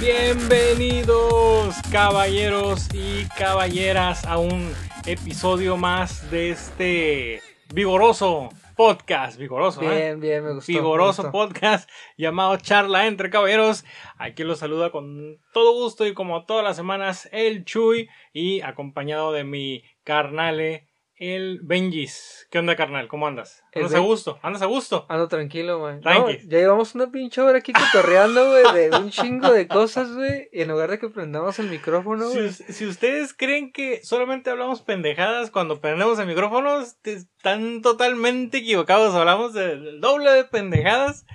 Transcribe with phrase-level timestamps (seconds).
[0.00, 4.72] Bienvenidos caballeros y caballeras a un
[5.06, 7.42] episodio más de este
[7.74, 9.88] vigoroso podcast, vigoroso, ¿eh?
[9.88, 10.70] Bien, bien, me gustó.
[10.72, 11.48] vigoroso me gustó.
[11.48, 13.84] podcast llamado Charla entre Caballeros.
[14.18, 19.32] Aquí los saluda con todo gusto y como todas las semanas el Chuy y acompañado
[19.32, 20.87] de mi carnale
[21.18, 22.46] el Benjis.
[22.50, 23.08] ¿Qué onda, carnal?
[23.08, 23.62] ¿Cómo andas?
[23.74, 24.38] ¿Andas a gusto?
[24.42, 25.04] ¿Andas a gusto?
[25.08, 25.96] Ando tranquilo, güey.
[26.00, 30.48] No, ya llevamos una pinche hora aquí cotorreando, güey, de un chingo de cosas, güey.
[30.52, 32.48] Y en lugar de que prendamos el micrófono, Si, güey.
[32.48, 38.58] us- si ustedes creen que solamente hablamos pendejadas cuando prendemos el micrófono, te- están totalmente
[38.58, 39.14] equivocados.
[39.14, 41.26] Hablamos de- del doble de pendejadas,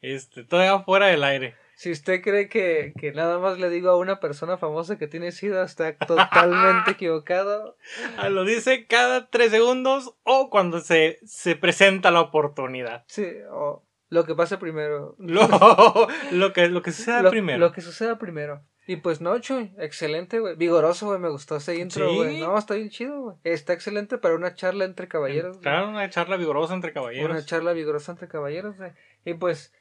[0.00, 1.54] este, todavía fuera del aire.
[1.82, 5.32] Si usted cree que, que nada más le digo a una persona famosa que tiene
[5.32, 7.76] SIDA, está totalmente equivocado.
[8.18, 13.02] Ah, Lo dice cada tres segundos o cuando se, se presenta la oportunidad.
[13.08, 15.16] Sí, o lo que pase primero.
[15.18, 15.48] Lo,
[16.30, 17.58] lo que, lo que suceda lo, primero.
[17.58, 18.62] lo que suceda primero.
[18.86, 20.54] Y pues no, Chuy, excelente, güey.
[20.54, 22.14] Vigoroso, güey, me gustó ese intro, Sí.
[22.16, 22.38] güey.
[22.40, 23.36] No, está bien chido, güey.
[23.42, 25.58] Está excelente para una charla entre caballeros.
[25.58, 27.28] Claro, una charla vigorosa entre caballeros.
[27.28, 28.92] Una charla vigorosa entre caballeros, güey.
[29.24, 29.72] Y pues,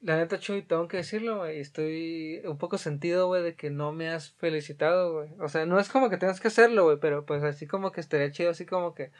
[0.00, 1.60] la neta, Chuy, tengo que decirlo, güey.
[1.60, 5.30] Estoy un poco sentido, güey, de que no me has felicitado, güey.
[5.40, 8.00] O sea, no es como que tengas que hacerlo, güey, pero pues así como que
[8.00, 9.12] estaría chido, así como que,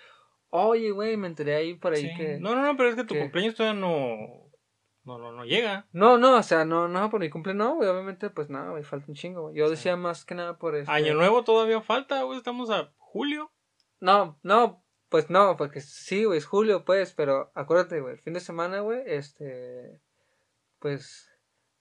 [0.49, 2.15] oye, güey, me enteré ahí por ahí Sí.
[2.17, 2.39] que.
[2.41, 4.17] No, no, no, pero es que tu que- cumpleaños todavía no,
[5.05, 5.87] no, no, no llega.
[5.93, 7.89] No, no, o sea, no, no, por mi cumple no, güey.
[7.89, 9.57] Obviamente, pues nada, güey, falta un chingo, güey.
[9.57, 10.91] Yo decía más que nada por eso.
[10.91, 13.51] Año nuevo todavía falta, güey, estamos a julio.
[14.01, 18.33] No, no, pues no, porque sí, güey, es julio, pues, pero acuérdate, güey, el fin
[18.33, 20.01] de semana, güey, este,
[20.81, 21.31] pues,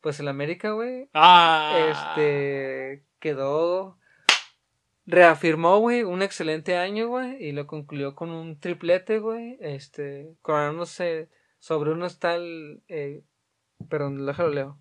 [0.02, 3.98] pues el América, güey, Ah, este, quedó,
[5.06, 11.30] reafirmó, güey, un excelente año, güey, y lo concluyó con un triplete, güey, este, coronándose
[11.58, 13.24] sobre unos tal, eh,
[13.90, 14.80] perdón, déjalo leo.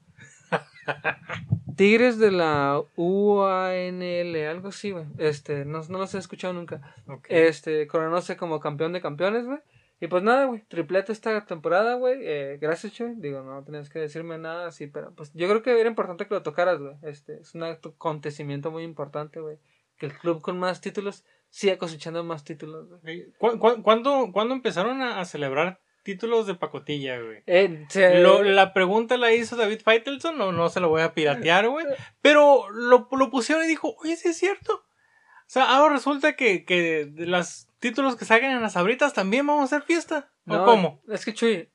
[1.77, 5.07] Tigres de la UANL, algo así, güey.
[5.19, 6.95] Este, no, no los he escuchado nunca.
[7.29, 9.61] Este, coronándose como campeón de campeones, güey.
[10.01, 12.19] Y pues nada, güey, triplete esta temporada, güey.
[12.23, 13.15] Eh, gracias, Chuy.
[13.17, 16.35] Digo, no tenías que decirme nada así, pero pues yo creo que era importante que
[16.35, 16.95] lo tocaras, güey.
[17.03, 19.59] Este, es un acontecimiento muy importante, güey.
[19.97, 23.23] Que el club con más títulos siga cosechando más títulos, güey.
[23.23, 23.37] Ok.
[23.39, 27.43] ¿Cu- cu- cuándo, cuándo empezaron a, a celebrar títulos de pacotilla, güey?
[27.47, 31.13] Eh, se- Lo- la pregunta la hizo David Faitelson, no, no se lo voy a
[31.13, 31.85] piratear, güey.
[32.23, 34.75] Pero lo, lo pusieron y dijo, oye, sí es cierto.
[34.75, 39.47] O sea, ahora resulta que, que de los títulos que salgan en las abritas también
[39.47, 40.31] vamos a hacer fiesta.
[40.47, 41.03] ¿O no, cómo?
[41.09, 41.71] Es que, Chuy,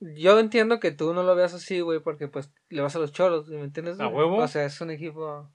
[0.00, 3.12] yo entiendo que tú no lo veas así, güey, porque pues le vas a los
[3.12, 4.00] choros, ¿me entiendes?
[4.00, 4.36] ¿A huevo?
[4.38, 5.50] O sea, es un equipo...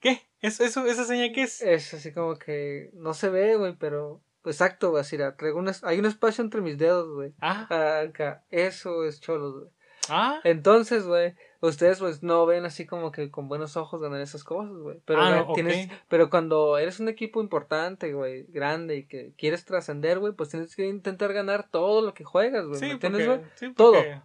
[0.00, 0.20] ¿Qué?
[0.40, 1.62] ¿Eso, eso, ¿Esa señal qué es?
[1.62, 5.70] Es así como que no se ve, güey, pero pues, exacto, güey, así, traigo un
[5.84, 7.32] hay un espacio entre mis dedos, güey.
[7.40, 9.70] Ah, Acá, eso es cholos, güey.
[10.08, 10.40] ah.
[10.42, 11.36] Entonces, güey,
[11.70, 14.98] ustedes pues no ven así como que con buenos ojos ganar esas cosas, güey.
[15.04, 20.18] Pero, Ah, tienes, pero cuando eres un equipo importante, güey, grande y que quieres trascender,
[20.18, 22.78] güey, pues tienes que intentar ganar todo lo que juegas, güey.
[22.80, 23.50] Sí, ¿Me entiendes, porque, güey?
[23.56, 23.92] sí, Todo.
[23.94, 24.20] porque-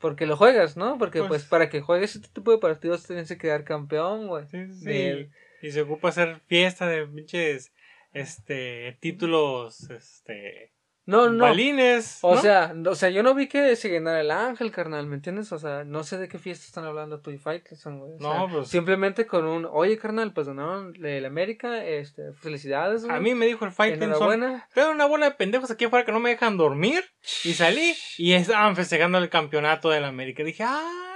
[0.00, 0.98] Porque lo juegas, ¿no?
[0.98, 4.46] Porque Pues- pues, para que juegues este tipo de partidos tienes que quedar campeón, güey.
[4.48, 4.84] Sí, sí, sí.
[4.84, 5.30] De-
[5.62, 7.72] Y se ocupa hacer fiesta de pinches
[8.12, 10.72] este títulos este
[11.04, 11.44] No, no.
[11.44, 12.18] balines.
[12.22, 12.40] O ¿no?
[12.40, 15.50] sea, o sea, yo no vi que se ganara el ángel, carnal, ¿me entiendes?
[15.52, 18.12] O sea, no sé de qué fiesta están hablando tú y Faitelson, güey.
[18.14, 23.16] O No, pues- Simplemente con un, oye, carnal, pues ganaron el América, este, felicidades, güey.
[23.16, 26.20] a mí me dijo el Faitelson, pero una bola de pendejos aquí afuera que no
[26.20, 27.04] me dejan dormir
[27.44, 30.44] y salí y estaban festejando el campeonato de la América.
[30.44, 31.11] Dije, ah,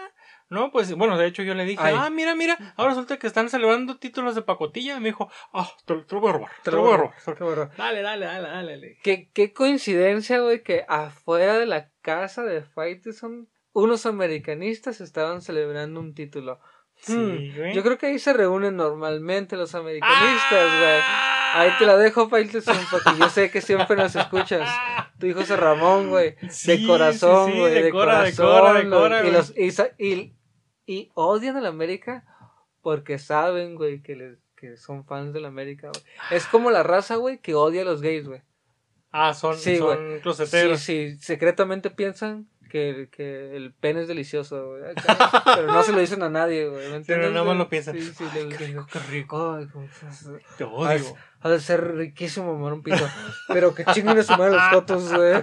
[0.48, 1.94] no, pues bueno, de hecho yo le dije, Ay.
[1.98, 4.96] ah, mira, mira, ahora resulta que están celebrando títulos de pacotilla.
[4.96, 7.76] Y me dijo, ah, te, te lo voy a robar, te lo voy a robar.
[7.76, 8.72] Dale, dale, dale, dale.
[8.72, 8.98] dale.
[9.02, 16.00] Qué, qué coincidencia, güey, que afuera de la casa de Faitelson, unos americanistas estaban celebrando
[16.00, 16.60] un título.
[16.98, 17.74] Sí, Hmm, güey.
[17.74, 21.00] Yo creo que ahí se reúnen normalmente los americanistas, güey.
[21.02, 21.32] Ah.
[21.54, 24.68] Ahí te la dejo, Faitelson, porque yo sé que siempre nos escuchas.
[25.18, 26.36] Tu hijo es Ramón, güey.
[26.50, 27.74] Sí, de corazón, sí, sí, güey.
[27.82, 28.46] de, corazón.
[28.46, 28.84] decora, güey.
[28.84, 29.32] decora, y, güey.
[29.32, 29.54] los,
[29.98, 30.35] y, y,
[30.86, 32.24] y odian a la América
[32.82, 36.04] porque saben, güey, que, les, que son fans de la América, güey.
[36.30, 38.42] Es como la raza, güey, que odia a los gays, güey.
[39.10, 40.80] Ah, son, Sí, son Sí, closeteros.
[40.80, 44.82] sí, secretamente piensan que, que el pene es delicioso, güey.
[45.56, 46.90] Pero no se lo dicen a nadie, güey.
[46.90, 47.94] ¿me entiendes, nada más lo piensan.
[47.98, 48.24] Sí, sí,
[48.92, 49.54] qué rico.
[49.58, 49.66] ay,
[50.58, 51.14] Te odio.
[51.40, 53.06] Ha de ser riquísimo, mamar un pito.
[53.48, 55.42] Pero que chinguen a su madre los fotos, güey.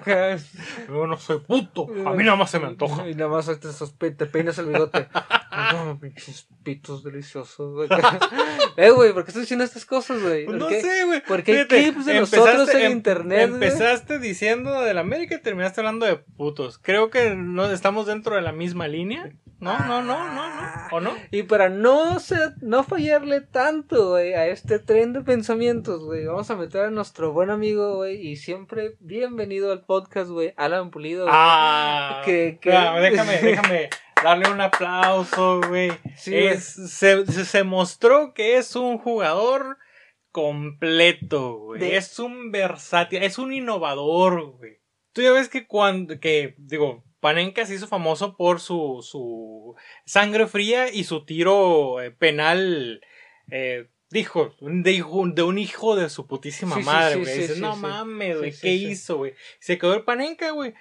[0.87, 1.87] Yo no soy puto.
[2.05, 3.07] A mí nada más se me antoja.
[3.07, 3.49] Y nada más
[3.97, 5.07] te, te peinas el bigote.
[5.75, 7.89] Oh, pinches pitos deliciosos, güey.
[8.77, 10.45] eh, güey, ¿por qué estás diciendo estas cosas, güey?
[10.45, 11.21] Pues no sé, güey.
[11.27, 13.63] Porque hay clips de nosotros en em- internet, güey.
[13.63, 16.79] Empezaste diciendo del América y terminaste hablando de putos.
[16.79, 19.31] Creo que no estamos dentro de la misma línea.
[19.59, 20.71] No, no, no, no, no.
[20.91, 21.11] ¿O no?
[21.31, 25.21] Y para no ser, no fallarle tanto, güey, a este tren de
[25.87, 30.53] güey, vamos a meter a nuestro buen amigo, güey, y siempre bienvenido al podcast, güey,
[30.55, 31.27] Alan Pulido.
[31.29, 32.21] Ah.
[32.25, 33.89] Que- que- Espérame, déjame, déjame
[34.23, 35.91] darle un aplauso, güey.
[36.15, 39.77] Sí, Es- se, se- mostró que es un jugador
[40.31, 41.79] completo, güey.
[41.81, 44.77] De- Es un versátil, es un innovador, güey.
[45.11, 49.75] Tú ya ves que cuando, que, digo, Panenka se hizo famoso por su, su
[50.05, 52.99] sangre fría y su tiro eh, penal,
[53.51, 57.25] eh, dijo, de, de un hijo de su putísima Sí, madre, güey.
[57.33, 59.33] sí, Dices, no mames, güey, ¿qué hizo, güey?
[59.59, 60.73] Se quedó el Panenka, güey.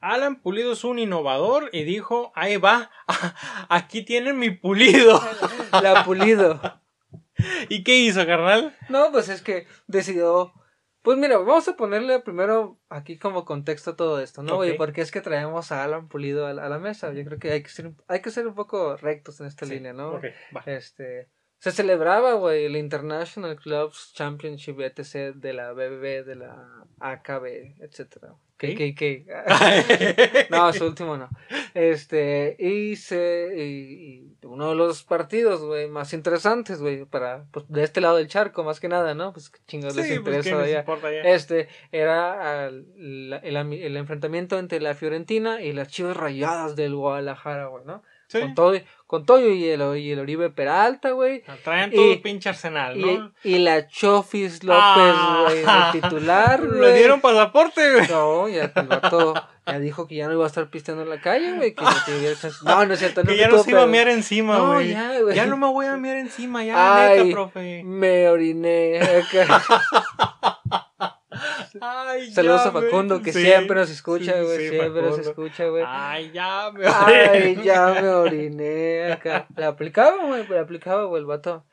[0.00, 2.90] Alan Pulido es un innovador y dijo, ahí va,
[3.68, 5.20] aquí tienen mi pulido.
[5.82, 6.60] La Pulido.
[7.68, 8.76] ¿Y qué hizo, carnal?
[8.88, 10.52] No, pues es que decidió.
[11.02, 14.72] Pues mira, vamos a ponerle primero aquí como contexto todo esto, ¿no, güey?
[14.72, 14.76] Ok.
[14.76, 17.12] Porque es que traemos a Alan Pulido a la, a la mesa.
[17.14, 19.72] Yo creo que hay que ser, hay que ser un poco rectos en esta Sí,
[19.74, 20.10] línea, ¿no?
[20.16, 20.62] ok, va.
[20.66, 21.28] Este.
[21.60, 25.34] Se celebraba, güey, el International Clubs Championship etc.
[25.36, 28.34] de la BBB, de la AKB, etcétera.
[28.56, 28.74] ¿Qué?
[28.74, 30.46] ¿Qué, qué, qué?
[30.50, 31.28] No, su último no.
[31.74, 37.66] Este, y se, y, y uno de los partidos, güey, más interesantes, güey, para, pues,
[37.68, 39.32] de este lado del charco, más que nada, ¿no?
[39.32, 40.78] Pues, chingados les Sí, pues, interesa ¿qué les allá.
[40.80, 41.20] importa ya?
[41.22, 46.94] Este, era al- la- el, el enfrentamiento entre la Fiorentina y las Chivas Rayadas del
[46.94, 48.02] Guadalajara, güey, ¿no?
[48.30, 48.38] Sí.
[48.40, 48.74] Con todo,
[49.08, 51.42] con todo y el, y el Oribe Peralta, güey.
[51.64, 53.32] Traen todo y- el pinche arsenal, Y, ¿no?
[53.42, 55.46] y la Chofis López, Ah.
[55.48, 56.94] güey, de titular, Le güey.
[56.98, 58.06] dieron pasaporte, güey.
[58.08, 59.34] No, ya el vato
[59.66, 61.74] ya dijo que ya no iba a estar pisteando en la calle, güey.
[61.74, 62.34] Que, que
[62.64, 63.22] no, no es cierto.
[63.22, 64.90] Que no ya tuvo no se iba a mear encima, No, güey.
[64.90, 65.34] ya, güey.
[65.34, 67.24] Ya no me voy a mear encima, ya, Ay.
[67.24, 67.82] neta, profe.
[67.84, 69.00] Me oriné.
[69.00, 69.62] acá.
[71.80, 74.58] Ay, Saludos ya, a Facundo, que Sí, siempre nos escucha, güey.
[74.58, 75.84] sí, siempre nos escucha, güey.
[75.86, 79.46] Ay, ya, me Ay, ya me oriné acá.
[79.56, 81.64] Le aplicaba, güey, le aplicaba, güey, el vato.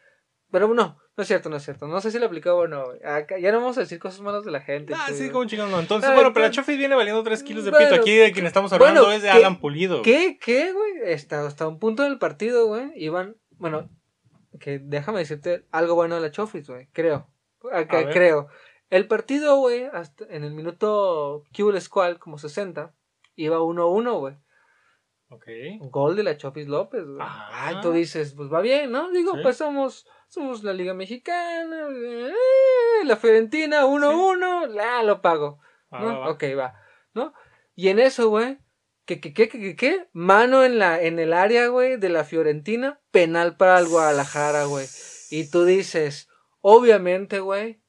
[0.51, 1.87] Pero no, no es cierto, no es cierto.
[1.87, 2.99] No sé si le aplicaba o no, güey.
[3.03, 4.93] Acá, ya no vamos a decir cosas malas de la gente.
[4.95, 5.79] Ah, sí, como chingón, no.
[5.79, 8.01] Entonces, Ay, bueno, pero la Chofis viene valiendo 3 kilos de Bueno, pito.
[8.01, 10.01] Aquí de quien estamos hablando bueno, es de ¿qué- Alan Pulido.
[10.03, 11.13] ¿Qué, qué, güey?
[11.13, 13.89] Hasta, hasta un punto del partido, güey, iban, bueno,
[14.59, 17.27] que déjame decirte algo bueno de la Chofis, güey, creo.
[17.73, 18.47] Acá, creo.
[18.89, 22.93] El partido, güey, hasta en el minuto Q Squall, como 60,
[23.35, 24.35] iba 1-1, güey.
[25.29, 25.45] Ok.
[25.91, 27.17] Gol de la Chofis López, güey.
[27.19, 27.49] Ah.
[27.51, 29.11] Ay, tú dices, pues va bien, ¿no?
[29.11, 29.39] Digo, Sí.
[29.43, 35.59] pues somos, somos la Liga Mexicana, eh, la Fiorentina 1-1, la lo pago.
[35.93, 36.19] Va, ¿no?
[36.21, 36.29] va.
[36.29, 36.75] Ok, va,
[37.13, 37.33] ¿no?
[37.75, 38.57] Y en eso, güey,
[39.05, 40.09] ¿qué, qué, qué, qué, qué, qué?
[40.13, 44.87] Mano en, la, en el área, güey, de la Fiorentina, penal para el Guadalajara, güey.
[45.29, 46.29] Y tú dices,
[46.61, 47.81] obviamente, güey,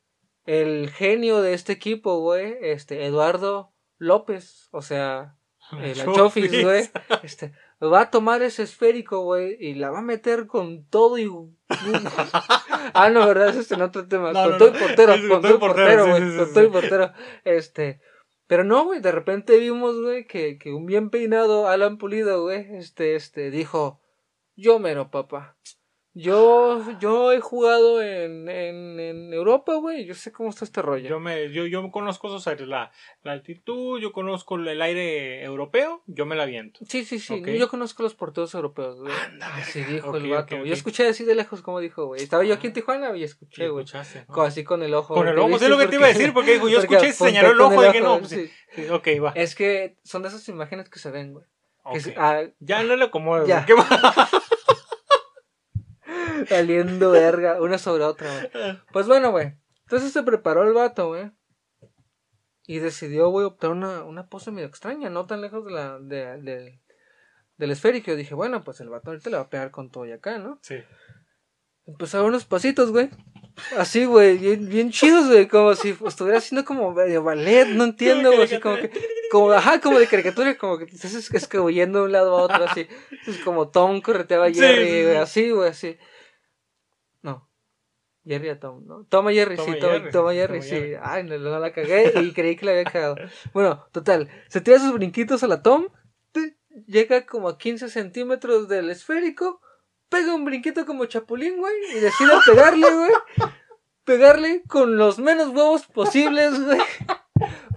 [0.49, 5.37] el genio de este equipo, güey, este, Eduardo López, o sea,
[5.79, 6.89] eh, la Chofis, güey,
[7.23, 7.53] este,
[7.83, 11.29] va a tomar ese esférico, güey, y la va a meter con todo y...
[12.95, 13.51] ah, no, ¿verdad?
[13.51, 14.33] Ese es en otro tema.
[14.33, 16.65] No, con no, todo y portero, con todo y portero, güey, sí, sí, con todo
[16.65, 17.13] y portero.
[17.45, 18.01] Este,
[18.47, 22.75] pero no, güey, de repente vimos, güey, que, que un bien peinado Alan Pulido, güey,
[22.75, 24.01] este, este, dijo,
[24.57, 25.59] yo mero, papá.
[26.21, 31.09] Yo, yo he jugado en, en, en Europa, güey, yo sé cómo está este rollo.
[31.09, 32.91] Yo me, yo, yo conozco esos aires, la,
[33.23, 36.81] la altitud, yo conozco el aire europeo, yo me la viento.
[36.89, 37.41] Sí, sí, sí.
[37.57, 39.13] Yo conozco los porteros europeos, güey.
[39.41, 40.57] Así dijo el vato.
[40.65, 42.21] Yo escuché así de lejos como dijo, güey.
[42.21, 43.87] Estaba yo aquí en Tijuana y escuché, güey.
[44.45, 45.15] Así con el ojo.
[45.15, 46.97] Con el ¿te ojo, es lo que te iba a decir, porque dijo, yo escuché,
[46.97, 48.31] apunté señaló el ojo, y que no, pues,
[48.75, 48.89] sí.
[48.91, 49.33] ok, va.
[49.37, 51.45] Es que son de esas imágenes que se ven, güey.
[52.17, 53.65] Ah, Ya no le acomodo, Ya.
[53.65, 53.87] ¿qué va?
[56.49, 58.79] saliendo verga, una sobre otra, güey.
[58.93, 59.55] Pues bueno, güey.
[59.85, 61.31] Entonces se preparó el vato, güey.
[62.67, 66.41] Y decidió, güey, optar una, una pose medio extraña, no tan lejos de la, de,
[66.43, 66.81] de-
[67.57, 68.11] del esférico.
[68.11, 70.39] Yo dije, bueno, pues el vato ahorita le va a pegar con todo y acá,
[70.39, 70.59] ¿no?
[70.63, 70.77] Sí.
[71.87, 73.09] Empezó a unos pasitos, güey.
[73.79, 75.49] Así, güey, bien, bien chidos, güey.
[75.49, 78.43] Como si estuviera haciendo como medio ballet, no entiendo, güey.
[78.43, 78.91] Así como que,
[79.33, 82.43] como, ajá, como de caricatura, como que te estás es- escabullendo de un lado a
[82.43, 82.87] otro, así.
[83.27, 85.97] Es como Tom correteaba a Jerry, güey, así, güey, así.
[88.29, 89.05] Jerry a Tom, ¿no?
[89.05, 90.69] Tom a Jerry, Tom sí, Tom, Jerry, Tom sí, Jerry, Tom a sí.
[90.71, 90.97] Jerry.
[91.03, 93.17] Ay, no, no la cagué y creí que la había cagado.
[93.53, 94.29] Bueno, total.
[94.49, 95.89] Se tira sus brinquitos a la Tom.
[96.87, 99.61] Llega como a 15 centímetros del esférico.
[100.09, 101.75] Pega un brinquito como chapulín, güey.
[101.97, 103.11] Y decide pegarle, güey.
[104.05, 106.79] Pegarle con los menos huevos posibles, güey.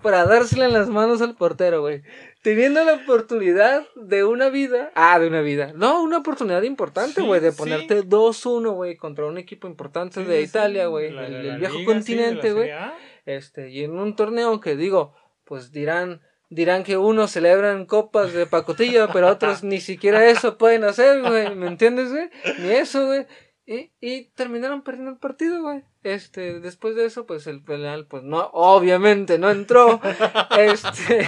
[0.01, 2.01] Para dársela en las manos al portero, güey.
[2.41, 4.91] Teniendo la oportunidad de una vida.
[4.95, 5.73] Ah, de una vida.
[5.75, 7.57] No, una oportunidad importante, Sí, güey, de sí.
[7.57, 11.05] ponerte 2-1, güey, contra un equipo importante Sí, de sí, Italia, sí, güey.
[11.07, 12.71] El, viejo liga, sí, continente, güey.
[13.25, 15.13] Este, y en un torneo que digo,
[15.45, 20.83] pues dirán, dirán que unos celebran copas de pacotilla, pero otros ni siquiera eso pueden
[20.83, 22.29] hacer, güey, ¿me entiendes, güey?
[22.59, 23.27] Ni eso, güey.
[23.65, 25.83] Y, y terminaron perdiendo el partido, güey.
[26.03, 30.01] Este, después de eso, pues el penal, pues no, obviamente no entró.
[30.57, 31.27] Este,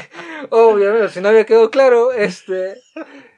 [0.50, 2.76] obviamente, si no había quedado claro, este,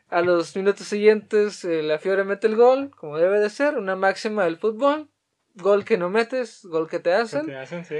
[0.10, 3.96] a los minutos siguientes, eh, la Fiore mete el gol, como debe de ser, una
[3.96, 5.10] máxima del fútbol.
[5.56, 7.46] Gol que no metes, gol que te ¿Qué hacen.
[7.46, 7.86] te hacen?
[7.86, 7.98] Sí.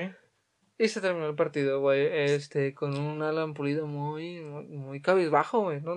[0.78, 5.62] Y se terminó el partido, güey, este, con un Alan Pulido muy, muy, muy cabizbajo,
[5.62, 5.96] güey, ¿no?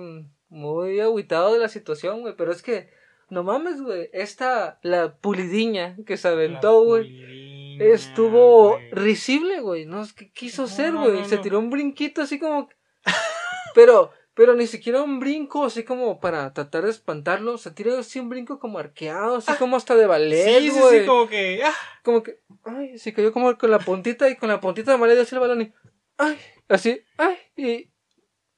[0.49, 2.89] muy agüitado de la situación, güey, pero es que,
[3.29, 10.13] no mames, güey, esta, la pulidiña que se aventó, güey, estuvo risible, güey, no es
[10.13, 12.69] que quiso No, ser, güey, no, se tiró un brinquito así como,
[13.75, 18.19] pero, pero ni siquiera un brinco así como para tratar de espantarlo, se tiró así
[18.19, 20.59] un brinco como arqueado, así como hasta de ballet, Ah.
[20.59, 21.61] Sí, sí, sí, como que.
[21.63, 24.97] ah, como que, ay, se cayó como con la puntita y con la puntita de
[24.97, 25.73] maleta hacia el balón y,
[26.17, 27.91] ay, así, ay, y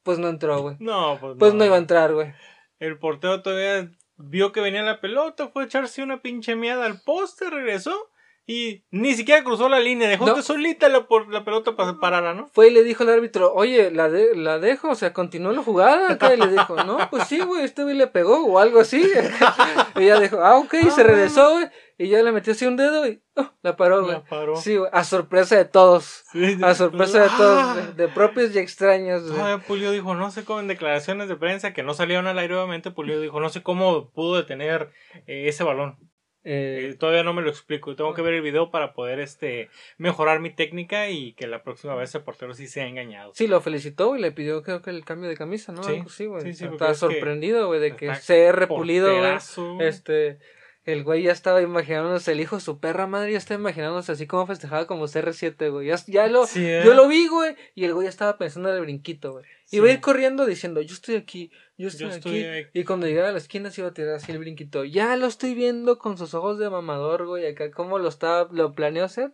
[0.03, 0.77] pues no entró, güey.
[0.79, 2.33] No, pues, Pues no iba a entrar, güey.
[2.79, 3.91] El portero todavía
[4.23, 8.09] vio que venía la pelota, fue a echarse una pinche miada al poste, regresó
[8.47, 10.41] y ni siquiera cruzó la línea, dejó No.
[10.41, 12.47] solita la, por, la pelota para separarla, ¿no?
[12.47, 15.63] Fue y le dijo al árbitro, oye, la, de, la dejo, o sea, continuó la
[15.63, 16.33] jugada acá.
[16.33, 19.01] Y le dijo, no, pues sí, güey, este güey le pegó o algo así.
[19.95, 21.69] y ella dijo, ah, ok, y se regresó, güey.
[22.01, 24.13] Y ya le metió así un dedo y oh, la paró, güey.
[24.13, 24.55] La paró.
[24.55, 26.23] Sí, güey, a sorpresa de todos.
[26.31, 27.35] Sí, A sorpresa de Ah.
[27.37, 29.35] todos, de, de propios y extraños, güey.
[29.35, 32.55] Todavía Pulido dijo, no sé cómo en declaraciones de prensa que no salieron al aire,
[32.55, 34.89] obviamente, Pulido dijo, no sé cómo pudo detener
[35.27, 35.97] eh, ese balón.
[36.43, 37.95] Eh, Eh, todavía no me lo explico.
[37.95, 41.93] Tengo que ver el video para poder este mejorar mi técnica y que la próxima
[41.93, 43.31] vez el portero sí sea engañado.
[43.35, 45.83] Sí, lo felicitó y le pidió creo que el cambio de camisa, ¿no?
[45.83, 46.41] Sí, Algo así, güey.
[46.41, 49.19] sí, sí, estaba sorprendido, güey, de que CR Pulido, güey.
[49.21, 49.77] Porterazo.
[49.81, 50.39] Este,
[50.83, 54.25] el güey ya estaba imaginándose, el hijo de su perra madre ya estaba imaginándose así
[54.25, 55.87] como festejaba como CR7, güey.
[55.87, 56.81] Ya, ya lo, Sí, ¿eh?
[56.83, 59.45] yo lo vi, güey, y el güey ya estaba pensando en el brinquito, güey.
[59.65, 59.77] Sí.
[59.77, 62.17] Iba a ir corriendo diciendo, yo estoy aquí, yo estoy Yo aquí.
[62.17, 62.79] estoy aquí.
[62.79, 64.83] Y cuando llegara a la esquina se iba a tirar así el brinquito.
[64.83, 68.73] Ya lo estoy viendo con sus ojos de mamador, güey, acá cómo lo estaba, lo
[68.73, 69.33] planeó hacer.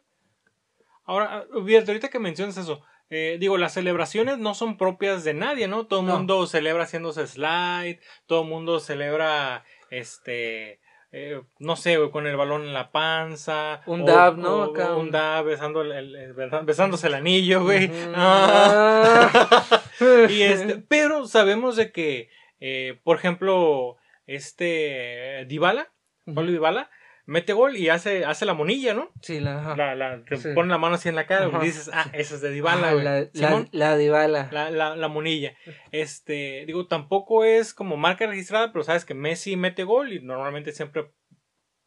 [1.06, 5.88] Ahora, ahorita que mencionas eso, eh, digo, las celebraciones no son propias de nadie, ¿no?
[5.88, 6.18] Todo el No.
[6.18, 10.82] mundo celebra haciéndose slide, todo el mundo celebra, este,
[11.20, 13.82] eh, no sé, güey, con el balón en la panza.
[13.88, 14.58] Un o- dab, ¿no?
[14.58, 16.34] o- Acá un dab besando el,
[16.64, 17.90] besándose el anillo, güey.
[18.16, 19.82] Ah.
[20.30, 25.92] y este, pero sabemos de que, eh, por ejemplo, este, Dybala,
[26.26, 26.90] Pablo Dybala,
[27.28, 29.12] mete gol y hace, hace la monilla, ¿no?
[29.22, 29.76] Sí, la.
[29.76, 30.50] La, la, te Sí.
[30.56, 33.04] pone la mano así en la cara y dices, ah, esa es de Dybala, güey.
[33.04, 34.50] la, la, la Dybala.
[34.52, 35.54] la, la, la monilla.
[35.92, 40.72] Este, digo, tampoco es como marca registrada, pero sabes que Messi mete gol y normalmente
[40.72, 41.12] siempre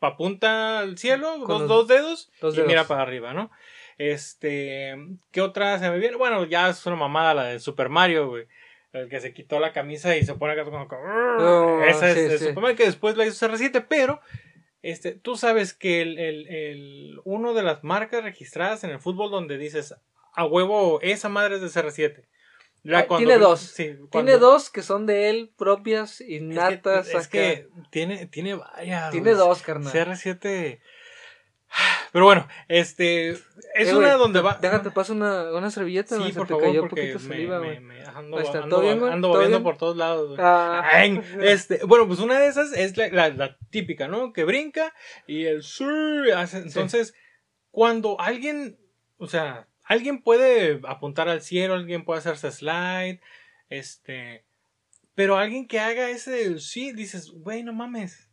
[0.00, 2.68] apunta al cielo, Con dos, los dos dedos dos y dedos.
[2.68, 3.50] mira para arriba, ¿no?
[3.98, 4.96] Este,
[5.30, 6.16] ¿qué otra se me viene?
[6.16, 8.46] Bueno, ya es una mamada la de Super Mario, güey.
[8.92, 10.88] El que se quitó la camisa y se pone acá como...
[11.38, 12.46] Oh, Esa es de sí.
[12.48, 14.20] Super Mario que después la hizo CR7, pero
[14.82, 19.30] este, tú sabes que el, el, el- uno de las marcas registradas en el fútbol
[19.30, 19.94] donde dices
[20.34, 22.26] a huevo, esa madre es de CR7.
[22.82, 23.60] Ya Ah, cuando- tiene dos.
[23.60, 27.08] sí, Tiene dos que son de él propias, Es que, innatas.
[27.14, 29.10] es que tiene, tiene varias.
[29.10, 29.92] Tiene dos, carnal.
[29.92, 30.80] CR7.
[32.12, 33.30] Pero bueno, este.
[33.30, 34.58] Es Eh, una donde va.
[34.60, 38.02] Déjate, paso una, una servilleta, Sí, por te favor, cayó porque poquito me, saliva, me-
[38.04, 40.36] ando, Ahí está, ando, por todos lados.
[40.40, 40.82] Ah.
[40.84, 44.32] Ay, este, bueno, pues una de esas es la, la- la típica, ¿no?
[44.32, 44.92] Que brinca
[45.28, 47.14] y el sur hace- entonces
[47.70, 48.76] cuando alguien,
[49.18, 53.20] o sea, alguien puede apuntar al cielo, alguien puede hacerse slide,
[53.68, 54.44] este,
[55.14, 58.29] pero alguien que haga ese sí dices, güey, no mames.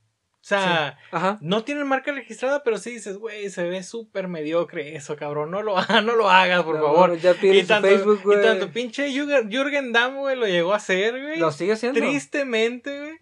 [0.47, 0.97] O sea,
[1.41, 5.51] no tienen marca registrada, pero sí dices, güey, se ve súper mediocre eso, cabrón.
[5.51, 7.17] No lo, no lo hagas, por No, favor.
[7.17, 8.39] Ya Y tanto, Facebook, güey.
[8.39, 11.37] y tanto pinche Jürgen, Jürgen Damm, güey, lo llegó a hacer, güey.
[11.37, 11.99] Lo sigue haciendo.
[11.99, 13.17] Tristemente, güey.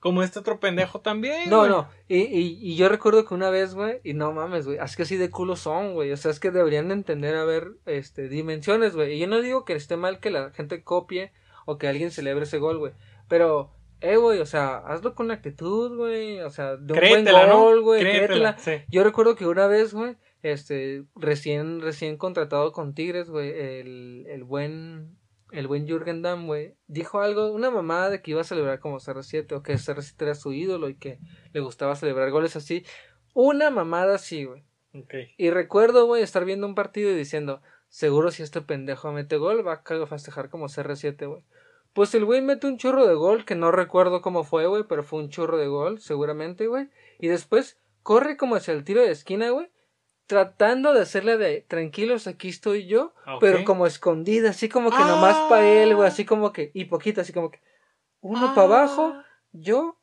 [0.00, 1.48] Como este otro pendejo también.
[1.48, 1.70] No, güey.
[1.70, 1.88] no.
[2.08, 5.04] Y, y, y yo recuerdo que una vez, güey, y no mames, güey, es que
[5.04, 6.10] así de culo son, güey.
[6.10, 9.12] O sea, es que deberían de entender a ver, este, dimensiones, güey.
[9.14, 11.30] Y yo no digo que esté mal que la gente copie
[11.66, 12.92] o que alguien celebre ese gol, güey.
[13.28, 13.70] Pero,
[14.04, 16.40] eh, güey, o sea, hazlo con actitud, güey.
[16.40, 17.60] O sea, de un Créetela, buen ¿no?
[17.62, 18.00] gol, güey.
[18.02, 18.58] Créetela, créetela.
[18.58, 18.84] sí.
[18.88, 24.44] Yo recuerdo que una vez, güey, este, recién, recién contratado con Tigres, güey, el, el
[24.44, 25.16] buen,
[25.52, 29.00] el buen Jürgen Damm, güey, dijo algo, una mamada de que iba a celebrar como
[29.00, 31.18] CR7 o que CR7 era su ídolo y que
[31.52, 32.84] le gustaba celebrar goles así.
[33.32, 34.64] Una mamada así, güey.
[34.92, 35.14] Ok.
[35.38, 39.66] Y recuerdo, güey, estar viendo un partido y diciendo, seguro si este pendejo mete gol,
[39.66, 41.42] va a festejar como CR7, güey.
[41.94, 45.02] Pues el güey mete un churro de gol, que no recuerdo cómo fue, güey, pero
[45.04, 46.88] fue un churro de gol, seguramente, güey.
[47.18, 49.70] Y después corre como hacia el tiro de esquina, güey.
[50.26, 54.98] Tratando de hacerle de tranquilos, aquí estoy yo, Ah, pero como escondida, así como que
[54.98, 55.46] nomás Ah.
[55.48, 57.60] para él, güey, así como que, y poquito, así como que,
[58.20, 58.54] uno Ah.
[58.56, 59.14] para abajo,
[59.52, 59.96] yo,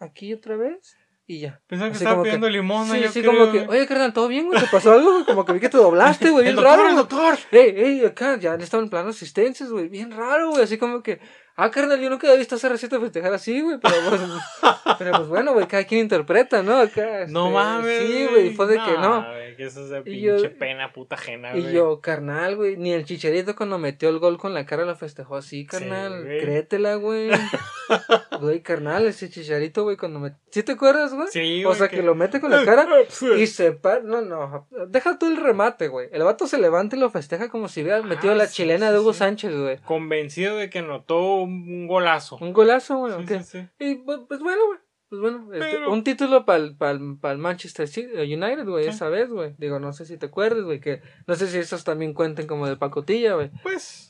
[0.00, 0.96] aquí otra vez,
[1.30, 1.60] y ya.
[1.68, 3.86] Pensaba que Así estaba como que- pidiendo limón, Sí, yo sí, creo, como que, oye,
[3.86, 4.58] carnal, ¿todo bien, güey?
[4.60, 5.24] ¿Te pasó algo?
[5.26, 7.38] Como que vi que te doblaste, güey, El bien doctor, raro, el doctor.
[7.52, 11.20] Ey, ey, acá, ya le estaban plano asistencias, güey, bien raro, güey, así como que,
[11.56, 14.20] ah, carnal, yo nunca había visto a CR7 festejar así, güey, pero pues,
[14.98, 16.78] pero pues bueno, güey, cada quien interpreta, ¿no?
[16.78, 18.06] Acá, No este, mames.
[18.08, 19.26] Sí, güey, fue de que no.
[19.26, 21.74] güey, que eso es de Y pinche yo- pena puta ajena, Y güey.
[21.74, 25.36] yo, carnal, güey, ni el chicharito cuando metió el gol con la cara lo festejó
[25.36, 26.24] así, carnal.
[26.24, 27.30] Créetela, güey.
[28.40, 30.34] Güey, carnal, ese chicharito, güey, cuando me...
[30.50, 31.28] ¿Sí te acuerdas, güey?
[31.28, 32.86] Sí, o sea, que- que lo mete con la cara
[33.38, 34.00] y se para...
[34.00, 36.08] No, no, deja tú el remate, güey.
[36.12, 38.86] El vato se levanta y lo festeja como si hubiera metido Ah, la sí, chilena
[38.88, 39.18] sí, de Hugo sí.
[39.20, 39.78] Sánchez, güey.
[39.78, 42.38] Convencido de que anotó un golazo.
[42.40, 43.12] Un golazo, güey.
[43.12, 43.40] Sí, ¿ok?
[43.42, 43.68] sí, sí.
[43.78, 44.78] Y pues, pues bueno, güey.
[45.10, 49.54] Pues bueno, este, un título para el Manchester City- eh, United, güey, esa vez, güey.
[49.56, 52.66] Digo, no sé si te acuerdas, güey, que no sé si esos también cuenten como
[52.68, 53.50] de pacotilla, güey.
[53.62, 54.07] Pues,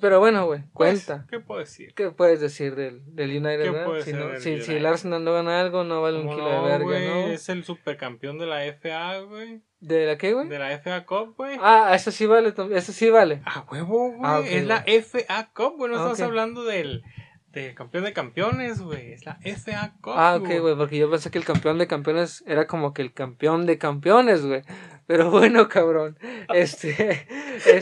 [0.00, 1.26] Pero bueno, güey, pues, cuenta.
[1.30, 1.94] ¿qué puedo decir?
[1.94, 5.32] ¿Qué puedes decir del, del United, ¿Qué Si, ser no- del si, el Arsenal no
[5.32, 7.00] gana algo, no vale un ¿Cómo kilo no, de verga?
[7.00, 7.26] ¿no?
[7.28, 9.62] Es el supercampeón de la FA, güey.
[9.80, 10.48] ¿De la qué, güey?
[10.48, 11.56] De la FA Cup, güey.
[11.62, 13.40] Ah, eso sí vale, eso sí vale.
[13.46, 14.20] A huevo, güey.
[14.22, 15.90] Ah, es la FA Cup, güey.
[15.90, 16.26] No Ah, estamos ok.
[16.26, 17.02] hablando del,
[17.48, 19.12] del campeón de campeones, güey.
[19.12, 20.12] Es la FA Cup.
[20.14, 23.14] Ah, ok, güey, porque yo pensé que el campeón de campeones era como que el
[23.14, 24.62] campeón de campeones, güey.
[25.06, 26.18] Pero bueno, cabrón.
[26.52, 27.26] Este,
[27.66, 27.80] este.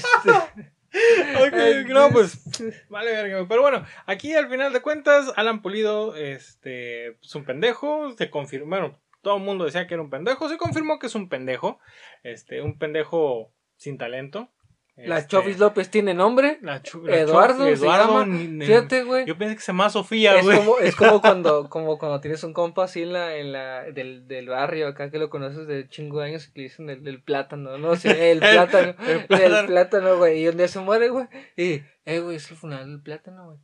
[1.46, 2.42] Ok, no, pues
[2.88, 3.46] vale verga.
[3.48, 8.68] Pero bueno, aquí al final de cuentas, Alan Pulido, este, es un pendejo, se confirmó,
[8.68, 11.78] bueno, todo el mundo decía que era un pendejo, se confirmó que es un pendejo,
[12.22, 14.50] este, un pendejo sin talento.
[15.06, 16.58] La Este, Chovis López tiene nombre.
[16.60, 18.26] la Eduardo, llama.
[18.64, 19.26] Fíjate, güey.
[19.26, 20.58] Yo pensé que se llama Sofía, Es güey.
[20.58, 24.26] como, es como cuando, como cuando tienes un compa así en la, en la, del,
[24.26, 27.04] del barrio acá que lo conoces de chingo de años y que le dicen el,
[27.04, 27.94] del plátano, ¿no?
[27.96, 29.58] Sí, el plátano, el plátano.
[29.58, 30.42] el plátano, güey.
[30.42, 31.26] Y un día se muere, güey.
[31.56, 33.58] Y, eh, güey, es el funeral del plátano, güey.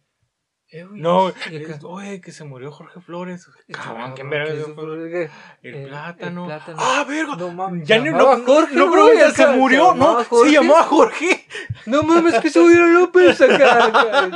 [0.77, 0.85] Eh.
[0.91, 3.47] No, acá, es- oye, que se murió Jorge Flores.
[3.71, 5.31] Cabrón, cabrón, ¿quién verga se
[5.63, 6.49] El el- plátano.
[6.77, 7.37] Ah, verga.
[7.37, 7.87] No mames.
[7.87, 10.51] Ya no, Jorge, no preguntes, acá, se murió, llamaba no, Jorge.
[10.51, 11.47] se llamaba Jorge.
[11.87, 14.27] No mames, que se murió López acá, acá,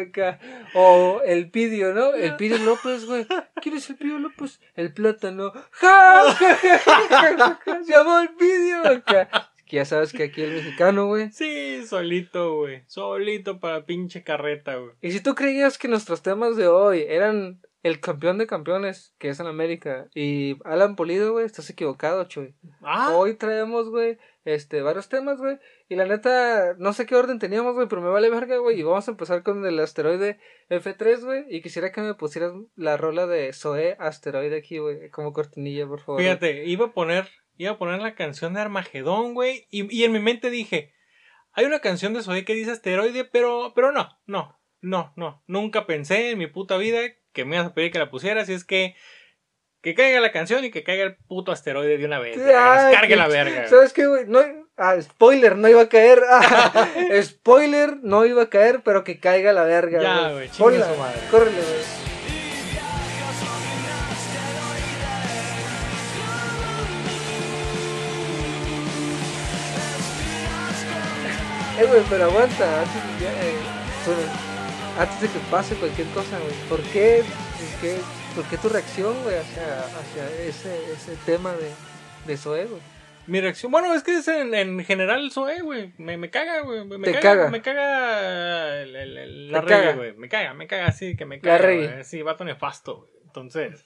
[0.00, 0.38] acá.
[0.74, 2.12] O el Pidio, ¿no?
[2.14, 3.26] El Pidio López, güey.
[3.60, 4.60] ¿Quién es el Pidio López?
[4.76, 5.52] El plátano.
[5.72, 6.32] ¡Ja!
[6.32, 7.84] ja, ja, ja, ja, ja!
[7.84, 9.50] Se llamó el Pidio acá.
[9.68, 11.30] Que ya sabes que aquí el mexicano, güey.
[11.30, 12.82] Sí, solito, güey.
[12.86, 14.92] Solito para pinche carreta, güey.
[15.02, 19.28] Y si tú creías que nuestros temas de hoy eran el campeón de campeones, que
[19.28, 22.54] es en América, y Alan Polido, güey, estás equivocado, chuy.
[22.82, 25.58] Ah, Hoy traemos, güey, este, varios temas, güey.
[25.88, 28.78] Y la neta, no sé qué orden teníamos, güey, pero me vale verga, güey.
[28.80, 30.38] Y vamos a empezar con el asteroide
[30.70, 31.44] F3, güey.
[31.48, 36.00] Y quisiera que me pusieras la rola de Zoe Asteroide aquí, güey, como cortinilla, por
[36.00, 36.20] favor.
[36.20, 37.28] fíjate, iba a poner,
[37.58, 39.66] iba a poner la canción de Armagedón, güey.
[39.70, 40.94] Y, y en mi mente dije,
[41.52, 45.42] hay una canción de Zoe que dice asteroide, pero, pero no, no, no, no.
[45.46, 47.00] Nunca pensé en mi puta vida
[47.32, 48.48] que me ibas a pedir que la pusieras.
[48.48, 48.94] Y es que,
[49.82, 52.38] que caiga la canción y que caiga el puto asteroide de una vez.
[52.38, 53.66] Ay, cargue la verga.
[53.66, 54.26] ¿Sabes qué, güey?
[54.26, 54.40] No,
[54.76, 56.22] ah, spoiler, no iba a caer.
[56.30, 56.88] Ah,
[57.22, 60.00] spoiler, no iba a caer, pero que caiga la verga.
[60.00, 61.20] Ya, güey, chingue su madre.
[61.30, 62.07] Córrele, güey.
[71.78, 73.54] Eh, güey, pero aguanta, antes de, ya, eh,
[74.98, 76.52] antes de que pase cualquier cosa, güey.
[76.68, 77.96] ¿Por qué, por qué,
[78.34, 81.70] por qué tu reacción, güey, hacia, hacia ese, ese tema de,
[82.26, 82.80] de Zoe, güey?
[83.28, 85.92] Mi reacción, bueno, es que es en, en general Zoe, güey.
[85.98, 86.84] Me, me caga, güey.
[86.86, 87.50] Me Te caga, caga.
[87.50, 90.14] Me caga el- el- el- la Te reggae, güey.
[90.16, 91.58] Me caga, me caga, sí, que me La caga.
[91.58, 91.92] reggae.
[91.92, 92.04] güey.
[92.04, 93.10] Sí, vato nefasto, güey.
[93.26, 93.84] Entonces,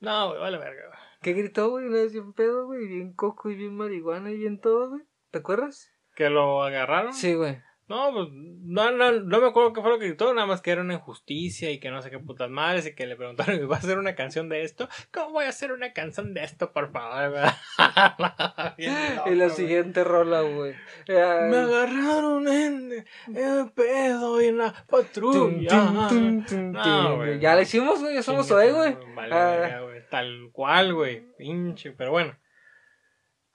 [0.00, 0.98] no, güey, vale verga, güey.
[1.20, 1.84] ¿Qué gritó, güey?
[1.86, 5.02] Una vez bien pedo, güey, bien coco y bien marihuana y bien todo, güey.
[5.30, 5.90] ¿Te acuerdas?
[6.18, 7.12] ¿Que lo agarraron?
[7.14, 7.58] Sí, güey.
[7.86, 10.72] No, pues, no, no, no me acuerdo qué fue lo que gritó, nada más que
[10.72, 13.82] era una injusticia y que no sé qué putas madres y que le preguntaron, ¿vas
[13.82, 14.88] a hacer una canción de esto?
[15.10, 17.32] ¿Cómo voy a hacer una canción de esto, por favor?
[18.78, 20.72] loco, Y la siguiente rola, güey.
[21.06, 25.68] Eh, Me agarraron en, en pedo y en la patrulla.
[25.70, 27.16] tum, tum, tum, No, tum.
[27.16, 27.38] güey.
[27.40, 28.96] Ya la hicimos, güey, ya somos su güey.
[29.14, 29.80] Vale, Ah.
[30.10, 31.22] Tal cual, güey.
[31.38, 32.36] Pinche, pero bueno.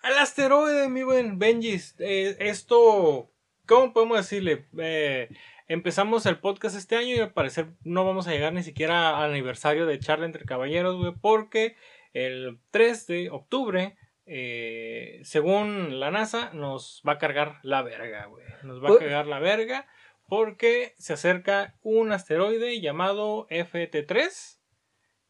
[0.03, 1.95] Al asteroide, mi buen Benjis.
[1.99, 3.31] eh, esto,
[3.65, 4.67] ¿cómo podemos decirle?
[4.77, 5.29] Eh,
[5.67, 9.31] empezamos el podcast este año y al parecer no vamos a llegar ni siquiera al
[9.31, 11.77] aniversario de Charla entre Caballeros, güey, porque
[12.13, 18.45] el 3 de octubre eh, según la NASA, nos va a cargar la verga, güey.
[18.63, 19.85] Nos va a Pues- cargar la verga
[20.29, 24.61] porque se acerca un asteroide llamado FT3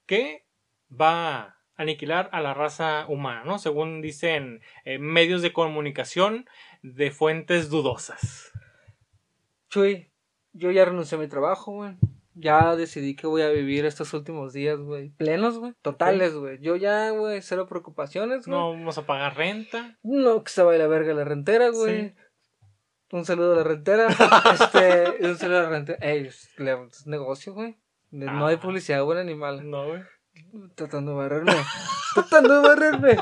[0.06, 0.46] que
[0.92, 3.60] va aniquilar a la raza humana, ¿no?
[3.60, 6.46] Según dicen eh, medios de comunicación
[6.82, 8.52] de fuentes dudosas.
[9.70, 10.12] Chuy,
[10.54, 11.96] yo ya renuncié a mi trabajo, güey.
[12.36, 15.10] Ya decidí que voy a vivir estos últimos días, güey.
[15.10, 15.74] Plenos, güey.
[15.84, 16.60] Totales, güey.
[16.62, 18.58] Yo ya, güey, cero preocupaciones, güey.
[18.58, 19.98] No vamos a pagar renta.
[20.02, 22.10] No, que se vaya la verga la rentera, güey.
[22.10, 22.16] Sí.
[23.12, 24.08] Un saludo a la rentera.
[24.54, 26.00] este, un saludo a la rentera.
[26.02, 26.50] Ey, es,
[27.06, 27.78] negocio, güey.
[28.10, 28.60] No hay Ah.
[28.60, 29.62] publicidad buena ni mala.
[29.62, 30.02] No, güey.
[30.76, 31.54] Tratando de barrerme.
[32.13, 33.17] tratando de barrerme.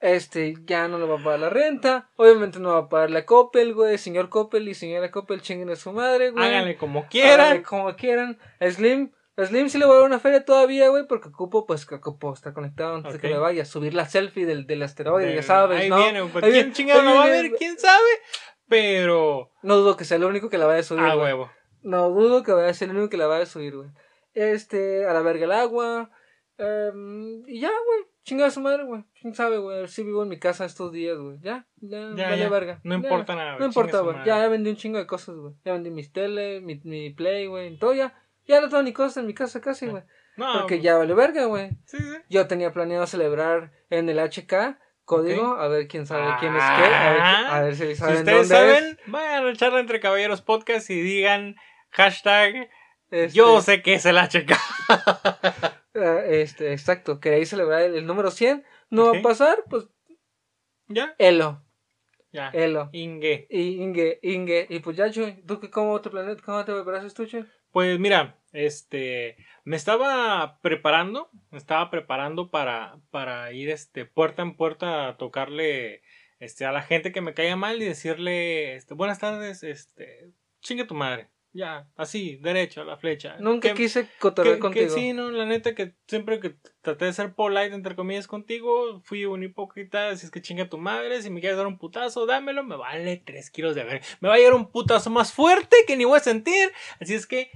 [0.00, 2.10] Este, ya no le va a pagar la renta.
[2.16, 3.96] Obviamente no va a pagar la Coppel, güey.
[3.98, 6.44] Señor Coppel y señora Coppel chinguen a su madre, güey.
[6.44, 7.62] Háganle como Háganle quieran.
[7.62, 8.38] como quieran.
[8.60, 11.64] A Slim, a Slim sí le voy a dar una feria todavía, güey, porque ocupo,
[11.66, 13.64] pues, que ocupo estar conectado antes de que me vaya.
[13.64, 15.96] Subir la selfie del, del asteroide, De- ya sabes, Ahí ¿no?
[15.96, 17.52] viene, pues, Ahí ¿quién viene, chingado lo va a ver?
[17.52, 18.04] ¿Quién sabe?
[18.68, 19.50] Pero.
[19.62, 21.50] No dudo que sea el único que la vaya a subir, Ah, huevo.
[21.82, 23.88] No dudo que vaya a ser el único que la vaya a subir, güey.
[24.34, 26.10] Este, a la verga el agua.
[26.58, 28.06] Em, y ya, güey.
[28.24, 29.04] Chingada su madre, güey.
[29.20, 29.86] ¿Quién sabe, güey?
[29.88, 31.38] Sí vivo en mi casa estos días, güey.
[31.42, 32.48] Ya, ya, Ya, vale ya.
[32.48, 32.80] verga.
[32.82, 33.00] No Ya.
[33.02, 33.60] importa nada, güey.
[33.60, 34.16] No importa, güey.
[34.18, 35.54] Ya, ya vendí un chingo de cosas, güey.
[35.64, 37.76] Ya vendí mis tele, mi, mi play, güey.
[37.78, 38.14] Todo ya.
[38.46, 40.02] Ya no tengo ni cosas en mi casa casi, güey.
[40.36, 41.70] No, Porque pues, ya vale verga, güey.
[41.86, 42.16] Sí, sí.
[42.30, 45.56] Yo tenía planeado celebrar en el HK código.
[45.56, 46.94] A ver quién sabe quién es qué.
[46.94, 50.40] A ver, a ver si Si saben ustedes dónde saben, vayan a charla entre caballeros
[50.42, 51.56] podcast y digan
[51.90, 52.68] hashtag
[53.10, 53.34] es.
[53.34, 54.54] yo Este, sé que es el HK.
[55.94, 57.20] ah, este, exacto.
[57.20, 58.64] Queréis celebrar el, el número 100.
[58.90, 59.88] No va a pasar, pues
[60.88, 61.14] ¿Ya?
[61.18, 61.62] Elo.
[62.32, 62.50] Ya.
[62.50, 62.90] Elo.
[62.92, 63.46] Inge.
[63.48, 64.66] Y Inge, Inge.
[64.68, 65.42] Y pues ya, Chuy.
[65.46, 66.42] ¿Tú qué, cómo te planeas?
[66.42, 67.46] ¿Cómo te preparas tú, Chuy?
[67.70, 74.56] Pues mira, este, me estaba preparando, me estaba preparando para, para ir, este, puerta en
[74.56, 76.02] puerta a tocarle,
[76.38, 80.30] este, a la gente que me caiga mal y decirle, este, buenas tardes, este,
[80.60, 83.36] chingue tu madre, ya, así, derecho, a la flecha.
[83.38, 84.84] Nunca Que- quise cotorrear contigo.
[84.86, 89.00] que sí, no, la neta que siempre que traté de ser polite entre comillas contigo,
[89.04, 92.26] fui un hipócrita, si es que chinga tu madre, si me quieres dar un putazo,
[92.26, 94.02] dámelo, me vale tres kilos de ver.
[94.20, 97.26] Me va a llegar un putazo más fuerte que ni voy a sentir, así es
[97.26, 97.50] que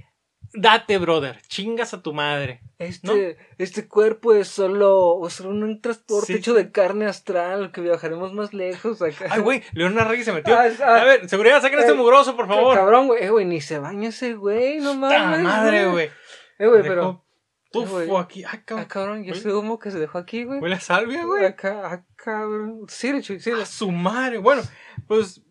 [0.53, 2.61] date, brother, chingas a tu madre.
[2.77, 3.45] Este, ¿No?
[3.57, 6.57] este cuerpo es solo, es solo un transporte Sí, hecho sí.
[6.63, 9.27] de carne astral, que viajaremos más lejos acá.
[9.29, 10.55] Ay, güey, Leona Reyes se metió.
[10.57, 11.01] Ah, ah.
[11.01, 12.75] A ver, seguridad, saquen este Eh, mugroso, por favor.
[12.77, 15.43] Cabrón, güey, eh, güey, ni se baña ese güey, no ¡Ta mames.
[15.43, 16.09] madre, güey!
[16.57, 17.23] Eh, güey, pero,
[17.71, 18.43] Tufo Eh, aquí.
[18.43, 18.85] Ah, cabrón.
[18.87, 20.59] cabrón, y ese humo que se dejó aquí, güey.
[20.59, 21.45] Huele a salvia, güey.
[21.45, 22.85] Acá, ah, cabrón.
[22.87, 23.51] Sí, Chuy, sí.
[23.51, 24.39] A su madre.
[24.39, 24.63] Bueno,
[25.07, 25.41] pues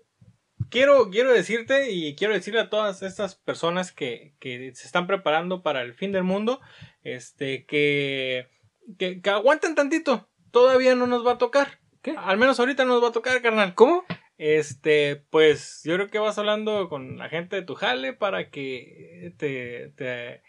[0.70, 5.62] quiero, quiero decirte y quiero decirle a todas estas personas que, que se están preparando
[5.62, 6.60] para el fin del mundo,
[7.02, 8.48] este, que,
[8.98, 10.28] que, que aguanten tantito.
[10.50, 11.78] Todavía no nos va a tocar.
[12.02, 12.14] ¿Qué?
[12.16, 13.74] Al menos ahorita nos va a tocar, carnal.
[13.74, 14.04] ¿Cómo?
[14.38, 19.34] Este, pues yo creo que vas hablando con la gente de tu jale para que
[19.36, 20.42] te, te,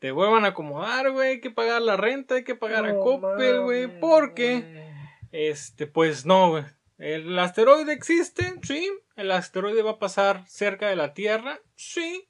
[0.00, 1.30] te vuelvan a acomodar, güey.
[1.30, 4.00] Hay que pagar la renta, hay que pagar a No Coppel, güey.
[4.00, 4.90] Porque,
[5.30, 6.64] este, pues no, güey.
[6.98, 8.90] El asteroide existe, sí.
[9.16, 12.28] El asteroide va a pasar cerca de la Tierra, sí.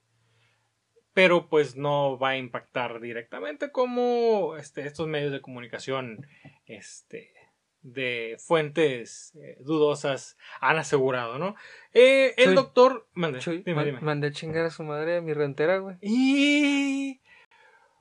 [1.13, 6.27] Pero pues no va a impactar directamente como este, estos medios de comunicación
[6.67, 7.33] este,
[7.81, 11.55] de fuentes eh, dudosas han asegurado, ¿no?
[11.95, 13.09] Eh, el doctor...
[13.15, 14.01] Mande, dime, dime.
[14.01, 15.97] mandé a chingar a su madre a mi rentera, güey.
[16.03, 17.21] Y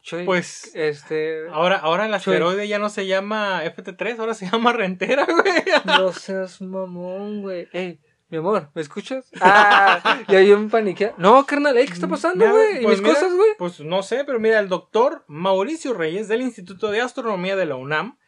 [0.05, 1.49] Chuy, pues este.
[1.51, 2.35] ahora, ahora el Chuy.
[2.35, 5.63] asteroide ya no se llama FT3, ahora se llama Rentera, güey.
[5.83, 7.67] No seas mamón, güey.
[7.73, 9.31] Ey, mi amor, ¿me escuchas?
[9.41, 11.13] Ah, ya yo me paniqué.
[11.17, 12.81] No, carnal, ey, ¿qué está pasando, güey?
[12.81, 13.49] ¿Y pues mis mira, cosas, güey?
[13.57, 17.75] Pues no sé, pero mira, el doctor Mauricio Reyes del Instituto de Astronomía de la
[17.75, 18.19] UNAM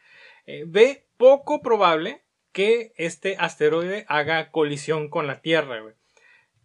[0.46, 5.94] eh, ve poco probable que este asteroide haga colisión con la Tierra, güey.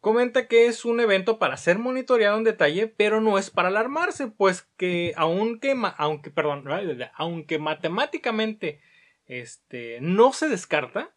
[0.03, 4.27] Comenta que es un evento para ser monitoreado en detalle, pero no es para alarmarse,
[4.27, 6.65] pues que aunque, aunque, perdón,
[7.13, 8.81] aunque matemáticamente
[9.27, 11.15] este, no se descarta,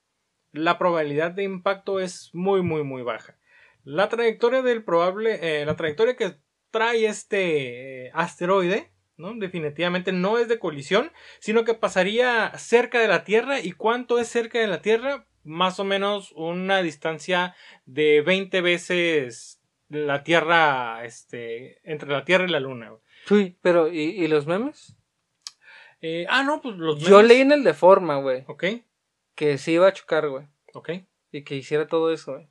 [0.52, 3.36] la probabilidad de impacto es muy, muy, muy baja.
[3.82, 6.36] La trayectoria del probable, eh, la trayectoria que
[6.70, 9.34] trae este eh, asteroide, ¿no?
[9.34, 13.58] Definitivamente no es de colisión, sino que pasaría cerca de la Tierra.
[13.58, 15.26] ¿Y cuánto es cerca de la Tierra?
[15.46, 17.54] Más o menos una distancia
[17.86, 22.92] de 20 veces la Tierra, este, entre la Tierra y la Luna.
[23.26, 24.96] Chuy, pero, ¿y, y los memes?
[26.02, 27.28] Eh, ah, no, pues los Yo memes.
[27.28, 28.64] leí en el de forma, güey, Ok,
[29.34, 30.46] que sí iba a chocar, güey.
[30.74, 30.90] ok.
[31.32, 32.48] Y que hiciera todo eso, güey.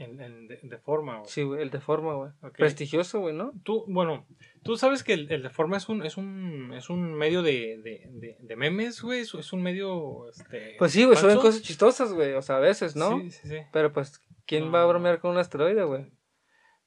[0.00, 1.28] En, en de, de forma, güey.
[1.28, 2.30] Sí, güey, el de forma, güey.
[2.42, 2.56] Ok.
[2.56, 3.52] Prestigioso, güey, ¿no?
[3.64, 4.26] Tú, bueno,
[4.62, 7.78] tú sabes que el, el de forma es un, es un, es un medio de,
[7.84, 9.20] de, de, de memes, güey.
[9.20, 10.76] Es, es un medio, este...
[10.78, 13.20] Pues sí, güey, suben cosas chistosas, güey, o sea, a veces, ¿no?
[13.20, 13.56] Sí, sí, sí.
[13.74, 14.72] Pero pues, ¿quién No.
[14.72, 16.10] va a bromear con un asteroide, güey?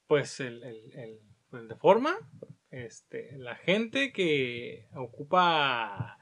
[0.08, 1.20] Pues el, el, el,
[1.52, 2.16] el de forma,
[2.72, 6.18] este, la gente que ocupa,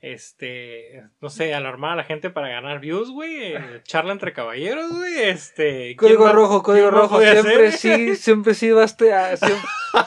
[0.00, 3.54] este, no sé, alarmar a la gente para ganar views, güey,
[3.84, 5.96] charla entre caballeros, güey, este...
[5.96, 7.20] ¿quién Código rojo, código rojo.
[7.20, 7.72] Siempre hacer?
[7.72, 9.36] sí, siempre sí baste a.
[9.36, 9.60] siempre-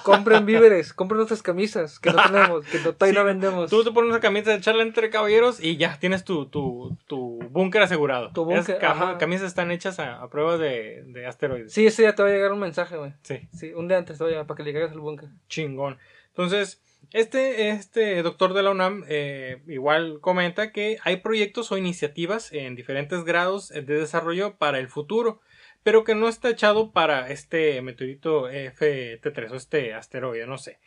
[0.04, 3.70] compren víveres, compren nuestras camisas que no tenemos, que no, Sí, no vendemos.
[3.72, 7.40] Tú te pones una camisa de charla entre caballeros y ya tienes tu, tu, tu
[7.50, 8.32] búnker asegurado.
[8.32, 11.74] Tu búnker, cam- camisas están hechas a, a prueba de, de asteroides.
[11.74, 13.14] Sí, ese día te va a llegar un mensaje, güey.
[13.24, 15.30] Sí, Sí, un día antes te va a llegar para que le caigas al búnker.
[15.48, 15.98] chingón.
[16.28, 22.52] Entonces, este, este doctor de la UNAM eh, igual comenta que hay proyectos o iniciativas
[22.54, 25.42] en diferentes grados de desarrollo para el futuro,
[25.84, 30.80] pero que no está echado para este meteorito FT3 o este asteroide, no sé.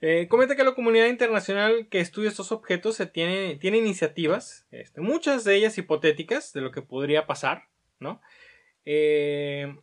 [0.00, 5.54] Eh, comenta que la comunidad internacional que estudia estos objetos tiene iniciativas, este, muchas de
[5.54, 7.68] ellas hipotéticas de lo que podría pasar,
[8.00, 8.20] ¿no?
[8.84, 9.76] Eh,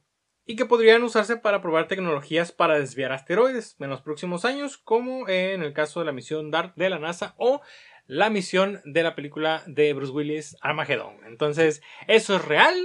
[0.49, 5.29] y que podrían usarse para probar tecnologías para desviar asteroides en los próximos años, como
[5.29, 7.61] en el caso de la misión DART de la NASA o
[8.07, 11.17] la misión de la película de Bruce Willis Armageddon.
[11.27, 12.75] Entonces, eso es real.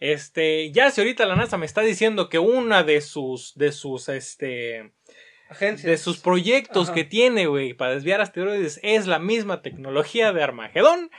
[0.00, 4.08] Este, ya si ahorita la NASA me está diciendo que una de sus, de sus,
[4.08, 4.94] este,
[5.50, 5.86] Agencias.
[5.86, 6.94] de sus proyectos Ajá.
[6.94, 11.10] que tiene, güey, para desviar asteroides es la misma tecnología de Armagedón.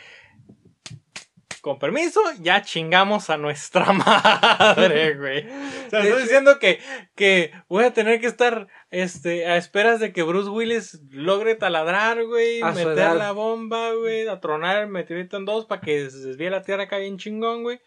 [1.65, 5.47] Con permiso, ya chingamos a nuestra madre, güey.
[5.47, 6.79] O sea, De estoy hecho- diciendo que,
[7.15, 12.23] que voy a tener que estar este, a esperas de que Bruce Willis logre taladrar,
[12.23, 13.17] güey, meter edad.
[13.17, 16.83] la bomba, güey, a tronar el meteorito en dos para que se desvíe la Tierra
[16.83, 17.79] acá bien chingón, güey.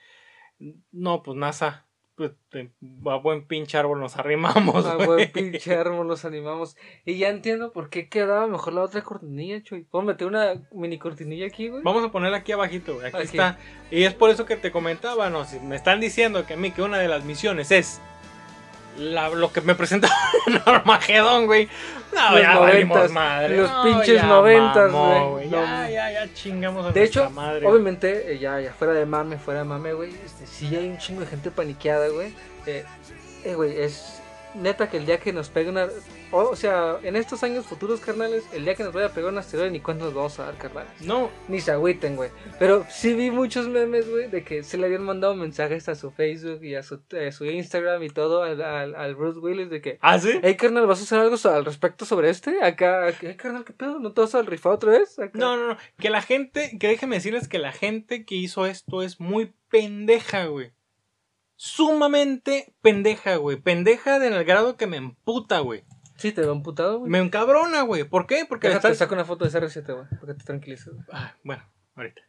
[0.90, 1.86] No, pues NASA,
[2.18, 2.32] pues,
[3.06, 6.76] a buen pinche árbol nos arrimamos, A buen pinche árbol los animamos.
[7.04, 9.84] Y ya entiendo por qué quedaba mejor la otra cortinilla, Chuy.
[9.84, 11.82] ¿Puedo meter una mini cortinilla aquí, güey?
[11.84, 13.06] Vamos a ponerla aquí abajito, güey.
[13.06, 13.26] Aquí Aquí.
[13.26, 13.56] está.
[13.92, 16.72] Y es por eso que te comentaba, no, si me están diciendo que a mí
[16.72, 18.00] que una de las misiones es
[18.98, 21.68] la- lo que me presentaron en Armagedón, güey.
[22.14, 23.56] No, Los ya valimos noventas, madre.
[23.58, 25.50] los No, pinches noventas, güey.
[25.50, 27.66] Ya, ya, ya chingamos a De hecho, madre.
[27.66, 30.98] obviamente, eh, ya, ya fuera de mame, fuera de mame, güey, este, sí hay un
[30.98, 32.32] chingo de gente paniqueada, güey.
[32.66, 32.84] Eh,
[33.44, 34.20] eh, güey, es
[34.62, 35.88] neta que el día que nos pegue una...
[36.30, 39.38] O, sea, en estos años futuros, carnales, el día que nos vaya a pegar un
[39.38, 40.90] asteroide, ni cuánto nos vamos a dar, carnales.
[41.00, 42.30] No, Ni se agüiten, güey.
[42.58, 46.10] Pero sí vi muchos memes, güey, de que se le habían mandado mensajes a su
[46.10, 49.80] Facebook y a su, eh, su Instagram y todo al, al, al Bruce Willis de
[49.80, 49.98] que...
[50.02, 50.38] ¿ah, sí?
[50.42, 52.62] Hey, carnal, ¿vas a hacer algo al respecto sobre este?
[52.62, 53.98] Acá, ¿qué, carnal, qué pedo?
[53.98, 55.18] ¿No te vas a rifar otra vez?
[55.18, 55.38] Acá.
[55.38, 55.78] No, no, no.
[55.98, 60.46] Que la gente, que déjenme decirles que la gente que hizo esto es muy pendeja,
[60.46, 60.72] güey.
[61.60, 63.56] Sumamente pendeja, güey.
[63.56, 65.84] Pendeja en el grado que me emputa, güey.
[66.16, 67.10] Sí, te veo emputado, güey.
[67.10, 68.04] Me encabrona, güey.
[68.04, 68.44] ¿Por qué?
[68.48, 70.92] Porque Déjate, estás- saco una foto de CR7, güey, para que te tranquilices.
[70.94, 71.04] güey.
[71.12, 71.64] Ah, bueno,
[71.96, 72.22] ahorita.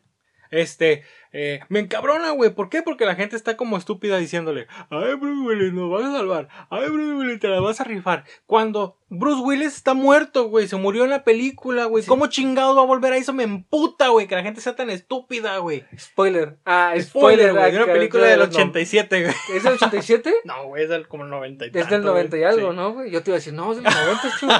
[0.52, 2.50] Este, eh, me encabrona, güey.
[2.52, 2.82] ¿Por qué?
[2.82, 6.48] Porque la gente está como estúpida diciéndole, ay, Bruce Willis, nos vas a salvar.
[6.70, 8.26] Ay, Bruce Willis, te la vas a rifar.
[8.46, 10.68] Cuando Bruce Willis está muerto, güey.
[10.68, 12.04] Se murió en la película, güey.
[12.04, 12.10] Sí.
[12.10, 13.34] ¿Cómo chingado va a volver a eso?
[13.34, 14.28] Me emputa, güey.
[14.28, 15.84] Que la gente sea tan estúpida, güey.
[15.98, 16.58] Spoiler.
[16.66, 17.72] Ah, Spoiler, güey.
[17.72, 19.36] De una película de del los no- 87, güey.
[19.56, 20.34] ¿Es del 87?
[20.46, 22.76] No, güey, es del como 90 y Es del tanto, 90 y algo, Sí.
[22.78, 23.12] ¿no, güey?
[23.12, 24.54] Yo te iba a decir, no, es del 90, chulo.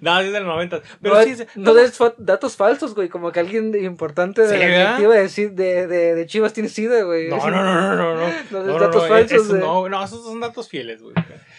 [0.00, 0.80] no, es del 90.
[1.02, 3.08] Pero no, sí, sí, no des datos falsos, güey.
[3.08, 4.96] Como que alguien importante de Sí, la ¿verdad?
[4.98, 7.28] directiva de, Ci- de, de, de Chivas tiene SIDA, güey.
[7.28, 8.78] No, no, no, no, no, no.
[8.78, 11.14] Datos falsos, eso de- no, no, esos son datos fieles, güey.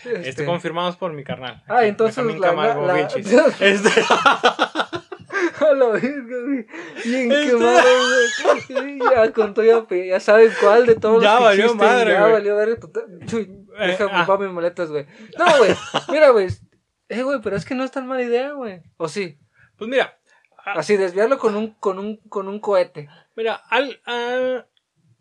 [0.06, 1.64] Este, Este, confirmados por mi carnal.
[1.68, 3.00] Ah, entonces la- Camargo la- la-
[3.60, 3.92] Este,
[5.60, 6.66] A la verga, güey.
[7.06, 7.82] Bien Este- quemado,
[8.70, 9.00] güey.
[9.00, 12.20] Ya contó, ya, ya saben cuál de todos Ya los que valió existen, madre, Ya
[12.22, 12.32] güey.
[12.34, 12.78] valió verga.
[13.26, 13.42] Chuy,
[13.80, 14.38] Eh, deja ah.
[14.40, 15.06] mis maletas, güey.
[15.38, 15.76] No, güey.
[16.10, 16.48] Mira, güey.
[17.10, 18.82] Eh, güey, pero es que no es tan mala idea, güey.
[18.98, 19.38] ¿O sí?
[19.78, 20.18] pues mira,
[20.66, 23.08] ah, Así, desviarlo con un, con un, con un cohete.
[23.40, 24.68] Mira, al,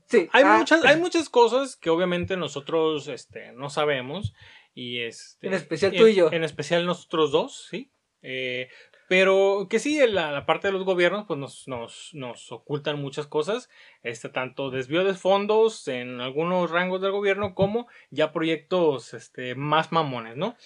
[0.07, 0.29] Sí.
[0.33, 4.35] hay ah, muchas, hay muchas cosas que obviamente nosotros, este, no sabemos
[4.75, 6.33] y este, En especial tú y yo.
[6.33, 8.69] en especial nosotros dos, sí, Eh,
[9.09, 13.27] pero que sí, la, la parte de los gobiernos, pues nos, nos, nos ocultan muchas
[13.27, 13.71] cosas,
[14.03, 19.93] este, tanto desvío de fondos en algunos rangos del gobierno como ya proyectos, este, más
[19.93, 20.57] mamones, ¿no?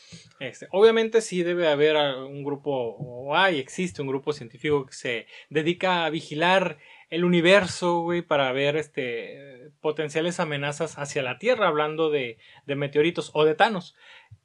[0.41, 5.27] Este, obviamente sí debe haber un grupo, o hay, existe un grupo científico que se
[5.51, 6.79] dedica a vigilar
[7.13, 13.31] el universo, güey, para ver este potenciales amenazas hacia la Tierra, hablando de, de meteoritos
[13.35, 13.95] o de Thanos.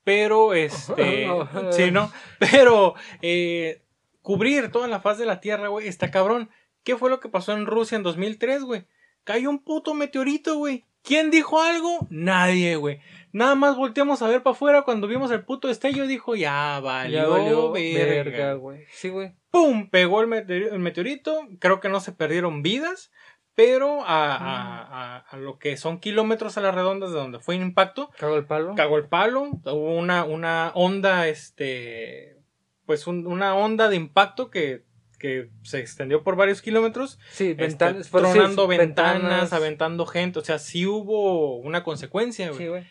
[0.03, 1.29] Pero, este,
[1.71, 2.11] sí, ¿no?
[2.39, 3.83] Pero, eh,
[4.21, 6.49] cubrir toda la faz de la Tierra, güey, está cabrón.
[6.83, 8.85] ¿Qué fue lo que pasó en Rusia en 2003, güey?
[9.23, 10.83] Cayó un puto meteorito, güey.
[11.03, 12.05] ¿Quién dijo algo?
[12.09, 12.99] Nadie, güey.
[13.31, 17.17] Nada más volteamos a ver para afuera cuando vimos el puto destello dijo, ya valió,
[17.17, 18.55] Ya valió verga.
[18.55, 18.83] güey.
[18.91, 19.31] Sí, güey.
[19.61, 19.89] ¡Pum!
[19.89, 21.47] Pegó el, meteori- el meteorito.
[21.59, 23.11] Creo que no se perdieron vidas.
[23.55, 27.55] Pero a, a- a- a lo que son kilómetros a las redondas de donde fue
[27.55, 28.75] el impacto, Cago el palo.
[28.75, 29.49] cagó el palo.
[29.65, 32.37] Hubo una, una onda, este.
[32.85, 34.83] Pues un- una onda de impacto que,
[35.19, 37.17] que se extendió por varios kilómetros.
[37.31, 38.05] Sí, este, ventanas.
[38.05, 40.37] sí, tronando sí, ventanas, aventando gente.
[40.37, 42.59] O sea, sí hubo una consecuencia, güey.
[42.59, 42.83] Sí, güey.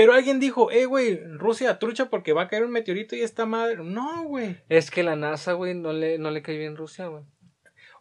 [0.00, 3.44] Pero alguien dijo, eh, güey, Rusia trucha porque va a caer un meteorito y esta
[3.44, 3.76] madre.
[3.84, 4.56] No, güey.
[4.70, 7.22] Es que la NASA, güey, no le, no le cae bien Rusia, güey.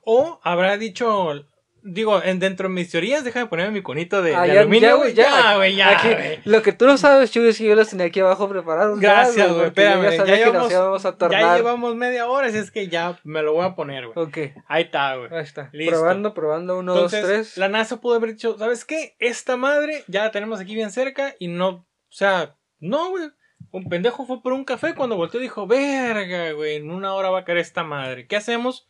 [0.03, 1.45] O habrá dicho,
[1.83, 4.89] digo, en, dentro de mis teorías, déjame ponerme mi conito de, Ah, de ya, aluminio,
[4.89, 5.13] ya, güey.
[5.13, 5.55] ya.
[5.57, 6.41] Güey, ya, Aquí.
[6.45, 8.99] Lo que tú no sabes, Chuy, es que yo los tenía aquí abajo preparados.
[8.99, 10.03] Gracias, güey, espérame.
[10.17, 13.41] Ya Ya, llevamos, nos íbamos a ya llevamos media hora, así es que ya me
[13.43, 14.25] lo voy a poner, güey.
[14.25, 15.29] Ok, Ahí está, güey.
[15.33, 15.69] ahí está.
[15.73, 15.91] Listo.
[15.99, 16.79] Probando, probando.
[16.79, 17.57] Uno, Entonces, dos, tres.
[17.57, 19.15] la NASA pudo haber dicho, ¿sabes qué?
[19.19, 23.29] Esta madre ya la tenemos aquí bien cerca y no, o sea, no, güey.
[23.71, 27.29] Un pendejo fue por un café cuando volteó y dijo, verga, güey, en una hora
[27.29, 28.25] va a caer esta madre.
[28.25, 28.87] ¿Qué hacemos?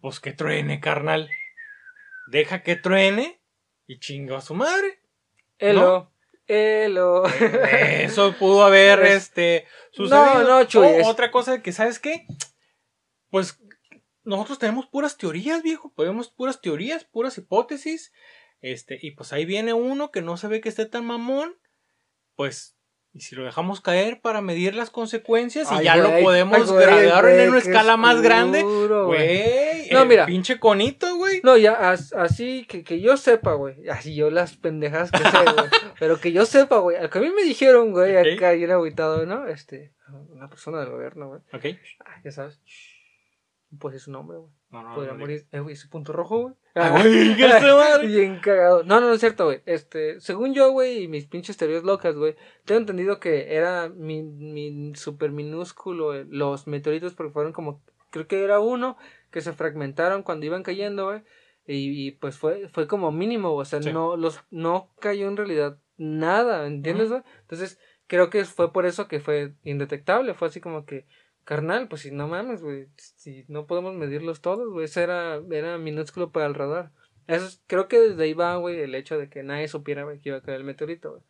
[0.00, 1.28] Pues que truene, carnal.
[2.28, 3.40] Deja que truene
[3.86, 5.00] y chingo a su madre.
[5.58, 6.12] Elo.
[6.46, 7.24] Elo.
[7.26, 10.42] Eso pudo haber, Es- este, sucedido.
[10.42, 12.26] No, no, Chuy, O otra cosa que, ¿sabes qué?
[13.30, 13.58] Pues
[14.24, 15.92] nosotros tenemos puras teorías, viejo.
[15.96, 18.12] Tenemos puras teorías, puras hipótesis.
[18.60, 21.56] Este, y pues ahí viene uno que no se ve que esté tan mamón.
[22.36, 22.76] Pues,
[23.12, 26.58] y si lo dejamos caer para medir las consecuencias y Ay, ya güey, lo podemos
[26.72, 28.62] ay, güey, en una escala más grande.
[28.62, 30.26] Güey, No, el mira.
[30.26, 31.40] pinche conito, güey.
[31.44, 33.88] No, ya, as- así que, que yo sepa, güey.
[33.88, 35.66] Así yo las pendejas que sé, güey.
[36.00, 36.96] Pero que yo sepa, güey.
[36.96, 38.36] Al que a mí me dijeron, güey, Ok.
[38.36, 39.46] acá bien aguitado, ¿no?
[39.46, 39.92] Este,
[40.30, 41.40] una persona del gobierno, güey.
[41.52, 41.78] Ok.
[42.04, 42.58] Ah, ya sabes.
[43.78, 44.50] Pues es su nombre, güey.
[44.70, 45.46] No, no, Podría no, morir.
[45.52, 46.54] Eh, güey, ese punto rojo, güey.
[46.76, 48.06] Ah, güey, su.
[48.08, 48.82] Bien cagado.
[48.82, 49.62] No, no, no es cierto, güey.
[49.64, 52.34] Este, según yo, güey, y mis pinches teorías locas, güey,
[52.64, 58.26] tengo entendido que era mi, mi super minúsculo eh, los meteoritos porque fueron como, creo
[58.26, 58.96] que era uno
[59.30, 61.22] que se fragmentaron cuando iban cayendo, güey.
[61.66, 63.92] Y, y, pues fue, fue como mínimo, o sea, Sí.
[63.92, 67.22] no, los, no cayó en realidad nada, ¿entiendes, güey?
[67.42, 71.06] Entonces, creo que fue por eso que fue indetectable, fue así como que,
[71.44, 75.78] carnal, pues si no mames, güey, si no podemos medirlos todos, güey, ese era, era
[75.78, 76.90] minúsculo para el radar.
[77.26, 80.20] Eso es- creo que desde ahí va, güey, el hecho de que nadie supiera, güey,
[80.20, 81.22] que iba a caer el meteorito, güey.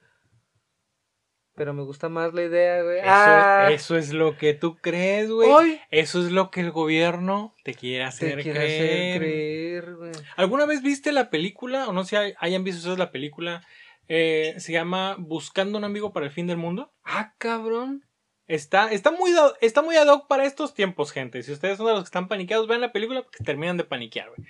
[1.57, 2.99] Pero me gusta más la idea, güey.
[2.99, 5.49] Eso, ah, eso es lo que tú crees, güey.
[5.49, 9.13] hoy Eso es lo que el gobierno te quiere te hacer quiere creer.
[9.13, 10.13] hacer creer, güey.
[10.37, 13.63] ¿Alguna vez viste la película, o no sé si hay- hayan visto ustedes la película,
[14.09, 16.93] eh, se llama Buscando un amigo para el fin del mundo?
[17.05, 18.05] Ah, cabrón.
[18.47, 21.43] Está, está, muy, está muy ad hoc para estos tiempos, gente.
[21.43, 24.29] Si ustedes son de los que están paniqueados, vean la película porque terminan de paniquear,
[24.29, 24.47] güey.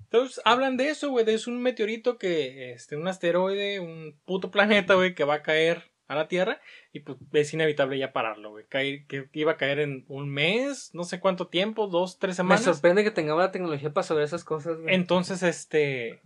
[0.00, 1.28] Entonces, hablan de eso, güey.
[1.30, 5.90] Es un meteorito que, este, un asteroide, un puto planeta, güey, que va a caer
[6.08, 6.60] a la Tierra.
[6.92, 8.66] Y pues es inevitable ya pararlo, güey.
[8.66, 12.36] Caer, que iba a caer en un mes, no sé cuánto tiempo, dos, tres Me
[12.38, 12.64] semanas.
[12.64, 14.94] sorprende que tengamos la tecnología para saber esas cosas, güey.
[14.94, 16.20] Entonces, este,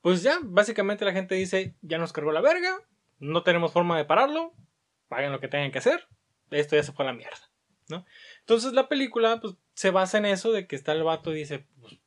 [0.00, 2.74] pues ya, básicamente la gente dice, ya nos cargó la verga,
[3.18, 4.54] no tenemos forma de pararlo,
[5.08, 6.06] paguen lo que tengan que hacer,
[6.50, 7.50] esto ya se fue a la mierda,
[7.88, 8.04] ¿no?
[8.40, 11.66] Entonces la película, pues, se basa en eso de que está el vato y dice,
[11.80, 11.98] pues,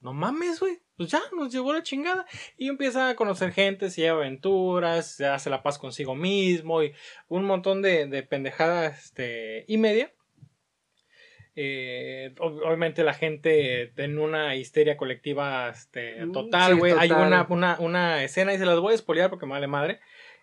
[0.00, 2.26] no mames, güey, pues ya, nos llevó la chingada,
[2.56, 6.92] y empieza a conocer gente, se lleva aventuras, se hace la paz consigo mismo, y
[7.28, 10.12] un montón de, de pendejadas, este, y media.
[11.58, 16.92] Eh, ob- obviamente la gente en una histeria colectiva este, Mm, total, sí, güey.
[16.92, 20.00] hay una, una, una escena y se las voy a spoilear porque me vale madre.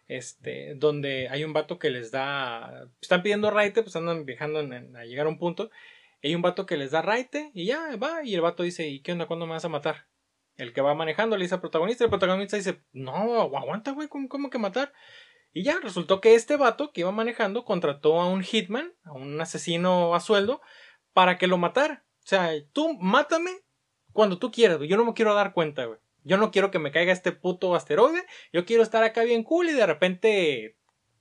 [0.07, 2.89] Este, donde hay un vato que les da.
[3.01, 5.69] Están pidiendo raite, pues andan viajando a llegar a un punto.
[6.21, 8.23] Hay un vato que les da raite y ya va.
[8.23, 9.27] Y el vato dice: ¿Y qué onda?
[9.27, 10.07] ¿Cuándo me vas a matar?
[10.55, 12.03] El que va manejando le dice al protagonista.
[12.03, 14.93] El protagonista dice: No, aguanta, güey, ¿cómo, cómo que matar?
[15.53, 19.39] Y ya resultó que este vato que iba manejando contrató a un hitman, a un
[19.39, 20.61] asesino a sueldo,
[21.13, 22.03] para que lo matara.
[22.23, 23.51] O sea, tú mátame
[24.13, 24.79] cuando tú quieras.
[24.81, 25.99] Yo no me quiero dar cuenta, güey.
[26.23, 28.23] Yo no quiero que me caiga este puto asteroide.
[28.51, 30.77] Yo quiero estar acá bien cool y de repente.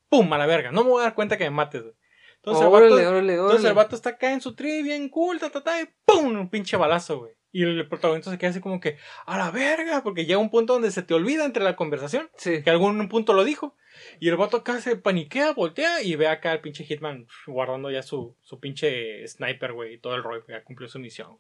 [0.09, 0.31] ¡Pum!
[0.33, 0.73] A la verga.
[0.73, 1.95] No me voy a dar cuenta que me mates, güey.
[2.37, 5.39] Entonces, el vato- órale, órale, entonces el vato está acá en su tri bien cool,
[5.39, 6.27] ta, ta, ta, y ¡pum!
[6.37, 7.33] Un pinche balazo, güey.
[7.53, 10.73] Y el protagonista se queda así como que, a la verga, porque llega un punto
[10.73, 12.63] donde se te olvida entre la conversación, Sí.
[12.63, 13.77] que algún punto lo dijo.
[14.21, 18.03] Y el vato acá se paniquea, voltea y ve acá al pinche Hitman guardando ya
[18.03, 21.37] su, su pinche sniper, güey, y todo el rollo, ya cumplió su misión.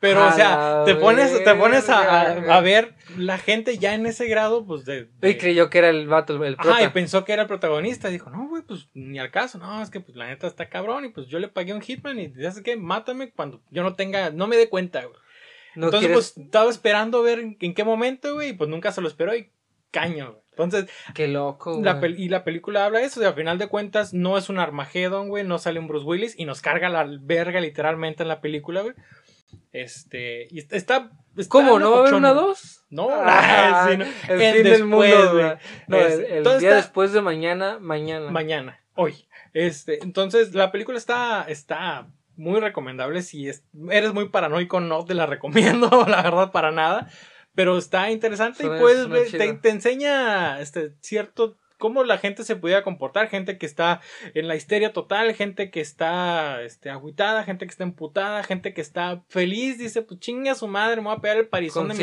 [0.00, 4.06] Pero, A o sea, te pones, te pones a, a- ver la gente ya en
[4.06, 5.08] ese grado, pues de.
[5.20, 6.92] de- Y creyó que era el vato, el Ajá, y prota.
[6.92, 8.08] pensó que era el protagonista.
[8.08, 9.58] Dijo, no, güey, pues ni al caso.
[9.58, 11.04] No, es que pues la neta está cabrón.
[11.04, 13.94] Y pues yo le pagué un hitman y ya sé que mátame cuando yo no
[13.96, 15.16] tenga, no me dé cuenta, güey.
[15.74, 18.92] No Entonces, quieres- pues, estaba esperando ver en, en qué momento, güey, y pues nunca
[18.92, 19.50] se lo esperó y
[19.90, 20.42] caño, güey.
[20.50, 24.12] Entonces, Qué loco, la y la película habla de eso, de a final de cuentas
[24.12, 27.60] no es un Armageddon, güey, no sale un Bruce Willis y nos carga la verga
[27.60, 28.94] literalmente en la película, güey.
[29.72, 31.10] Este, y está, está
[31.48, 31.78] ¿Cómo?
[31.78, 32.46] ¿No va a haber una güey.
[32.46, 32.84] dos?
[32.90, 34.04] No, Ah, sí, no.
[34.28, 35.44] El En fin del mundo, después, güey.
[35.44, 35.56] güey.
[35.88, 38.30] No, Es- el, el día está- después de mañana, mañana.
[38.30, 39.26] mañana, hoy.
[39.52, 43.22] Este, entonces la película está, está muy recomendable.
[43.22, 47.08] Si es- eres muy paranoico, no te la recomiendo, la verdad, para nada.
[47.54, 52.82] Pero está interesante y puedes te, te enseña este cierto cómo la gente se pudiera
[52.82, 54.00] comportar, gente que está
[54.34, 58.80] en la histeria total, gente que está este, agüitada, gente que está emputada, gente que
[58.80, 62.00] está feliz, dice, pues chinga su madre, me voy a pegar el parizón de mi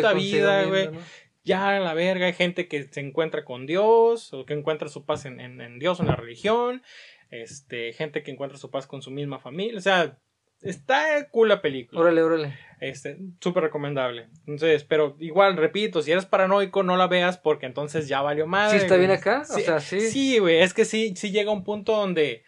[0.00, 1.00] puta vida, güey ¿no?
[1.44, 5.04] ya a la verga, hay gente que se encuentra con Dios, o que encuentra su
[5.04, 6.82] paz en, en- en Dios en la religión,
[7.30, 10.18] este, gente que encuentra su paz con su misma familia, o sea,
[10.62, 12.58] está cool la película, Órale, órale.
[12.80, 18.08] este, súper recomendable, entonces, pero igual, repito, si eres paranoico, no la veas porque entonces
[18.08, 18.78] ya valió madre.
[18.78, 19.06] ¿Sí está güey.
[19.06, 19.42] bien acá?
[19.42, 20.00] O sea, sí.
[20.00, 22.42] Sí, güey, es que sí, sí llega un punto donde,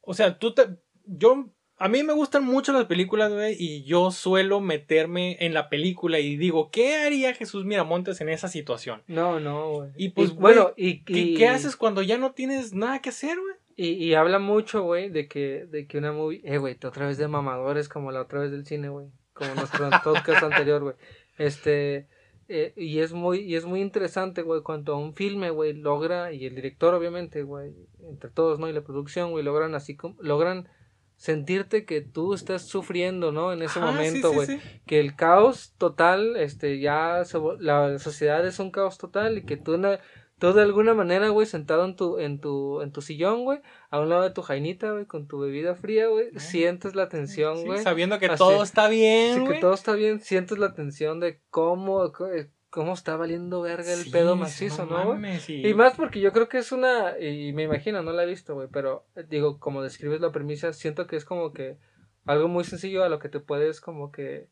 [0.00, 0.66] o sea, tú te,
[1.04, 5.68] yo, a mí me gustan mucho las películas, güey, y yo suelo meterme en la
[5.70, 9.02] película y digo, ¿qué haría Jesús Miramontes en esa situación?
[9.06, 9.90] No, no, güey.
[9.96, 13.38] Y pues, bueno, y, ¿Qué, y- qué haces cuando ya no tienes nada que hacer,
[13.38, 13.54] güey?
[13.76, 17.16] Y, y habla mucho, güey, de que, de que una movie, eh, güey, otra vez
[17.18, 20.96] de mamadores como la otra vez del cine, güey, como nuestro podcast anterior, güey.
[21.38, 22.08] Este,
[22.48, 26.44] eh, y es muy, y es muy interesante, güey, cuando un filme, güey, logra, y
[26.46, 28.68] el director, obviamente, güey, entre todos, ¿no?
[28.68, 30.68] Y la producción, güey, logran así como, logran
[31.16, 33.52] sentirte que tú estás sufriendo, ¿no?
[33.52, 34.46] En ese momento, sí, güey.
[34.46, 34.58] sí.
[34.86, 39.56] que el caos total, este, ya se la sociedad es un caos total y que
[39.58, 40.00] tú, na-
[40.40, 43.60] tú de alguna manera, güey, sentado en tu, en tu, en tu sillón, güey,
[43.90, 47.58] a un lado de tu jainita, güey, con tu bebida fría, güey, sientes la tensión,
[47.58, 47.78] Sí, güey.
[47.82, 48.38] sabiendo que Así.
[48.38, 49.60] todo está Sí, bien, que güey.
[49.60, 54.10] todo está bien, sientes la tensión de cómo, eh, cómo está valiendo verga el Sí,
[54.10, 55.38] pedo sí, macizo, ¿no, güey?
[55.40, 55.64] sí.
[55.64, 58.54] Y más porque yo creo que es una, y me imagino, no la he visto,
[58.54, 61.76] güey, pero eh, digo, como describes la premisa, siento que es como que
[62.24, 64.48] algo muy sencillo a lo que te puedes como que,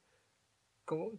[0.85, 1.13] como,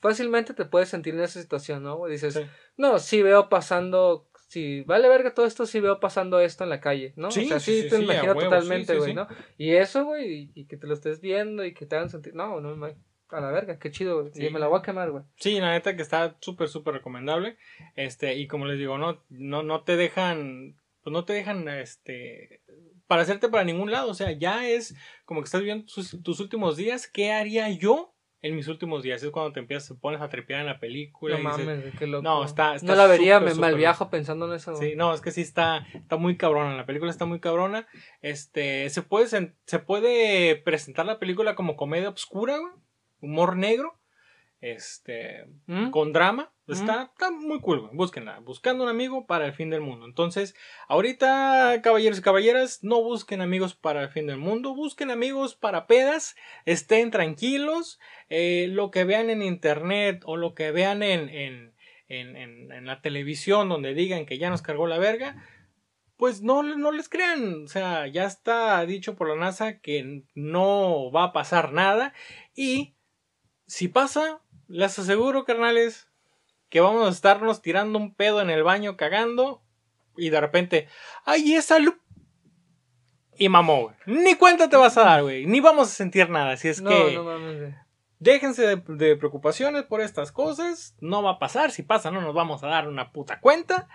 [0.00, 2.04] fácilmente te puedes sentir en esa situación, ¿no?
[2.06, 2.40] Dices, Sí.
[2.76, 6.80] no, sí veo pasando, si vale verga todo esto, sí veo pasando esto en la
[6.80, 7.30] calle, ¿no?
[7.30, 9.14] Sí, o sea, sí, sí, sí, te sí, imagino huevo, totalmente, sí, sí, güey, sí.
[9.14, 9.28] ¿no?
[9.58, 12.34] Y eso, güey, y, y que te lo estés viendo y que te hagan sentir,
[12.34, 12.94] no, no, me-
[13.28, 14.46] a la verga, qué chido, güey, Sí.
[14.46, 15.24] y me la voy a quemar, güey.
[15.36, 17.56] Sí, la neta que está súper, súper recomendable.
[17.96, 22.62] Este, y como les digo, no, no, no te dejan, pues no te dejan, este,
[23.08, 24.10] para hacerte para ningún lado.
[24.10, 27.08] O sea, ya es como que estás viendo tus, tus últimos días.
[27.08, 29.22] ¿Qué haría yo en mis últimos días?
[29.22, 31.34] Es cuando te empiezas, te pones a trepear en la película.
[31.36, 32.22] No y mames, qué loco.
[32.22, 34.76] No, está- está no la vería, me súper malviajo pensando en eso.
[34.76, 36.76] Sí, no, es que sí está, está muy cabrona.
[36.76, 37.86] La película está muy cabrona.
[38.22, 42.72] Este, se puede, sen- se puede presentar la película como comedia obscura, güey.
[43.20, 43.98] Humor negro.
[44.60, 45.90] Este, ¿Mm?
[45.90, 46.52] con drama.
[46.68, 47.94] Está, está muy cool, güey.
[47.94, 48.40] Búsquenla.
[48.40, 50.04] Buscando un amigo para el fin del mundo.
[50.04, 50.54] Entonces,
[50.88, 54.74] ahorita, caballeros y caballeras, no busquen amigos para el fin del mundo.
[54.74, 56.34] Busquen amigos para pedas.
[56.64, 58.00] Estén tranquilos.
[58.28, 61.74] Eh, lo que vean en internet o lo que vean en, en,
[62.08, 65.36] en, en- en la televisión donde digan que ya nos cargó la verga.
[66.16, 67.64] Pues no, no les crean.
[67.64, 72.12] O sea, ya está dicho por la NASA que no va a pasar nada.
[72.56, 72.96] Y
[73.66, 76.05] si pasa, les aseguro, carnales,
[76.68, 79.62] que vamos a estarnos tirando un pedo en el baño cagando
[80.16, 80.88] y de repente,
[81.24, 81.96] ¡ay, esa luz!
[83.38, 83.96] Y mamó, güey.
[84.06, 85.46] Ni cuenta te vas a dar, güey.
[85.46, 86.52] Ni vamos a sentir nada.
[86.52, 87.74] Así es no, que no mames,
[88.18, 90.96] déjense de, de preocupaciones por estas cosas.
[91.00, 91.70] No va a pasar.
[91.70, 93.88] Si pasa, no nos vamos a dar una puta cuenta.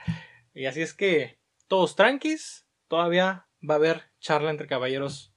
[0.54, 2.68] Y así es que todos tranquis.
[2.88, 5.34] Todavía va a haber charla entre caballeros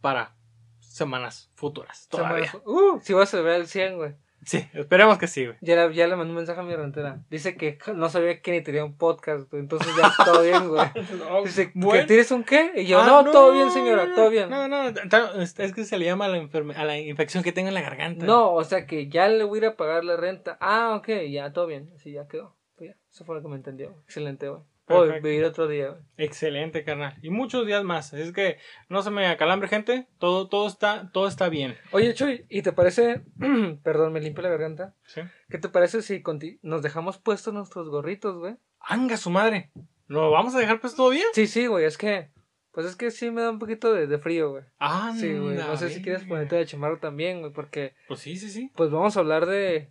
[0.00, 0.36] para
[0.78, 2.06] semanas futuras.
[2.08, 2.52] Todavía.
[2.64, 4.14] Uh, si vas a ver el 100, güey.
[4.46, 5.58] Sí, esperemos que sí, güey.
[5.60, 7.20] Ya le, ya le mandé un mensaje a mi rentera.
[7.28, 9.60] Dice que no sabía que ni tenía un podcast, güey.
[9.60, 10.86] Entonces ya todo bien, güey.
[11.44, 12.70] Dice, ¿que tienes un qué?
[12.76, 14.48] Y yo, Ah, no, todo bien, señora, no, todo bien.
[14.48, 17.74] No, no, es que se le llama a la, a la infección que tengo en
[17.74, 18.24] la garganta.
[18.24, 20.56] No, o sea que ya le voy a ir a pagar la renta.
[20.60, 21.90] Ah, ok, ya, todo bien.
[21.96, 22.54] Así ya quedó.
[22.76, 23.90] Pues ya, eso fue lo que me entendió.
[24.04, 24.62] Excelente, güey.
[24.86, 25.28] Perfecto.
[25.28, 25.96] vivir otro día.
[26.16, 27.16] Excelente, carnal.
[27.22, 28.14] Y muchos días más.
[28.14, 28.58] Así es que
[28.88, 30.06] no se me acalambre, gente.
[30.18, 31.76] Todo, todo está, todo está bien.
[31.92, 33.22] Oye, Chuy, ¿y te parece?
[33.82, 34.94] Perdón, me limpio la garganta.
[35.04, 35.22] ¿Sí?
[35.50, 36.22] ¿Qué te parece si
[36.62, 38.56] nos dejamos puestos nuestros gorritos, güey?
[38.80, 39.72] ¡Anga su madre!
[40.06, 41.26] ¿Lo vamos a dejar pues todo bien?
[41.32, 42.30] Sí, sí, güey, es que.
[42.70, 44.64] Pues es que sí me da un poquito de, de frío, güey.
[44.78, 45.56] Ah, Sí, güey.
[45.56, 47.94] No sé si quieres ponerte de chamarro también, güey, porque.
[48.06, 48.70] Pues sí, sí, sí.
[48.76, 49.90] Pues vamos a hablar de.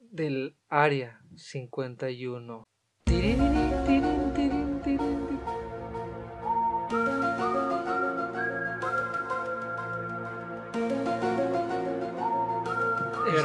[0.00, 2.64] Del Área 51.
[3.04, 3.47] Tiririni,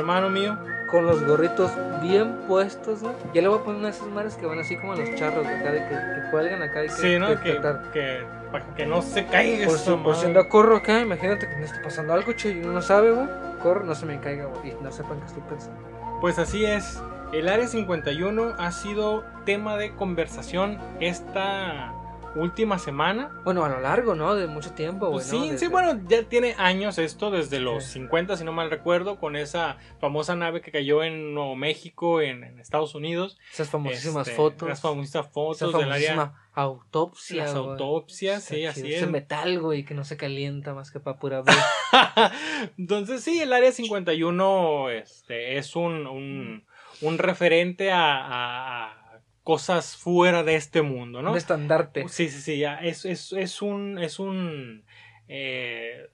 [0.04, 0.58] hermano mío.
[0.92, 1.72] Con los gorritos
[2.04, 3.14] bien puestos, ¿no?
[3.34, 5.48] Ya le voy a poner una de esas madres que van así como los charros
[5.48, 6.94] de acá, de que, que cuelgan acá y que.
[6.94, 7.28] Sí, ¿no?
[7.42, 7.60] que-
[7.92, 11.64] Que, para que no se caiga Por por si anda corro acá, imagínate que me
[11.64, 13.28] esté pasando algo, che, y uno no sabe, güey.
[13.64, 14.70] Corro, no se me caiga, güey.
[14.80, 15.80] Y no sepan que estoy pensando.
[16.22, 17.02] Pues así es.
[17.32, 21.93] El Área 51 ha sido tema de conversación esta
[22.36, 23.32] última semana.
[23.44, 24.36] Bueno, a lo largo, ¿no?
[24.36, 25.20] De mucho tiempo, güey.
[25.20, 25.44] Pues ¿no?
[25.44, 27.94] sí, Desde- sí, bueno, ya tiene años esto, desde los Sí.
[27.94, 32.44] 50, si no mal recuerdo, con esa famosa nave que cayó en Nuevo México, en,
[32.44, 33.38] en Estados Unidos.
[33.52, 34.70] Esas famosísimas Este, fotos.
[34.70, 36.34] Las famosas Esa fotos del área.
[36.54, 37.44] autopsia.
[37.44, 38.98] Las autopsias, sí, así es.
[39.02, 41.44] Ese metal, güey, que no se calienta más que para pura.
[42.78, 46.64] Entonces, sí, el área 51 este, es un, un,
[47.02, 49.03] un referente a- a
[49.44, 51.32] cosas fuera de este mundo, ¿no?
[51.32, 52.08] Un estandarte.
[52.10, 52.76] Sí, sí, sí, ya.
[52.78, 54.00] Es, es, es un.
[54.00, 54.86] Es un.
[55.28, 56.08] eh,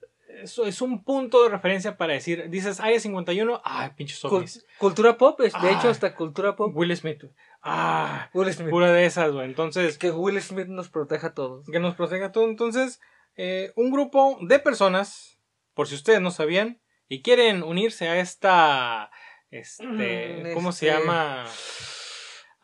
[0.43, 2.49] es, es un punto de referencia para decir.
[2.49, 3.61] Dices área 51.
[3.63, 4.65] Ay, pinches zombies.
[4.77, 5.71] cultura pop, es, de Ah.
[5.77, 6.71] hecho, hasta cultura pop.
[6.75, 7.23] Will Smith.
[7.61, 8.69] Ah, Will Smith.
[8.69, 9.45] pura de esas, güey.
[9.45, 9.97] Entonces.
[9.97, 11.65] Que Will Smith nos proteja a todos.
[11.69, 12.45] que nos proteja todo.
[12.45, 12.99] Entonces,
[13.35, 15.39] eh, un grupo de personas,
[15.73, 19.09] por si ustedes no sabían, y quieren unirse a esta,
[19.51, 21.45] este, Mm, ¿cómo se este- llama?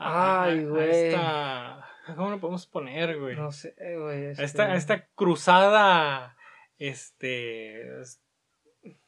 [0.06, 0.90] A- a- Ay, a güey.
[1.08, 1.82] esta-
[2.16, 3.36] ¿Cómo lo podemos poner, güey?
[3.36, 4.26] No sé, güey.
[4.28, 6.36] A este- esta, a esta cruzada,
[6.78, 8.22] este, es-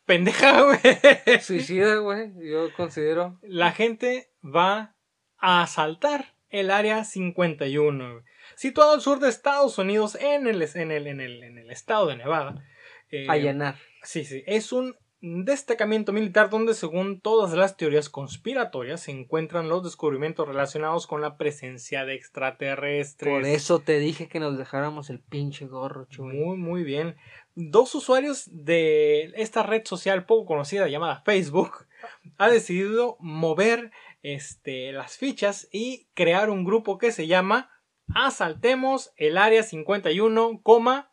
[0.05, 1.39] pendeja, güey.
[1.41, 2.31] Suicida, güey.
[2.41, 3.39] Yo considero.
[3.43, 4.95] La gente va
[5.37, 8.23] a asaltar el área 51, güey.
[8.55, 12.07] situado al sur de Estados Unidos, en el, en el, en el, en el estado
[12.07, 12.63] de Nevada.
[13.11, 13.75] Eh, Allanar.
[14.03, 14.43] Sí, sí.
[14.47, 21.07] Es un destacamiento militar donde, según todas las teorías conspiratorias, se encuentran los descubrimientos relacionados
[21.07, 23.33] con la presencia de extraterrestres.
[23.33, 26.35] Por eso te dije que nos dejáramos el pinche gorro, chuy.
[26.35, 27.15] Muy, muy bien.
[27.55, 31.87] Dos usuarios de esta red social poco conocida llamada Facebook
[32.37, 33.91] ha decidido mover
[34.21, 37.71] este, las fichas y crear un grupo que se llama
[38.13, 41.11] Asaltemos el Área 51, coma,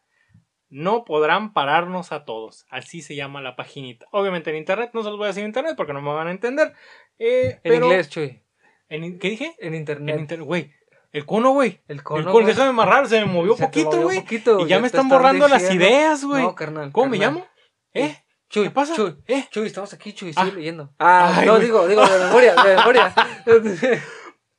[0.74, 2.66] no podrán pararnos a todos.
[2.68, 4.06] Así se llama la paginita.
[4.10, 6.26] Obviamente en internet, no se los voy a decir en internet porque no me van
[6.26, 6.72] a entender.
[7.18, 8.42] Eh, En pero inglés, chuy.
[8.88, 9.54] en ¿Qué dije?
[9.60, 10.16] En internet.
[10.16, 10.72] En internet, güey.
[11.12, 11.80] El cono, güey.
[11.86, 12.22] el El cono.
[12.24, 12.46] cono, güey.
[12.46, 14.20] déjame amarrar, se me movió Se poquito, güey.
[14.22, 16.42] poquito, Y ya me están borrando las ideas, güey.
[16.42, 16.90] No, carnal.
[16.90, 17.46] ¿Cómo me llamo?
[17.92, 18.16] ¿Eh?
[18.50, 18.94] Chuy, ¿Qué pasa?
[18.96, 19.46] Chuy, ¿Eh?
[19.52, 20.44] Chuy, estamos aquí, Chuy, Ah.
[20.44, 20.92] sigue leyendo.
[20.98, 23.14] Ah, Ay, no, digo, digo, de memoria, de memoria.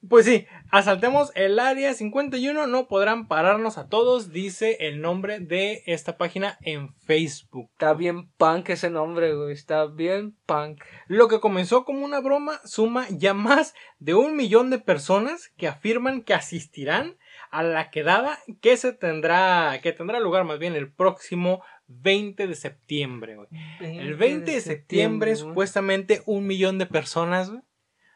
[0.07, 0.45] Pues sí,
[0.75, 6.57] asaltemos el área 51, no podrán pararnos a todos, dice el nombre de esta página
[6.61, 7.69] en Facebook.
[7.71, 9.53] Está bien punk ese nombre, güey.
[9.53, 10.83] Está bien punk.
[11.07, 15.69] Lo que comenzó como una broma suma ya más de un millón de personas que
[15.69, 17.15] afirman que asistirán
[17.51, 22.55] a la quedada que se tendrá, que tendrá lugar más bien el próximo 20 de
[22.55, 23.47] septiembre, güey.
[23.79, 27.61] El 20 de septiembre, supuestamente un millón de personas güey,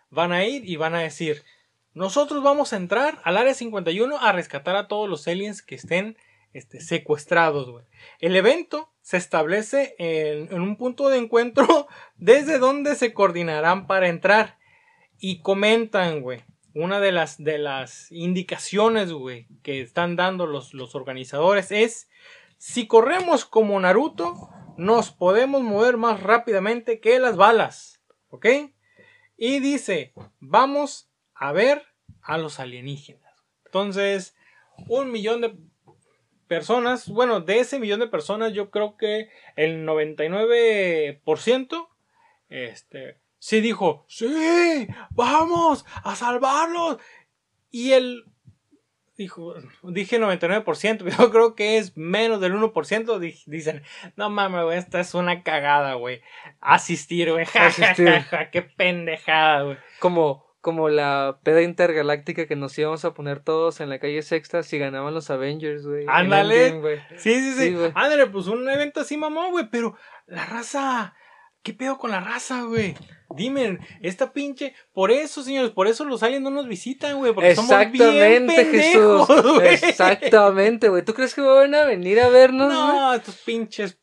[0.10, 1.44] van a ir y van a decir,
[1.94, 6.18] nosotros vamos a entrar al área 51 a rescatar a todos los aliens que estén
[6.54, 7.84] este, secuestrados.
[8.20, 14.08] El evento se establece en, en un punto de encuentro desde donde se coordinarán para
[14.08, 14.58] entrar.
[15.18, 16.44] Y comentan, güey.
[16.74, 22.10] Una de las, de las indicaciones, güey, que están dando los, los organizadores es,
[22.58, 28.02] si corremos como Naruto, nos podemos mover más rápidamente que las balas.
[28.30, 28.46] ¿Ok?
[29.36, 31.09] Y dice, vamos
[31.40, 31.84] a ver
[32.22, 33.34] a los alienígenas.
[33.66, 34.36] Entonces,
[34.88, 35.56] un millón de
[36.48, 41.88] personas, bueno, de ese millón de personas, yo creo que el 99%
[42.50, 46.98] este, sí dijo, sí, vamos a salvarlos.
[47.72, 48.24] Y el
[49.16, 53.20] dijo, dije 99%, pero yo creo que es menos del 1%.
[53.20, 53.84] di- Dicen,
[54.16, 56.22] no mames, güey, esta es una cagada, güey.
[56.62, 57.46] Asistir, güey.
[57.46, 58.08] ja, ja, Asistir.
[58.10, 59.78] ja, ja, Qué pendejada, güey.
[60.00, 64.64] Como, como la peda intergaláctica que nos íbamos a poner todos en la calle Sexta
[64.64, 66.06] si ganaban los Avengers, güey.
[66.08, 67.00] Ándale.
[67.18, 67.70] Sí, sí, sí.
[67.70, 67.92] Sí.
[67.96, 69.70] Ándale, pues un evento así, mamón, güey.
[69.72, 69.96] Pero
[70.28, 71.14] la raza.
[71.62, 72.96] ¿Qué pedo con la raza, güey?
[73.36, 74.74] Dime, esta pinche.
[74.94, 77.34] Por eso, señores, por eso los aliens no nos visitan, güey.
[77.34, 79.54] Porque somos bien Exactamente, pendejos, Jesús.
[79.56, 79.74] güey.
[79.74, 81.04] Exactamente, güey.
[81.04, 82.72] ¿Tú crees que van a venir a vernos?
[82.72, 84.00] No, estos pinches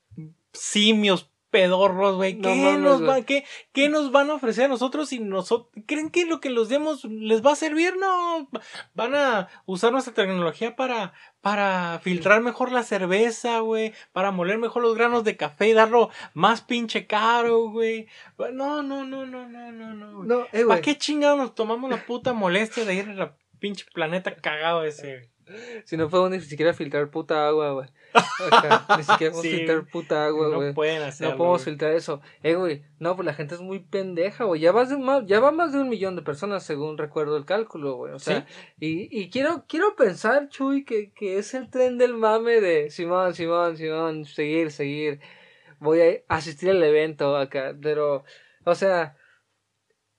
[0.52, 2.38] simios pedorros, güey.
[2.40, 6.26] ¿Qué, nos va- qué, qué nos van a ofrecer a nosotros si nosotros creen que
[6.26, 7.94] lo que los demos les va a servir?
[7.96, 8.48] No,
[8.94, 14.82] van a usar nuestra tecnología para para filtrar mejor la cerveza, güey, para moler mejor
[14.82, 18.08] los granos de café y darlo más pinche caro, güey.
[18.52, 20.24] No, no, no, no, no, no, no.
[20.24, 23.86] No, eh, ¿Para qué chingados nos tomamos la puta molestia de ir a la pinche
[23.94, 25.30] planeta cagado ese?
[25.84, 27.88] Si no podemos ni siquiera filtrar puta agua, güey.
[28.96, 30.68] Ni siquiera podemos Sí, filtrar puta agua, güey.
[30.70, 31.32] no pueden hacerlo.
[31.32, 32.20] No podemos filtrar eso.
[32.42, 34.60] Eh, güey, no, pues la gente es muy pendeja, güey.
[34.60, 37.44] Ya, vas de ma- ya va más de un millón de personas, según recuerdo el
[37.44, 38.12] cálculo, güey.
[38.12, 38.44] O sea,
[38.80, 43.34] y, y quiero, quiero pensar, Chuy, que, que es el tren del mame de Simón,
[43.34, 45.20] Simón, Simón, seguir, seguir.
[45.78, 48.24] Voy a asistir al evento acá, pero,
[48.64, 49.16] o sea,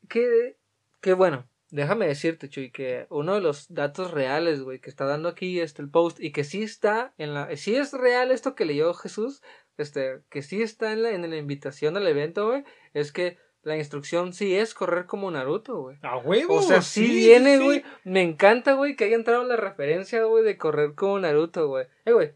[0.08, 0.56] que,
[1.02, 1.48] que bueno.
[1.70, 5.82] Déjame decirte, Chuy, que uno de los datos reales, güey, que está dando aquí este
[5.82, 9.42] el post y que sí está en la, sí es real esto que leyó Jesús,
[9.78, 12.64] este, que sí está en la, en la invitación al evento, güey,
[12.94, 15.98] es que la instrucción sí es correr como Naruto, güey.
[16.02, 16.56] A huevo.
[16.56, 17.64] O sea, sí, sí, viene, sí.
[17.64, 17.84] güey.
[18.06, 21.86] Me encanta, güey, que haya entrado la referencia, güey, de correr como Naruto, güey.
[22.06, 22.34] Eh, güey,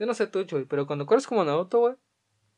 [0.00, 1.94] yo no sé tú, Chuy, pero cuando corres como Naruto, güey,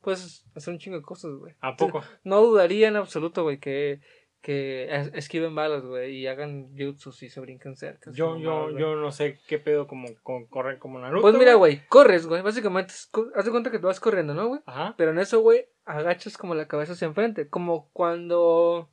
[0.01, 1.53] puedes hacer un chingo de cosas, güey.
[1.61, 2.03] ¿A poco?
[2.23, 4.01] No dudaría en absoluto, güey, que,
[4.45, 8.11] que es- esquiven balas, güey, y hagan jutsus y se brinquen cerca.
[8.13, 11.23] Yo, yo, yo no sé qué pedo como con correr como Naruto.
[11.23, 12.43] Pues mira, güey, corres, güey.
[12.43, 12.93] Básicamente,
[13.35, 14.61] haz de cuenta que tú vas corriendo, ¿no, güey?
[14.67, 14.93] Ajá.
[14.97, 17.49] Pero en eso, güey, agachas como la cabeza hacia enfrente.
[17.49, 18.91] Como cuando.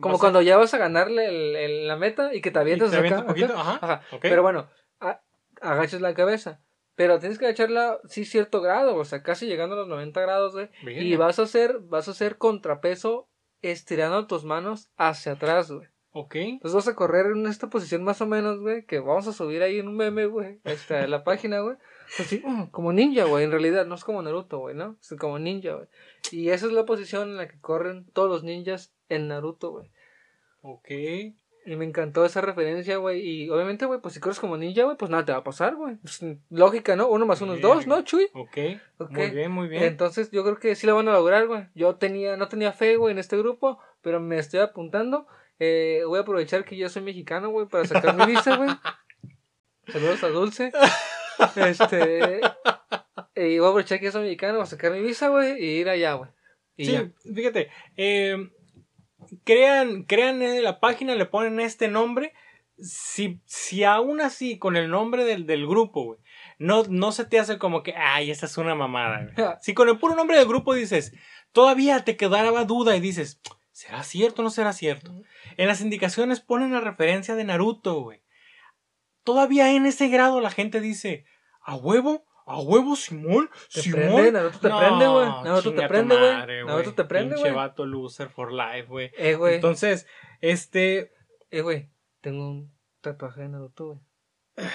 [0.00, 2.58] Como Vas a- cuando ya vas a ganarle el- el- la meta y que te
[2.58, 3.60] y avientas te acá, avientas un poquito, acá.
[3.60, 3.78] ajá.
[3.82, 4.02] Ajá.
[4.22, 4.70] Pero bueno,
[5.00, 5.20] a-
[5.60, 6.62] agachas la cabeza.
[6.94, 10.54] Pero tienes que agacharla, sí, cierto grado, o sea, casi llegando a los 90 grados,
[10.54, 10.70] güey.
[10.86, 13.28] Y vas a hacer, vas a hacer contrapeso
[13.62, 15.88] estirando tus manos hacia atrás, güey.
[16.12, 16.34] Ok.
[16.36, 19.62] Entonces vas a correr en esta posición más o menos, güey, que vamos a subir
[19.62, 21.76] ahí en un meme, güey, este, a la página, güey.
[22.18, 24.96] Así, mm, como ninja, güey, en realidad, no es como Naruto, güey, ¿no?
[25.00, 25.88] Es como ninja, güey.
[26.32, 29.90] Y esa es la posición en la que corren todos los ninjas en Naruto, güey.
[30.62, 30.88] Ok.
[31.68, 33.20] Y me encantó esa referencia, güey.
[33.20, 35.76] Y obviamente, güey, pues si corres como ninja, güey, pues nada te va a pasar,
[35.76, 35.96] güey.
[35.96, 37.08] Pues, lógica, ¿no?
[37.08, 38.00] Uno más uno es dos, ¿no.
[38.04, 38.30] Chuy?
[38.32, 38.56] Ok.
[38.96, 39.10] Ok.
[39.10, 39.82] Muy bien, muy bien.
[39.82, 41.66] Entonces yo creo que sí la van a lograr, güey.
[41.74, 45.26] Yo tenía, no tenía fe, güey, en este grupo, pero me estoy apuntando.
[45.58, 48.70] Eh, voy a aprovechar que yo soy mexicano, güey, para sacar mi visa, güey.
[49.88, 50.72] Saludos a Dulce.
[51.54, 52.40] Este.
[53.36, 55.90] Y voy a aprovechar que yo soy mexicano para sacar mi visa, güey, y ir
[55.90, 56.30] allá, güey.
[56.78, 57.10] Sí, ya.
[57.34, 57.68] fíjate.
[57.96, 58.48] eh,
[59.44, 62.32] crean, crean en la página, le ponen este nombre.
[62.78, 66.20] Si, si aún así, con el nombre del, del grupo, güey,
[66.58, 69.48] no, no se te hace como que, ay, esta es una mamada, güey.
[69.60, 71.12] Si con el puro nombre del grupo dices,
[71.52, 73.40] todavía te quedaba duda y dices,
[73.72, 75.12] ¿será cierto o no será cierto?
[75.56, 78.22] En las indicaciones ponen la referencia de Naruto, güey.
[79.24, 81.24] Todavía en ese grado la gente dice,
[81.60, 82.24] ¿a huevo?
[82.48, 83.50] ¿A huevo, Simón?
[83.72, 84.00] Te ¿Simón?
[84.00, 85.26] prende, Naruto te prende, güey.
[85.44, 86.64] Naruto te prende, güey.
[86.64, 87.54] Naruto te prende, Pinche güey.
[87.54, 89.10] vato loser for life, güey.
[89.18, 89.56] Eh, güey.
[89.56, 90.06] Entonces,
[90.40, 91.12] este...
[91.50, 91.90] Eh, güey.
[92.20, 94.00] Tengo un tatuaje de Naruto, güey.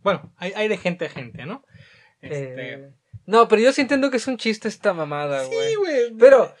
[0.00, 1.64] Bueno, hay, hay de gente a gente, ¿no?
[2.20, 2.74] Este...
[2.74, 2.94] Eh,
[3.26, 5.68] No, pero yo sí entiendo que es un chiste esta mamada, güey.
[5.70, 6.14] sí, güey.
[6.18, 6.54] Pero.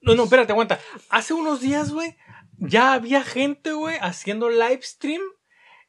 [0.00, 0.78] No, no, espérate, aguanta.
[1.10, 2.16] Hace unos días, güey,
[2.58, 5.22] ya había gente, güey, haciendo live stream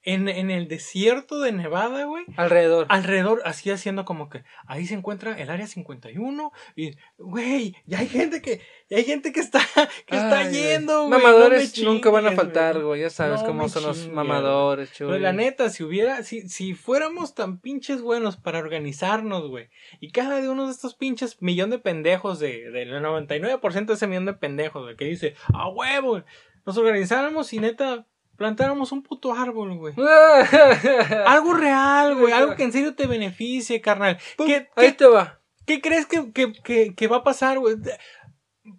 [0.05, 2.23] en, en el desierto de Nevada, güey.
[2.37, 2.85] Alrededor.
[2.89, 8.07] Alrededor, así haciendo como que ahí se encuentra el área 51 y, güey, ya hay
[8.07, 9.59] gente que, ya hay gente que está,
[10.05, 11.09] que está Ay, yendo, güey.
[11.19, 13.01] Mamadores no nunca van a faltar, güey.
[13.01, 15.19] Ya sabes No cómo son los mamadores, Pero chuy.
[15.19, 20.39] la neta, si hubiera, si, si fuéramos tan pinches buenos para organizarnos, güey, y cada
[20.39, 24.33] de uno de estos pinches millón de pendejos, de, del 99% de ese millón de
[24.33, 26.23] pendejos, güey, que dice, a huevo, güey",
[26.65, 28.05] nos organizáramos y neta,
[28.37, 29.93] plantáramos un puto árbol, güey.
[31.25, 34.17] Algo real, güey, algo que en serio te beneficie, carnal.
[34.37, 35.41] Pum, ¿Qué, Ahí qué, te va.
[35.65, 37.75] qué crees que, que, que, que va a pasar, güey?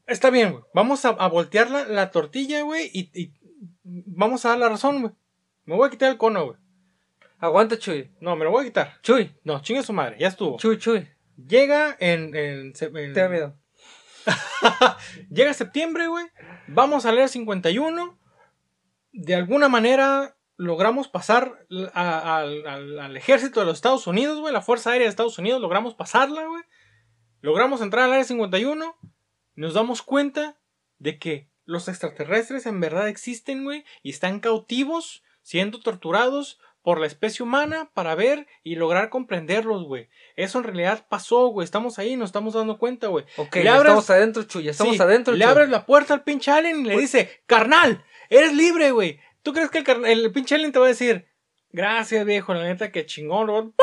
[0.07, 0.65] Está bien, güey.
[0.75, 3.33] Vamos a, a voltear la, la tortilla, güey, y, y
[3.85, 5.13] vamos a dar la razón, güey.
[5.65, 6.57] Me voy a quitar el cono, güey.
[7.39, 8.11] Aguanta, Chuy.
[8.21, 8.95] No, me lo voy a quitar.
[9.03, 9.35] Chuy.
[9.45, 10.57] No, chingue su madre, ya estuvo.
[10.59, 11.09] Chuy, Chuy.
[11.37, 12.35] Llega en.
[12.35, 13.57] en, en- Te da miedo.
[15.31, 16.27] Llega septiembre, güey.
[16.69, 18.19] Vamos al área 51.
[19.17, 24.53] De alguna manera logramos pasar a- a- al, al- ejército de los Estados Unidos, güey.
[24.53, 25.61] La Fuerza Aérea de Estados Unidos.
[25.61, 26.62] Logramos pasarla, güey.
[27.41, 28.97] Logramos entrar al área 51.
[29.55, 30.59] Nos damos cuenta
[30.99, 33.85] de que los extraterrestres en verdad existen, güey.
[34.03, 40.09] Y están cautivos, siendo torturados por la especie humana para ver y lograr comprenderlos, güey.
[40.37, 41.64] Eso en realidad pasó, güey.
[41.64, 43.25] Estamos ahí, nos estamos dando cuenta, güey.
[43.37, 44.62] Ok, Le ya abres- estamos adentro, Chuy.
[44.64, 45.51] Ya estamos Sí, adentro, Le Chuy.
[45.51, 49.20] abres la puerta al pinche alien y le dice, carnal, eres libre, güey.
[49.43, 51.27] ¿Tú crees que el, el pinche alien te va a decir,
[51.70, 53.64] gracias, viejo, la neta, que chingón, güey"?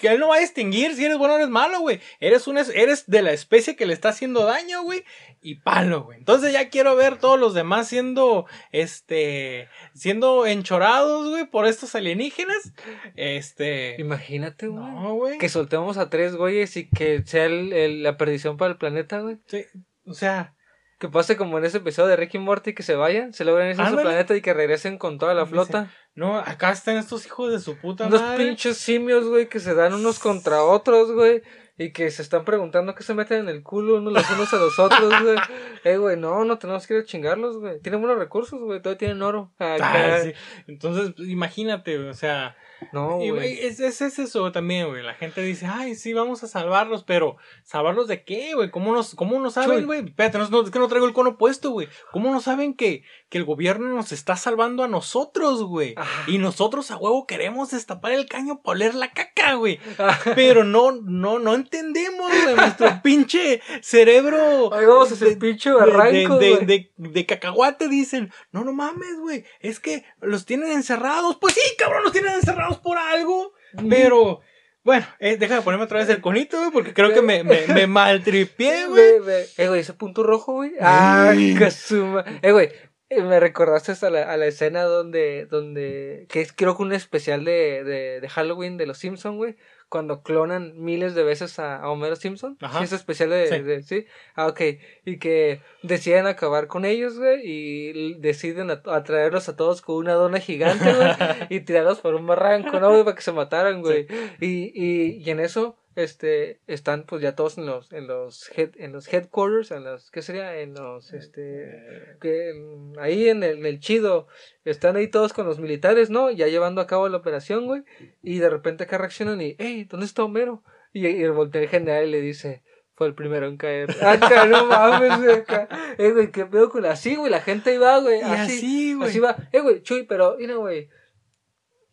[0.00, 2.00] Que él no va a distinguir si eres bueno o eres malo, güey.
[2.20, 5.04] Eres, un, es- eres de la especie que le está haciendo daño, güey.
[5.42, 6.18] Y palo, güey.
[6.18, 12.72] Entonces ya quiero ver todos los demás siendo, este, siendo enchorados, güey, por estos alienígenas.
[13.16, 13.96] Este...
[13.98, 14.84] Imagínate, güey.
[14.84, 15.38] No, güey.
[15.38, 19.20] Que soltemos a tres güeyes y que sea el- el- la perdición para el planeta,
[19.20, 19.38] güey.
[19.46, 19.64] Sí,
[20.06, 20.54] o sea,
[20.98, 23.68] que pase como en ese episodio de Ricky y Morty que se vayan, se logren
[23.70, 25.92] irse a su planeta y que regresen con toda la flota.
[26.14, 28.44] No, acá están estos hijos de su puta Unos madre.
[28.44, 31.42] pinches simios, güey, que se dan unos contra otros, güey.
[31.80, 34.56] Y que se están preguntando qué se meten en el culo unos los unos a
[34.56, 35.36] los otros, güey.
[35.84, 37.80] Eh, güey, no, no tenemos que ir a chingarlos, güey.
[37.80, 38.82] Tienen buenos recursos, güey.
[38.82, 39.52] Todavía tienen oro.
[39.60, 40.20] Acá.
[40.22, 40.32] Sí.
[40.66, 42.56] Entonces, pues, imagínate, o sea,
[42.92, 43.56] No, y, güey.
[43.56, 45.02] güey, es, es, es eso también, güey.
[45.02, 48.70] La gente dice, ay, sí, vamos a salvarlos, pero ¿salvarlos de qué, güey?
[48.70, 49.84] ¿Cómo nos, cómo no saben, Chuy.
[49.84, 50.04] güey?
[50.06, 51.88] Espérate, no, no, es que no traigo el cono puesto, güey.
[52.12, 55.94] ¿Cómo no saben que, que el gobierno nos está salvando a nosotros, güey?
[56.28, 59.78] Y nosotros a huevo queremos destapar el caño para oler la caca, güey.
[59.98, 62.54] Ah, Pero no, no, no entendemos, güey.
[62.54, 64.72] Nuestro pinche cerebro.
[64.72, 66.66] Ahí vamos a de- pinche de, barranco, de, güey.
[66.66, 71.36] de, de cacahuate dicen, no, no mames, güey, es que los tienen encerrados.
[71.40, 73.54] Pues sí, cabrón, los tienen encerrados por algo.
[73.88, 74.40] Pero,
[74.84, 77.66] bueno, eh, deja de ponerme otra vez el conito, güey, porque creo que me, me,
[77.68, 79.14] me maltripié, güey.
[79.56, 80.72] Eh, güey, ese punto rojo, güey.
[80.80, 82.24] Ay, casuma.
[82.42, 82.70] Eh, güey,
[83.10, 87.44] me recordaste a la, a la escena donde, donde, que es creo que un especial
[87.44, 89.56] de, de, de Halloween de los Simpson, güey.
[89.88, 92.58] Cuando clonan miles de veces a, a Homero Simpson.
[92.60, 92.80] Ajá.
[92.80, 93.58] Sí, ese especial de, Sí.
[93.62, 94.04] de- sí.
[94.34, 94.60] Ah, ok.
[95.06, 97.40] Y que deciden acabar con ellos, güey.
[97.42, 101.08] Y deciden atraerlos a todos con una dona gigante, güey.
[101.48, 103.04] y tirarlos por un barranco, ¿no, güey?
[103.04, 104.06] Para que se mataran, güey.
[104.42, 108.70] Y, y, y en eso, este, están pues ya todos en los, en los head,
[108.76, 110.56] en los headquarters, en los, ¿qué sería?
[110.60, 114.26] En los, este, que en- ahí en el, en el chido,
[114.64, 116.30] están ahí todos con los militares, ¿no?
[116.30, 117.82] Ya llevando a cabo la operación, güey.
[118.22, 120.62] Y de repente acá reaccionan y, hey, ¿dónde está Homero?
[120.92, 122.62] Y, y voltea el general y le dice,
[122.94, 123.90] fue el primero en caer.
[124.02, 125.68] Acá, no mames, güey, acá.
[125.98, 128.20] Eh, güey, qué pedo con así, güey, la gente va, güey.
[128.20, 129.08] Y Así, así, güey.
[129.08, 129.36] así va.
[129.52, 130.88] Eh, güey, Chuy, pero, mira, güey.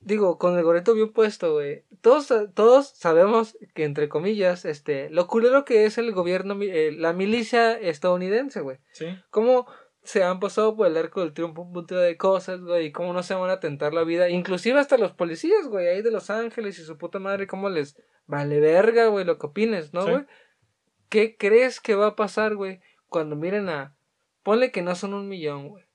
[0.06, 1.84] Digo, con el gorrito bien puesto, güey.
[2.02, 7.12] Todos, todos sabemos que, entre comillas, este, lo culero que es el gobierno, eh, la
[7.12, 8.78] milicia estadounidense, güey.
[8.92, 9.08] Sí.
[9.32, 9.66] Cómo
[10.04, 13.14] se han pasado por el arco del triunfo un montón de cosas, güey, y cómo
[13.14, 14.30] no se van a tentar la vida.
[14.30, 18.00] Inclusive hasta los policías, güey, ahí de Los Ángeles y su puta madre, cómo les
[18.28, 20.12] vale verga, güey, lo que opines, ¿no, Sí.
[20.12, 20.26] güey?
[21.10, 23.96] ¿Qué crees que va a pasar, güey, cuando miren a...
[24.44, 25.86] Ponle que no son un millón, güey.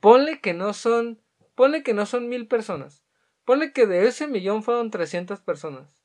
[0.00, 1.20] Ponle que no son...
[1.56, 3.02] Ponle que no son mil personas.
[3.44, 6.04] Ponle que de ese millón fueron 300 personas.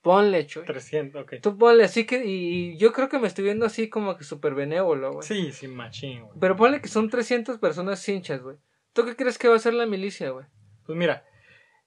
[0.00, 0.64] Ponle, chuy.
[0.64, 1.34] 300, ok.
[1.42, 2.24] Tú ponle así que...
[2.24, 5.26] Y yo creo que me estoy viendo así como que súper benévolo, güey.
[5.26, 6.38] Sí, sí, machín, güey.
[6.40, 8.56] Pero ponle que son 300 personas hinchas, güey.
[8.92, 10.46] ¿Tú qué crees que va a hacer la milicia, güey?
[10.86, 11.24] Pues mira,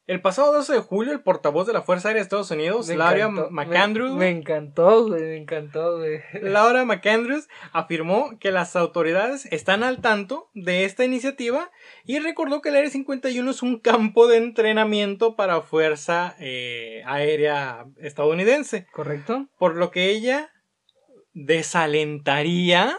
[0.08, 2.96] el pasado 12 de julio, el portavoz de la Fuerza Aérea de Estados Unidos, Me
[2.96, 6.22] Laura encantó, McAndrews, Me, me encantó, güey, me encantó, güey.
[6.42, 11.72] Laura McAndrews afirmó que las autoridades están al tanto de esta iniciativa
[12.06, 17.86] y recordó que el Área 51 es un campo de entrenamiento para Fuerza eh, Aérea
[17.98, 19.50] estadounidense, ¿Correcto?
[19.58, 20.54] por lo que ella
[21.34, 22.98] desalentaría,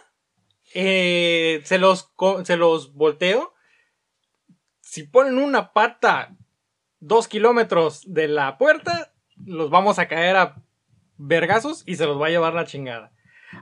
[0.75, 2.13] eh, se, los,
[2.45, 3.55] se los volteo,
[4.83, 6.37] si ponen una pata
[7.01, 9.13] dos kilómetros de la puerta,
[9.45, 10.63] los vamos a caer a
[11.17, 13.13] vergazos y se los va a llevar la chingada.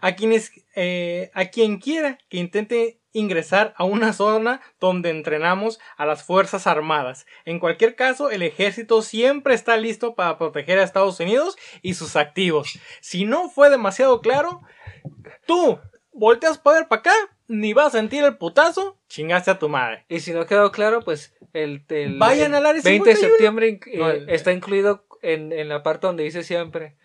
[0.01, 6.05] A quienes, eh, a quien quiera que intente ingresar a una zona donde entrenamos a
[6.05, 7.27] las Fuerzas Armadas.
[7.45, 12.15] En cualquier caso, el ejército siempre está listo para proteger a Estados Unidos y sus
[12.17, 12.79] activos.
[13.01, 14.61] Si no fue demasiado claro,
[15.47, 15.79] tú
[16.13, 17.15] volteas para ver para acá,
[17.49, 20.05] ni vas a sentir el putazo, chingaste a tu madre.
[20.09, 23.29] Y si no quedó claro, pues el, el- Vayan el al área 20 de 51.
[23.29, 26.97] septiembre eh, No, el- está incluido en, en la parte donde dice siempre.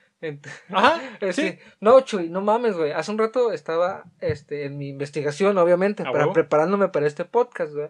[0.69, 1.57] Ajá, Es sí.
[1.79, 2.91] no, Chuy, no mames, güey.
[2.91, 7.73] Hace un rato estaba este, en mi investigación, obviamente, ¿A para, preparándome para este podcast,
[7.73, 7.89] güey.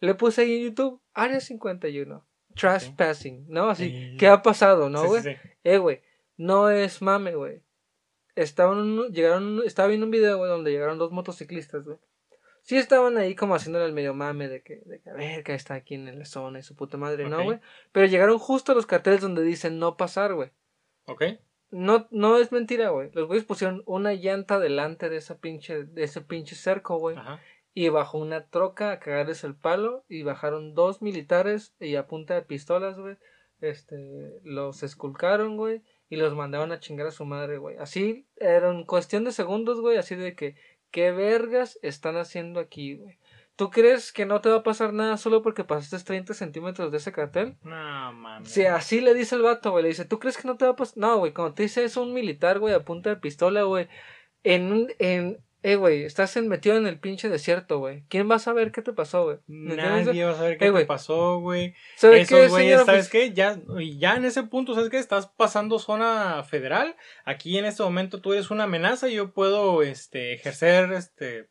[0.00, 2.24] Le puse ahí en YouTube, Área 51,
[2.54, 3.70] Trespassing, ¿no?
[3.70, 4.16] Así, Sí.
[4.18, 5.22] ¿qué ha pasado, no, güey?
[5.64, 6.02] Eh, güey,
[6.36, 7.62] no es mame, güey.
[8.38, 11.98] Estaban, llegaron, estaba viendo un video, güey, donde llegaron dos motociclistas, güey.
[12.62, 15.54] Sí estaban ahí como haciéndole el medio mame de que, de que a ver, que
[15.54, 17.58] está aquí en la zona y su puta madre, ¿no, güey?
[17.92, 20.50] Pero llegaron justo a los carteles donde dicen no pasar, güey.
[21.06, 21.24] Ok.
[21.70, 23.10] No, no es mentira, güey.
[23.12, 27.16] Los güeyes pusieron una llanta delante de esa pinche, de ese pinche cerco, güey.
[27.16, 27.40] Ajá.
[27.74, 30.04] Y bajó una troca a cagarles el palo.
[30.08, 33.16] Y bajaron dos militares y a punta de pistolas, güey.
[33.60, 35.82] Este, los esculcaron, güey.
[36.10, 37.76] Y los mandaron a chingar a su madre, güey.
[37.78, 39.98] Así, era en cuestión de segundos, güey.
[39.98, 40.56] Así de que,
[40.90, 43.18] ¿qué vergas están haciendo aquí, güey?
[43.56, 46.98] ¿Tú crees que no te va a pasar nada solo porque pasaste 30 centímetros de
[46.98, 47.56] ese cartel?
[47.62, 48.48] No, mames.
[48.50, 50.70] Si así le dice el vato, güey, le dice, ¿tú crees que no te va
[50.70, 50.96] a pasar?
[50.98, 53.88] No, güey, cuando te dice eso un militar, güey, a punta de pistola, güey,
[54.44, 58.04] en, un- en, Eh, güey, estás en- metido en el pinche desierto, güey.
[58.08, 59.38] ¿Quién va a saber qué te pasó, güey?
[59.48, 60.86] Nadie va a saber qué Eh, te güey.
[60.86, 61.74] pasó, güey.
[61.96, 63.32] ¿Sabe Esos qué, señor ¿sabes qué?
[63.32, 63.58] Ya,
[63.96, 64.98] ya en ese punto, ¿sabes qué?
[64.98, 66.94] Estás pasando zona federal.
[67.24, 71.48] Aquí en este momento tú eres una amenaza y yo puedo este, ejercer este,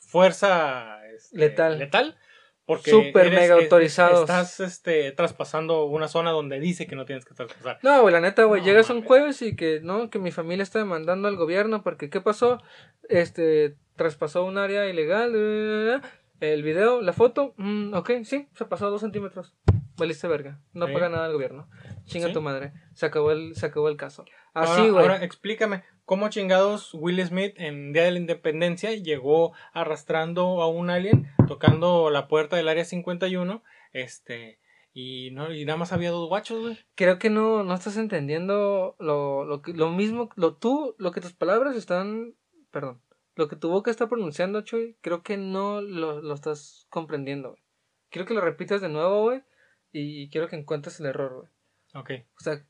[0.00, 1.78] fuerza este, Letal.
[1.78, 2.18] letal.
[2.66, 4.20] Porque eres- mega autorizados.
[4.20, 7.78] Estás este, traspasando una zona donde dice que no tienes que traspasar.
[7.82, 9.08] No, güey, la neta, güey, No, llegas un mames.
[9.08, 12.62] jueves y que, no, que mi familia está demandando al gobierno porque, ¿qué pasó?
[13.08, 16.00] Este, traspasó un área ilegal,
[16.40, 19.54] el video, la foto, mm, ok, sí, se pasó dos centímetros,
[19.98, 20.92] valiste verga, no Sí.
[20.94, 21.68] paga nada el gobierno,
[22.04, 22.32] chinga Sí.
[22.32, 24.24] tu madre, se acabó el, se acabó el caso.
[24.54, 29.52] Así, Ahora- güey, Ahora explícame, ¿cómo chingados Will Smith en Día de la Independencia llegó
[29.72, 34.58] arrastrando a un alien, tocando la puerta del área 51, este,
[34.92, 36.78] y no, y nada más había dos guachos, güey?
[36.96, 41.20] creo que no, no estás entendiendo lo, lo, que, lo mismo, lo tú, lo que
[41.20, 42.34] tus palabras están,
[42.72, 43.00] perdón,
[43.36, 47.62] lo que tu boca está pronunciando, Chuy, creo que no lo, lo estás comprendiendo, güey.
[48.08, 49.44] Quiero que lo repitas de nuevo, güey,
[49.92, 51.50] y quiero que encuentres el error, güey.
[51.94, 52.26] Ok.
[52.36, 52.66] O sea,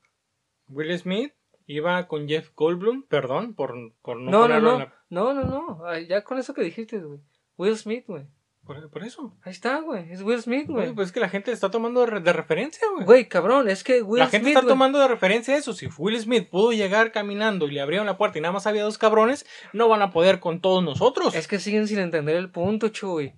[0.67, 1.33] Will Smith
[1.71, 5.33] iba con Jeff Goldblum, perdón por, por no, no, no, ponerlo no, en la- no,
[5.33, 7.19] no, no, Ay, ya con eso que dijiste, güey.
[7.57, 8.25] Will Smith, güey.
[8.63, 9.35] Por, por eso.
[9.41, 12.05] Ahí está, güey, es Will Smith, Güey, pues es que la gente está tomando de,
[12.05, 13.05] re- de referencia, güey.
[13.05, 14.69] Güey, cabrón, es que Will la gente Smith, está güey.
[14.71, 15.73] tomando de referencia eso.
[15.73, 18.83] Si Will Smith pudo llegar caminando y le abrieron la puerta y nada más había
[18.83, 21.33] dos cabrones, no van a poder con todos nosotros.
[21.33, 23.33] Es que siguen sin entender el punto, Chuy.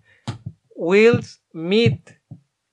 [0.76, 2.10] Will Smith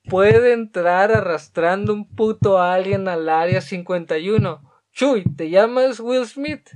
[0.08, 4.69] puede entrar arrastrando un puto alien al área 51.
[4.93, 6.68] Chuy, ¿te llamas Will Smith?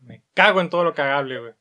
[0.00, 1.52] Me cago en todo lo cagable, güey.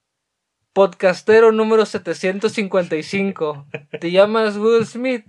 [0.74, 3.68] Podcastero número 755.
[4.00, 5.26] ¿Te llamas Will Smith?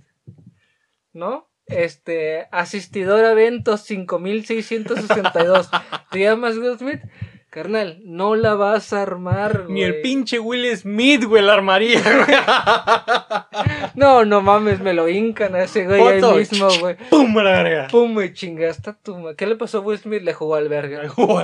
[1.11, 1.49] ¿No?
[1.65, 5.69] Este, asistidor a eventos 5662.
[6.11, 7.01] ¿Te llamas Will Smith?
[7.53, 10.01] Carnal, no la vas a armar, Ni el güey.
[10.01, 12.37] pinche Will Smith, güey, la armaría, güey.
[13.95, 16.31] No, no mames, me lo hincan a ese güey Foto.
[16.31, 16.95] ahí mismo, güey.
[17.09, 17.37] ¡Pum!
[17.37, 17.87] a la verga.
[17.91, 20.23] Pum, me chingaste a tu ma- ¿Qué le pasó a Will Smith?
[20.23, 21.03] Le jugó al verga.
[21.03, 21.13] Le verga.
[21.13, 21.39] jugó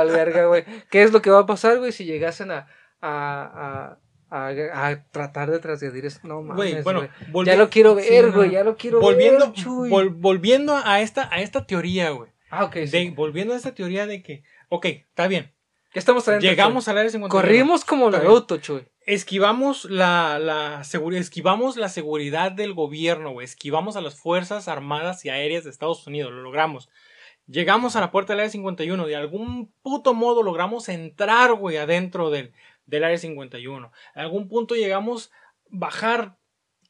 [0.00, 0.64] al verga, güey.
[0.90, 2.66] ¿Qué es lo que va a pasar, güey, si llegasen a,
[3.00, 3.96] a,
[4.30, 6.20] a, a, a tratar de transgredir eso?
[6.24, 7.10] No mames, Güey, bueno, güey.
[7.32, 9.88] volvi- Ya lo quiero ver, Sí, güey, ya lo quiero volviendo, ver, Chuy.
[9.90, 12.30] vol- volviendo a esta, a esta teoría, güey.
[12.50, 13.12] Ah, ok, sí.
[13.16, 15.52] Volviendo a esta teoría de que, ok, está bien.
[15.92, 17.20] ¿Qué estamos Llegamos al área Chuy?
[17.20, 17.28] 51.
[17.30, 18.10] Corrimos como.
[18.10, 18.84] Naruto, Chuy.
[19.06, 23.46] Esquivamos la, la seguridad, esquivamos la seguridad del gobierno, güey.
[23.46, 26.32] Esquivamos a las fuerzas armadas y aéreas de Estados Unidos.
[26.32, 26.90] Lo logramos.
[27.46, 29.06] Llegamos a la puerta del área 51.
[29.06, 32.52] De algún puto modo logramos entrar, güey, adentro del,
[32.84, 33.90] del área 51.
[34.14, 35.30] A algún punto llegamos
[35.70, 36.36] bajar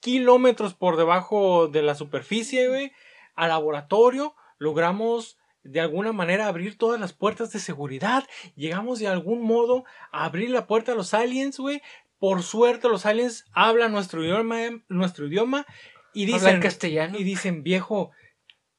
[0.01, 2.93] kilómetros por debajo de la superficie, güey,
[3.35, 4.35] al laboratorio.
[4.59, 5.36] Logramos
[5.69, 8.25] de alguna manera abrir todas las puertas de seguridad.
[8.55, 11.83] Llegamos de algún modo a abrir la puerta a los aliens, güey.
[12.19, 14.57] Por suerte los aliens hablan nuestro idioma,
[14.89, 15.67] nuestro idioma
[16.15, 17.19] y dicen, castellano.
[17.19, 18.11] y dicen, viejo,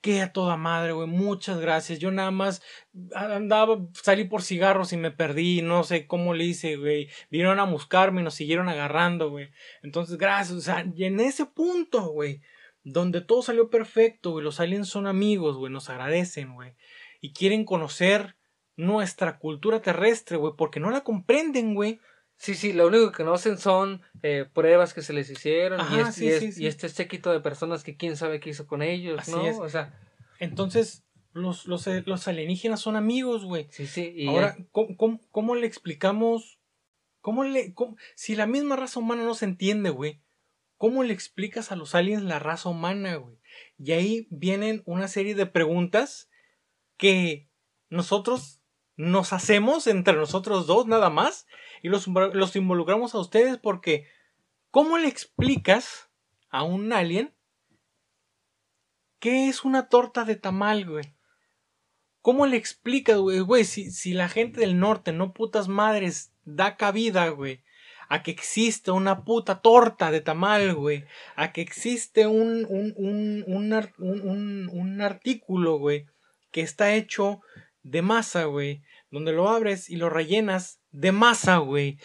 [0.01, 1.99] que a toda madre, güey, muchas gracias.
[1.99, 2.61] Yo nada más
[3.13, 7.09] andaba, salí por cigarros y me perdí, no sé cómo le hice, güey.
[7.29, 9.49] Vinieron a buscarme y nos siguieron agarrando, güey.
[9.83, 12.41] Entonces, gracias, o sea, y en ese punto, güey,
[12.91, 16.73] donde todo salió perfecto, güey, los aliens son amigos, güey, nos agradecen, güey.
[17.21, 18.35] Y quieren conocer
[18.75, 21.99] nuestra cultura terrestre, güey, porque no la comprenden, güey.
[22.37, 26.09] Sí, sí, lo único que conocen son eh, pruebas que se les hicieron y, Ajá,
[26.09, 28.67] es- sí, y es- sí, y este séquito de personas que quién sabe qué hizo
[28.67, 29.45] con ellos, Así ¿no?
[29.47, 29.57] es.
[29.57, 29.99] O sea,
[30.39, 33.67] Entonces, los, los, los alienígenas son amigos, güey.
[33.71, 34.13] sí, sí.
[34.15, 36.59] Y Ahora, ¿cómo, cómo, cómo le explicamos?
[37.21, 37.73] ¿Cómo le.?
[37.73, 40.21] cómo- si la misma raza humana no se entiende, güey.
[40.77, 43.37] ¿Cómo le explicas a los aliens la raza humana, güey?
[43.79, 46.29] Y ahí vienen una serie de preguntas
[46.97, 47.49] que
[47.89, 48.61] nosotros
[48.95, 51.47] nos hacemos entre nosotros dos, nada más.
[51.81, 54.07] Y los, los involucramos a ustedes porque.
[54.69, 56.11] ¿Cómo le explicas
[56.49, 57.33] a un alien
[59.19, 61.15] qué es una torta de tamal, güey?
[62.21, 63.39] ¿Cómo le explicas, güey?
[63.39, 67.63] Güey, si, si la gente del norte, no putas madres, da cabida, güey,
[68.09, 71.05] a que existe una puta torta de tamal, güey,
[71.35, 76.05] a que existe un, un, un, un, un, artículo, güey,
[76.51, 77.41] que está hecho
[77.83, 78.81] de masa, güey,
[79.11, 81.97] donde lo abres y lo rellenas de masa, güey.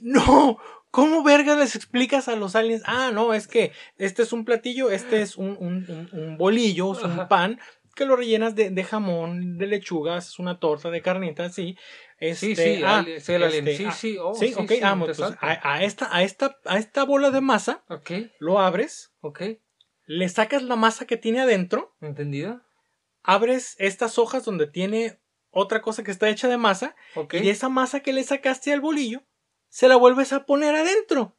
[0.00, 0.58] No,
[0.90, 2.82] ¿cómo verga les explicas a los aliens?
[2.86, 6.92] Ah, no, es que este es un platillo, este es un, un, un- un bolillo,
[6.92, 7.60] es un pan,
[7.94, 11.76] que lo rellenas de, de jamón, de lechugas, es una torta de carnitas, sí.
[12.20, 13.66] Sí, Este, sí, ah, ali- sí, el alien.
[13.68, 15.38] este, sí, ah, sí, oh, sí, ok, ah, pues, interesante.
[15.40, 18.10] a, a esta, a, esta, a esta bola de masa, Ok,
[18.40, 19.42] lo abres, ok,
[20.06, 22.60] le sacas la masa que tiene adentro, ¿entendido?
[23.22, 25.18] abres estas hojas donde tiene
[25.50, 28.80] otra cosa que está hecha de masa, Ok, y esa masa que le sacaste al
[28.82, 29.22] bolillo,
[29.70, 31.38] se la vuelves a poner adentro.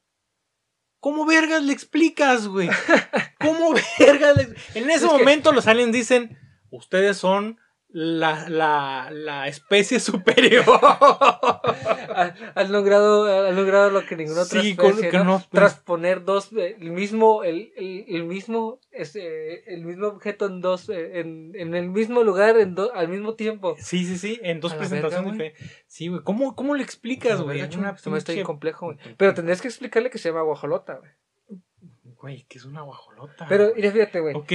[1.00, 2.70] ¿Cómo vergas le explicas, güey?
[3.40, 4.44] ¿Cómo vergas le...
[4.74, 6.38] En ese Es que- momento los aliens dicen,
[6.72, 7.60] ustedes son
[7.94, 10.64] la, la, la especie superior.
[12.56, 15.24] Han logrado, han logrado lo que ninguna otra Sí, con- especie, que ¿no?
[15.26, 20.62] no- Transponer dos, eh, el mismo, el, el, el mismo, este, el mismo objeto en
[20.62, 23.76] dos, eh, en, en el mismo lugar, en do- al mismo tiempo.
[23.80, 25.58] Sí, sí, sí, en dos presentaciones verga.
[25.88, 26.22] Sí, güey.
[26.24, 27.62] ¿Cómo, ¿Cómo le explicas, güey?
[27.62, 28.98] Una bien pinche- complejo, güey.
[29.18, 31.12] Pero tendrías que explicarle que se llama guajolota, güey.
[32.04, 33.48] Güey, que es una guajolota.
[33.50, 34.36] Pero, mira, fíjate, güey.
[34.36, 34.52] Ok.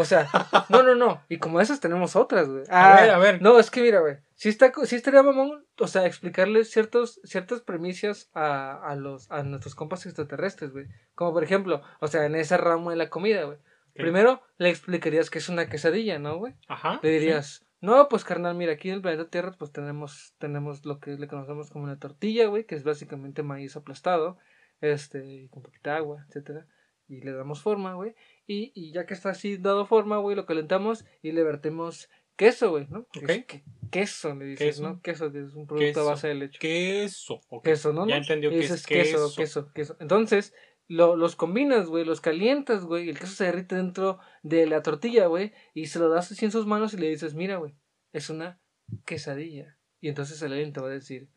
[0.00, 0.28] O sea,
[0.68, 1.24] no, no, no.
[1.28, 2.62] Y como esas tenemos otras, güey.
[2.70, 3.42] A Ah, ver, a ver.
[3.42, 4.18] No, es que mira, güey.
[4.36, 9.42] Sí, está, sí estaría mamón, o sea, explicarle ciertos, ciertas premisas a, a los, a
[9.42, 10.86] nuestros compas extraterrestres, güey.
[11.16, 13.58] Como por ejemplo, o sea, en esa rama de la comida, güey.
[13.94, 16.54] Primero le explicarías que es una quesadilla, ¿no, güey?
[16.68, 17.00] Ajá.
[17.02, 21.00] Le dirías, no, pues carnal, mira, aquí en el planeta Tierra, pues tenemos, tenemos lo
[21.00, 24.38] que le conocemos como una tortilla, güey, que es básicamente maíz aplastado,
[24.80, 26.66] este, con poquita agua, etcétera.
[27.08, 28.14] Y le damos forma, güey.
[28.46, 32.70] Y, y ya que está así dado forma, güey, lo calentamos y le vertemos queso,
[32.70, 33.00] güey, ¿no?
[33.00, 33.26] Ok.
[33.26, 34.82] Que- que- queso, le dices, Queso.
[34.82, 35.00] ¿no?
[35.00, 36.00] Queso, que es un producto Queso.
[36.00, 36.58] a base de leche.
[36.58, 37.40] Queso.
[37.48, 37.64] ok.
[37.64, 38.06] Queso, ¿no?
[38.06, 39.36] Ya entendió Y que es queso, queso.
[39.36, 39.96] queso, queso.
[40.00, 40.54] Entonces,
[40.86, 44.82] lo- los combinas, güey, los calientas, güey, y el queso se derrite dentro de la
[44.82, 47.74] tortilla, güey, y se lo das así en sus manos y le dices, mira, güey,
[48.12, 48.60] es una
[49.06, 49.78] quesadilla.
[50.00, 51.28] Y entonces el alien te va a decir,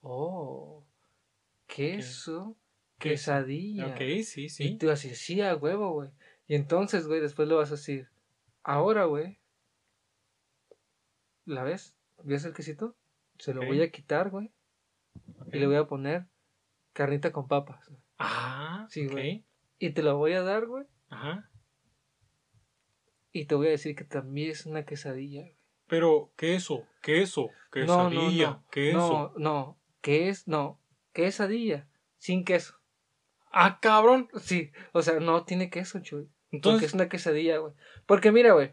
[0.00, 0.86] oh,
[1.66, 2.56] queso,
[2.98, 3.86] quesadilla.
[3.88, 4.76] Ok, sí, Y sí.
[4.78, 6.10] tú así, sí, a huevo, güey.
[6.46, 8.08] Y entonces, güey, después le vas a decir,
[8.62, 9.38] ahora, güey,
[11.44, 11.94] ¿la ves?
[12.24, 12.96] ¿Ves el quesito?
[13.38, 14.50] Se lo voy a quitar, güey,
[15.52, 16.26] y le voy a poner
[16.92, 17.80] carnita con papas.
[18.18, 19.44] Ah, Sí, güey.
[19.78, 21.48] Y te lo voy a dar, güey, Ajá.
[23.32, 25.42] y te voy a decir que también es una quesadilla.
[25.42, 25.54] güey.
[25.86, 27.50] Pero queso, queso,
[27.86, 28.64] No, no, quesadilla, no.
[28.70, 28.98] queso.
[28.98, 30.80] No, no, que es, no,
[31.12, 31.86] quesadilla,
[32.18, 32.74] sin queso.
[33.52, 34.28] Ah, cabrón.
[34.40, 36.22] Sí, o sea, no tiene queso, chuy.
[36.24, 37.72] Porque Entonces, es una quesadilla, güey.
[38.06, 38.72] Porque mira, güey.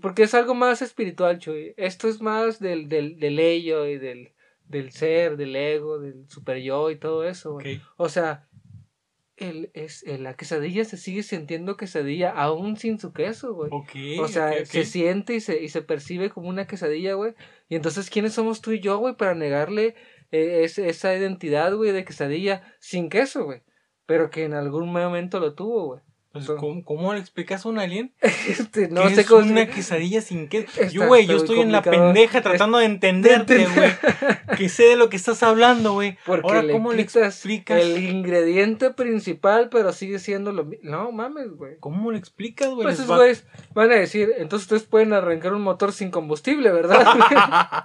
[0.00, 1.74] Porque es algo más espiritual, Chuy.
[1.76, 4.32] Esto es más del, del, del ello y del,
[4.68, 7.64] del ser, del ego, del super yo y todo eso, güey.
[7.96, 8.46] O sea,
[9.36, 13.70] el, es, el- la quesadilla se sigue sintiendo quesadilla aún sin su queso, güey.
[14.20, 17.34] O sea, se siente y se, y se percibe como una quesadilla, güey.
[17.68, 19.94] Y entonces, ¿quiénes somos tú y yo, güey, para negarle
[20.30, 23.62] eh, esa identidad, güey, de quesadilla sin queso, güey?
[24.10, 26.00] Pero que en algún momento lo tuvo, güey.
[26.32, 28.12] Entonces, ¿cómo, ¿cómo le explicas a un alien?
[28.48, 30.66] Este, no ¿Qué sé es cómo una se- quesadilla sin queso?
[30.80, 33.90] Está- Yo, güey, yo estoy en la pendeja tratando de entenderte, de güey.
[34.58, 36.18] Que sé de lo que estás hablando, güey.
[36.26, 37.80] Porque Ahora, le ¿cómo le explicas?
[37.80, 40.90] el ingrediente principal, pero sigue siendo lo mismo.
[40.90, 41.76] No mames, güey.
[41.78, 42.82] ¿Cómo le explicas, güey?
[42.82, 43.44] Pues esos güeyes
[43.74, 47.84] van a decir, entonces ustedes pueden arrancar un motor sin combustible, ¿verdad?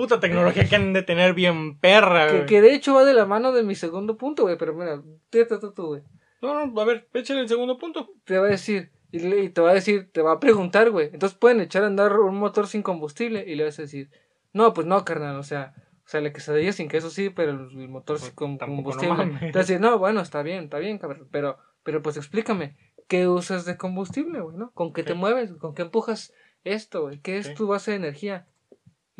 [0.00, 2.46] Puta tecnología que han de tener bien perra, que, güey.
[2.46, 4.56] que de hecho va de la mano de mi segundo punto, güey.
[4.56, 6.02] Pero mira, fíjate tú, güey.
[6.40, 8.08] No, no, a ver, échale el segundo punto.
[8.24, 11.10] Te va a decir, y, te va a decir, te va a preguntar, güey.
[11.12, 14.10] Entonces pueden echar a andar un motor sin combustible y le vas a decir,
[14.54, 17.88] no, pues no, carnal, o sea, o sea, la quesadilla sin queso sí, pero el,
[17.90, 19.14] motor Pues sin no combustible.
[19.14, 19.40] mames.
[19.40, 22.78] Te va a decir, no, bueno, está bien, está bien, cabrón, pero, pero pues explícame,
[23.06, 24.70] ¿qué usas de combustible, güey, no?
[24.72, 25.52] ¿Con qué te mueves?
[25.52, 26.32] ¿Con qué empujas
[26.64, 27.20] esto, güey?
[27.20, 28.46] ¿Qué es tu base de energía?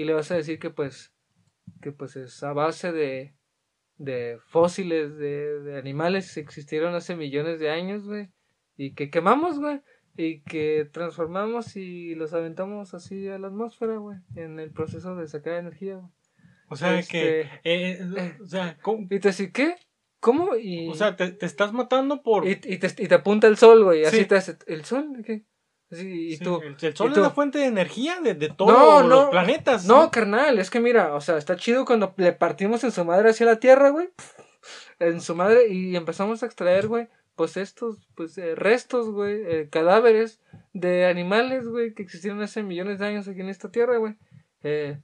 [0.01, 1.12] Y le vas a decir que pues,
[1.82, 3.34] que pues es a base de,
[3.98, 8.30] de fósiles de, de animales que existieron hace millones de años, güey,
[8.78, 9.82] y que quemamos, güey,
[10.16, 15.28] y que transformamos y los aventamos así a la atmósfera, güey, en el proceso de
[15.28, 16.11] sacar energía, güey.
[16.70, 17.40] O sea, que.
[17.42, 19.03] Este, eh, eh, o sea, ¿cómo?
[19.11, 19.74] Y te dice, ¿qué?
[20.20, 20.57] ¿Cómo?
[20.57, 22.46] Y, O sea, te, te estás matando por.
[22.48, 24.24] y, y te, y te apunta el sol, güey, así Sí.
[24.24, 25.12] te hace, ¿el sol?
[25.12, 25.44] ¿De qué?
[25.91, 28.49] Así, y Sí, tú, el, sol y es tú- la fuente de energía de, de
[28.49, 29.86] todos No, los no, planetas.
[29.86, 33.30] No, carnal, es que mira, o sea, está chido cuando le partimos en su madre
[33.30, 34.11] hacia la tierra, güey.
[34.99, 39.68] En su madre y empezamos a extraer, güey, pues estos, pues eh, restos, güey, eh,
[39.70, 40.41] cadáveres
[40.74, 44.14] de animales, güey, que existieron hace millones de años aquí en esta tierra, güey.
[44.62, 45.01] Eh,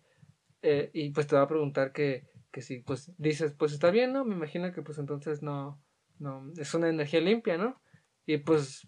[0.62, 4.12] eh, y pues te va a preguntar que, que si, pues dices, pues está bien,
[4.12, 4.24] ¿no?
[4.24, 5.80] Me imagino que pues entonces no,
[6.18, 7.80] no, es una energía limpia, ¿no?
[8.26, 8.86] Y pues,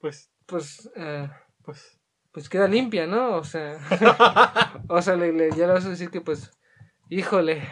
[0.00, 1.28] Pues, pues, eh,
[1.64, 1.98] pues.
[2.32, 3.36] pues queda limpia, ¿no?
[3.36, 3.78] O sea,
[4.88, 6.50] o sea, le, le- ya le vas a decir que pues,
[7.08, 7.62] híjole,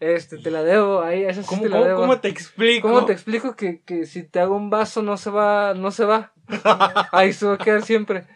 [0.00, 2.00] este, te la debo, ahí, esa sí ¿Cómo, te la cómo- debo.
[2.00, 2.88] cómo te explico?
[2.88, 6.04] ¿Cómo te explico que, que si te hago un vaso no se va, no se
[6.04, 6.32] va?
[7.12, 8.26] Ahí se va a quedar siempre.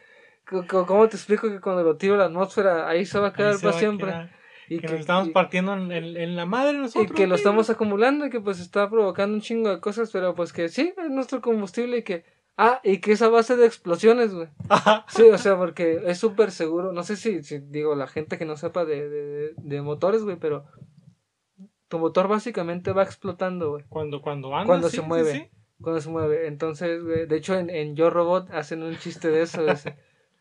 [0.69, 3.59] ¿Cómo te explico que cuando lo tiro a la atmósfera, ahí se va a quedar
[3.61, 4.07] para siempre?
[4.09, 4.31] quedar.
[4.69, 7.13] Y que, que, nos estamos y- partiendo en, en- la madre y nosotros.
[7.17, 10.53] que lo estamos acumulando y que pues está provocando un chingo de cosas, pero pues
[10.53, 12.25] que sí, es nuestro combustible y que...
[12.59, 14.49] Ah, y que es a base de explosiones, güey.
[14.69, 15.05] Ajá.
[15.09, 16.93] Sí, o sea, porque es súper seguro.
[16.93, 20.37] No sé si, si digo, la gente que no sepa de, de, de motores, güey,
[20.37, 20.65] pero
[21.89, 23.85] tu motor básicamente va explotando, güey.
[23.89, 25.33] Cuando, cuando anda, Cuando sí, se mueve.
[25.33, 25.51] sí.
[25.81, 26.47] Cuando se mueve.
[26.47, 29.63] Entonces, güey, de hecho en, en Yo Robot hacen un chiste de eso.
[29.63, 29.77] de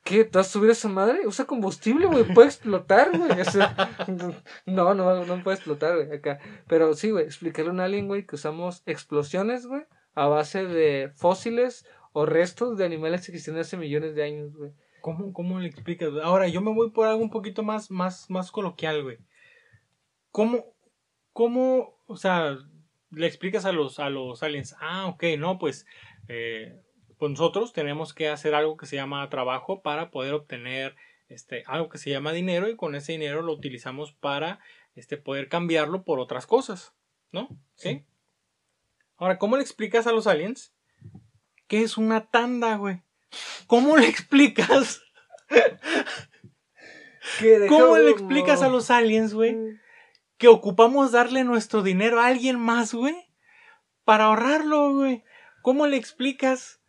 [0.06, 0.24] ¿Qué?
[0.24, 1.28] ¿Te vas a subir a esa madre?
[1.28, 2.24] Usa combustible, güey.
[2.34, 3.42] Puede explotar, güey.
[3.42, 3.76] O sea,
[4.66, 6.18] no, no, no puede explotar, güey.
[6.18, 6.40] Acá.
[6.68, 7.26] Pero sí, güey.
[7.26, 9.84] Explicarle a un alien, güey, que usamos explosiones, güey.
[10.14, 11.86] A base de fósiles
[12.18, 14.72] o restos de animales que existieron hace millones de años, güey.
[15.02, 16.12] ¿Cómo, ¿Cómo le explicas?
[16.24, 19.18] Ahora, yo me voy por algo un poquito más, más, más coloquial, güey.
[20.32, 20.64] ¿Cómo,
[21.34, 22.58] cómo, o sea,
[23.12, 24.78] le explicas a los, a los aliens?
[24.80, 25.86] Ah, ok, no, pues,
[26.30, 26.82] eh,
[27.18, 30.96] pues nosotros tenemos que hacer algo que se llama trabajo para poder obtener
[31.28, 34.60] este, algo que se llama dinero y con ese dinero lo utilizamos para
[34.96, 36.96] este, poder cambiarlo por otras cosas,
[37.34, 37.50] ¿no?
[37.74, 38.06] ¿Sí?
[39.18, 40.75] Ahora, ¿cómo le explicas a los aliens
[41.68, 43.02] qué es una tanda, güey?
[43.68, 45.02] ¿Cómo le explicas?
[47.70, 49.58] ¿Cómo le explicas a los aliens, güey,
[50.38, 53.16] que ocupamos darle nuestro dinero a alguien más, güey,
[54.04, 55.24] para ahorrarlo, güey?
[55.62, 56.82] ¿Cómo le explicas?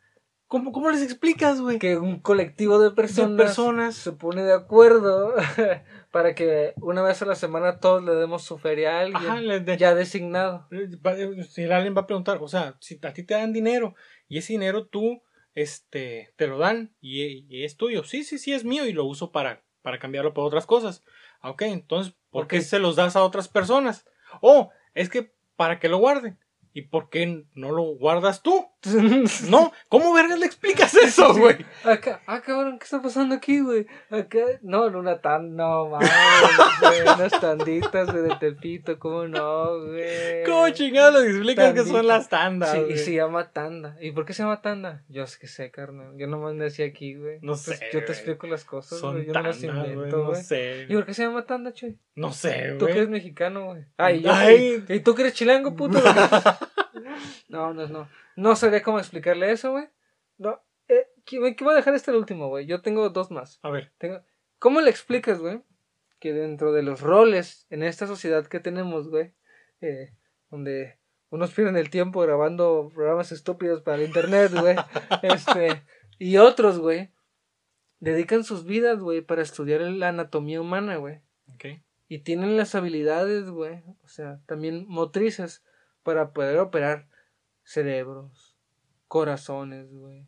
[0.49, 1.79] ¿Cómo, cómo les explicas, güey?
[1.81, 3.95] Que un colectivo de personas, De personas.
[3.97, 5.35] se pone de acuerdo
[6.13, 9.41] para que una vez a la semana todos le demos su feria a alguien Ajá,
[9.41, 10.69] le- de- ya designado.
[11.05, 13.97] va- si el alien va a preguntar, o sea, si a ti te dan dinero
[14.29, 15.23] y ese dinero tú,
[15.55, 19.05] este, te lo dan y, y es tuyo, sí, sí, sí, es mío y lo
[19.05, 21.03] uso para, para cambiarlo por otras cosas.
[21.41, 24.07] Ah, Ok, entonces, ¿por qué se los das a otras personas?
[24.41, 26.39] Oh, es que para que lo guarden.
[26.73, 28.69] ¿Y por qué no lo guardas tú?
[29.49, 31.57] No, ¿cómo vergas le explicas eso, güey?
[31.85, 33.87] Acá, ah, cabrón, ¿qué está pasando aquí, güey?
[34.11, 36.11] Acá, no, una tan, no, mames,
[36.81, 40.45] güey, unas tanditas güey, de Tepito, ¿cómo no, güey?
[40.45, 42.73] ¿Cómo chingados le explicas que son las tandas?
[42.73, 42.99] Sí, y güey?
[42.99, 43.97] se llama tanda.
[44.01, 45.03] ¿Y por qué se llama tanda?
[45.09, 46.13] Yo es que sé, carnal.
[46.17, 47.39] Yo nomás nací aquí, güey.
[47.43, 48.11] No Pues, sé, Yo te güey.
[48.19, 49.27] explico las cosas, Son güey.
[49.27, 50.43] Yo no las tandas, güey, invento, no güey.
[50.43, 50.87] sé.
[50.89, 51.99] ¿Y por qué se llama tanda, Chuy?
[52.15, 53.21] No sé, Tú que eres güey.
[53.21, 53.85] mexicano, güey.
[53.97, 54.33] Ay, yo.
[54.33, 54.85] Ay.
[54.89, 56.01] ¿Y tú que eres chilango, puto?
[56.01, 56.15] güey?
[57.49, 58.09] no, no, no.
[58.37, 59.89] No sabría cómo explicarle eso, güey.
[60.39, 60.61] No.
[60.89, 62.67] Eh, ¿qué, voy a dejar este el último, güey?
[62.67, 63.59] Yo tengo dos más.
[63.63, 64.23] A ver, Tengo...
[64.59, 65.63] ¿Cómo le explicas, güey?
[66.19, 69.33] Que dentro de los roles en esta sociedad que tenemos, güey,
[69.81, 70.15] eh,
[70.51, 70.99] donde
[71.31, 74.77] unos pierden el tiempo grabando programas estúpidos para el internet, güey,
[75.23, 75.83] este,
[76.19, 77.11] y otros, güey,
[78.01, 81.21] dedican sus vidas, güey, para estudiar la anatomía humana, güey.
[81.55, 81.83] ok.
[82.09, 85.65] Y tienen las habilidades, güey, o sea, también motrices
[86.07, 87.09] para poder operar
[87.65, 88.57] cerebros,
[89.09, 90.25] corazones, güey,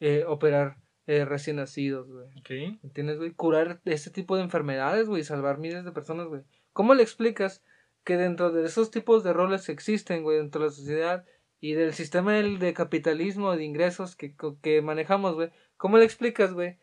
[0.00, 2.26] eh, operar eh, recién nacidos, güey.
[2.38, 2.80] Ok.
[2.82, 3.30] ¿Entiendes, güey?
[3.30, 6.42] Curar este tipo de enfermedades, güey, y salvar miles de personas, güey.
[6.72, 7.62] ¿Cómo le explicas
[8.02, 11.24] que dentro de esos tipos de roles que existen, güey, dentro de la sociedad
[11.60, 16.52] y del sistema del- de capitalismo de ingresos que, que manejamos, güey, ¿cómo le explicas,
[16.52, 16.78] güey,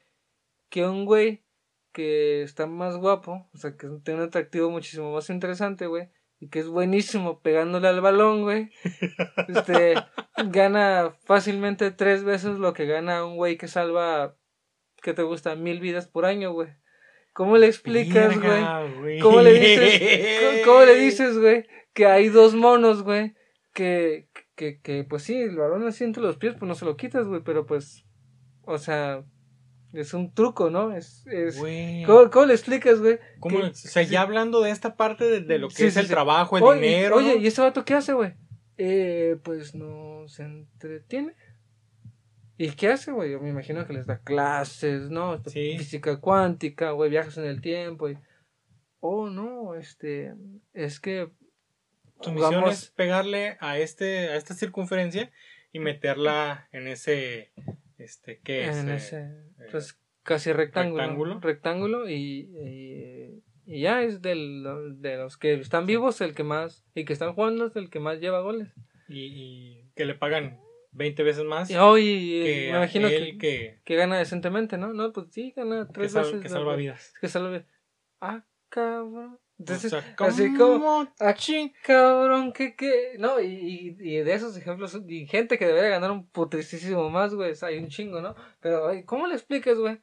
[0.69, 1.43] que un güey
[1.91, 6.09] que está más guapo, o sea, que tiene un atractivo muchísimo más interesante, güey,
[6.41, 8.71] y que es buenísimo pegándole al balón, güey,
[9.47, 9.93] este,
[10.47, 14.35] gana fácilmente tres veces lo que gana un güey que salva,
[15.03, 15.55] ¿qué te gusta?
[15.55, 16.69] Mil vidas por año, güey.
[17.33, 19.19] ¿Cómo le explicas, güey?
[19.19, 23.35] ¿Cómo le dices, cómo, cómo le dices, güey, que hay dos monos, güey,
[23.75, 26.97] que, que, que, pues sí, el balón así entre los pies, pues no se lo
[26.97, 28.03] quitas, güey, pero pues,
[28.63, 29.23] o sea,
[29.93, 30.95] es un truco, ¿no?
[30.95, 31.57] Es, es.
[32.05, 33.19] ¿cómo, cómo le explicas, güey?
[33.39, 35.93] ¿Cómo que- o sea, ya hablando de esta parte de, de lo que Sí, es
[35.95, 37.15] sí, el trabajo, el oye, dinero.
[37.17, 37.37] Oye.
[37.37, 38.33] ¿y ese vato qué hace, güey?
[38.77, 41.33] Eh, pues no se entretiene.
[42.57, 43.31] ¿Y qué hace, güey?
[43.31, 45.41] Yo me imagino que les da clases, ¿no?
[45.43, 48.07] Física cuántica, güey, viajes en el tiempo.
[48.09, 48.17] Y...
[48.99, 50.33] Oh, no, este,
[50.73, 51.31] es que
[52.21, 55.31] Tu misión es pegarle a este, a esta circunferencia
[55.73, 57.51] y meterla en ese,
[58.04, 58.78] este, ¿qué es?
[58.78, 59.32] en Eh, ese,
[59.72, 61.02] pues casi rectángulo.
[61.04, 61.39] rectángulo.
[61.39, 64.64] Rectángulo, y, y, y ya es del,
[65.02, 67.99] de los que están vivos el que más, y que están jugando es el que
[67.99, 68.70] más lleva goles.
[69.08, 70.60] y, y que le pagan
[70.93, 74.93] 20 veces más Y, oh, que me imagino que, que, que gana decentemente, ¿no?
[74.93, 76.41] No, pues sí, gana que tres sal- veces.
[76.41, 77.14] que salva vidas.
[77.22, 77.66] Que salva vidas.
[78.20, 79.39] Ah, cabrón.
[79.62, 81.36] Entonces, O sea, así ¿cómo como, ah,
[81.84, 86.12] cabrón, que, que, no, y, y, y de esos ejemplos, y gente que debería ganar
[86.12, 88.35] un putrisísimo más, güey, o sea, hay un chingo, ¿no?
[88.60, 89.99] Pero, ay, ¿cómo le explicas, güey?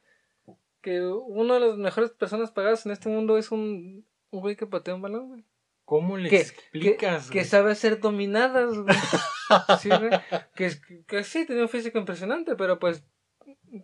[0.81, 4.65] Que uno de las mejores personas pagadas en este mundo es un, un güey que
[4.65, 5.43] patea un balón, güey.
[5.83, 7.29] ¿Cómo le Que- explicas?
[7.29, 8.95] Que, que sabe ser dominadas, güey.
[9.81, 10.11] sí, güey.
[10.55, 10.71] Que,
[11.07, 13.03] que sí, tiene un físico impresionante, pero pues,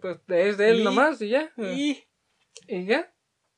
[0.02, 1.52] pues es de él Y- nomás y ya.
[1.58, 2.04] Y
[2.68, 3.12] Y ya.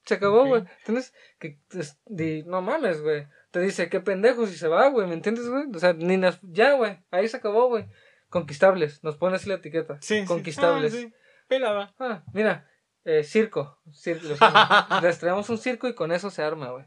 [0.08, 0.64] Se acabó, güey.
[0.80, 3.28] Entonces, que, es- di- no mames, güey.
[3.52, 5.08] Te dice, qué pendejo si se va, güey.
[5.08, 5.66] ¿Me entiendes, güey?
[5.74, 7.00] O sea, ni nas- ya, güey.
[7.12, 7.86] Ahí se acabó, güey.
[8.30, 9.04] Conquistables.
[9.04, 9.98] Nos pone así la etiqueta.
[10.02, 10.26] sí, sí.
[10.26, 10.94] Conquistables.
[10.94, 11.14] Ah, sí.
[11.48, 11.94] Pelada.
[12.00, 12.70] Ah, mira.
[13.06, 13.80] Eh, circo.
[13.94, 14.28] Circo.
[15.02, 16.86] Les traemos un circo y con eso se arma, güey.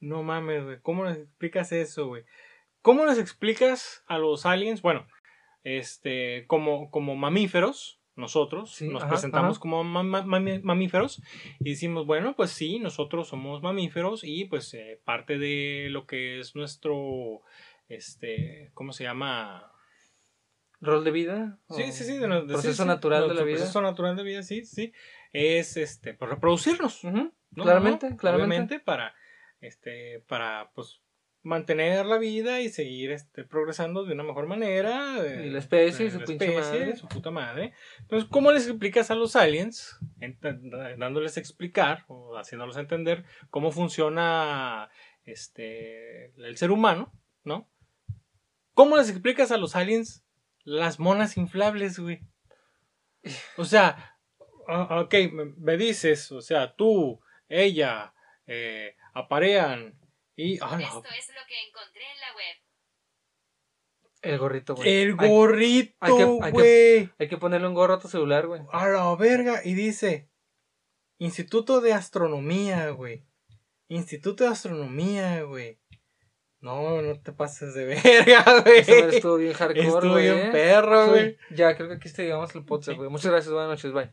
[0.00, 0.80] No mames, güey.
[0.82, 2.24] ¿Cómo les explicas eso, güey?
[2.82, 4.82] ¿Cómo les explicas a los aliens?
[4.82, 5.06] Bueno,
[5.64, 9.60] este, como, como mamíferos, nosotros Sí, nos ajá, presentamos ajá.
[9.60, 11.22] como mamíferos
[11.60, 16.40] y decimos, bueno, pues sí, nosotros somos mamíferos y pues eh, parte de lo que
[16.40, 17.40] es nuestro,
[17.88, 19.72] este, ¿cómo se llama?
[20.80, 21.58] ¿Rol de vida?
[21.70, 23.56] Sí, ¿O sí, sí, de, de- Proceso sí, sí, natural de la vida.
[23.58, 24.92] Proceso natural de vida, sí, sí.
[25.32, 27.04] Es este, pues reproducirnos.
[27.04, 27.32] ¿no?
[27.54, 28.16] Claramente, ¿no?
[28.16, 28.56] claramente.
[28.56, 29.14] Obviamente para,
[29.60, 31.00] este, para, pues,
[31.42, 35.16] mantener la vida y seguir este, progresando de una mejor manera.
[35.44, 36.96] Y la especie su la pinche madre.
[36.96, 37.72] su puta madre.
[38.00, 39.98] Entonces, ¿cómo les explicas a los aliens?
[40.96, 44.88] Dándoles a explicar o haciéndoles entender cómo funciona
[45.24, 47.12] este, el ser humano,
[47.44, 47.68] ¿no?
[48.74, 50.24] ¿Cómo les explicas a los aliens
[50.64, 52.20] las monas inflables, güey?
[53.56, 54.16] O sea,
[54.68, 58.14] ok, me, me dices, o sea, tú, ella,
[58.46, 59.98] eh, aparean
[60.36, 60.58] y...
[60.60, 62.56] ah, no, Esto es lo que encontré en la web.
[64.22, 64.88] El gorrito, güey.
[65.02, 67.10] el Hay- gorrito, hay que- hay que- güey.
[67.18, 68.62] Hay que ponerle un gorro a tu celular, güey.
[68.72, 69.60] A la verga.
[69.64, 70.28] Y dice,
[71.18, 73.24] Instituto de Astronomía, güey.
[73.88, 75.80] Instituto de Astronomía, güey.
[76.60, 78.78] No, no te pases de verga, güey.
[78.78, 80.24] Estuvo bien hardcore, Estuvo güey.
[80.30, 80.50] bien ¿eh?
[80.52, 81.36] perro, güey.
[81.50, 82.96] Ya, creo que aquí te llegamos el podcast, Sí.
[82.96, 83.10] güey.
[83.10, 84.12] Muchas gracias, buenas noches, bye.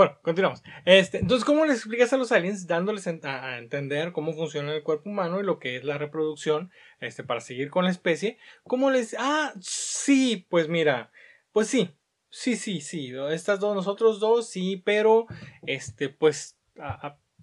[0.00, 0.62] Bueno, continuamos.
[0.86, 5.10] Este, entonces, ¿cómo les explicas a los aliens dándoles a, entender cómo funciona el cuerpo
[5.10, 6.70] humano y lo que es la reproducción,
[7.00, 8.38] este, para seguir con la especie?
[8.62, 11.12] ¿Cómo les, ah, sí, pues mira,
[11.52, 11.90] pues sí,
[12.30, 15.26] sí, sí, sí, estas dos, nosotros dos, sí, pero,
[15.66, 16.58] este, pues,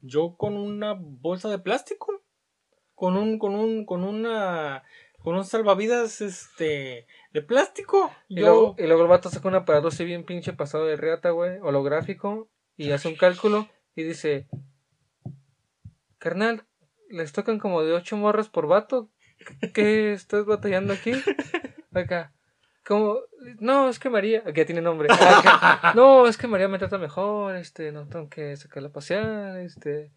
[0.01, 2.23] yo con una bolsa de plástico,
[2.95, 4.81] con un, con un, con una,
[5.19, 7.05] con un salvavidas, este,
[7.37, 10.53] de plástico, Y, yo, luego, y luego el vato saca un aparato así bien pinche
[10.53, 14.47] pasado de reata, güey, holográfico, y hace un cálculo y dice,
[16.17, 16.65] carnal,
[17.09, 19.09] les tocan como de ocho morras por vato,
[19.73, 21.11] ¿qué estás batallando aquí?
[21.93, 22.33] Acá,
[22.83, 23.19] como,
[23.59, 26.97] no, es que María, aquí ya tiene nombre, Acá, no, es que María me trata
[26.97, 30.11] mejor, este, no tengo que sacarla a pasear, este,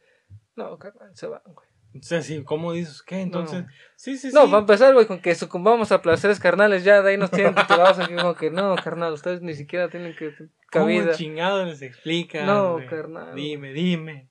[0.56, 1.69] no, carnal, se van, güey.
[1.98, 3.02] O sea, sí, ¿cómo dices?
[3.02, 3.20] ¿Qué?
[3.20, 3.68] Entonces, No.
[3.96, 4.50] sí, sí, No, sí.
[4.52, 7.54] va a empezar, güey, con que sucumbamos a placeres carnales, ya de ahí nos tienen
[7.54, 10.32] titulados aquí como que no, carnal, ustedes ni siquiera tienen que
[10.70, 11.04] cabida.
[11.04, 12.44] ¿Cómo chingado les explica?
[12.44, 13.34] No, carnal.
[13.34, 14.30] Dime, dime.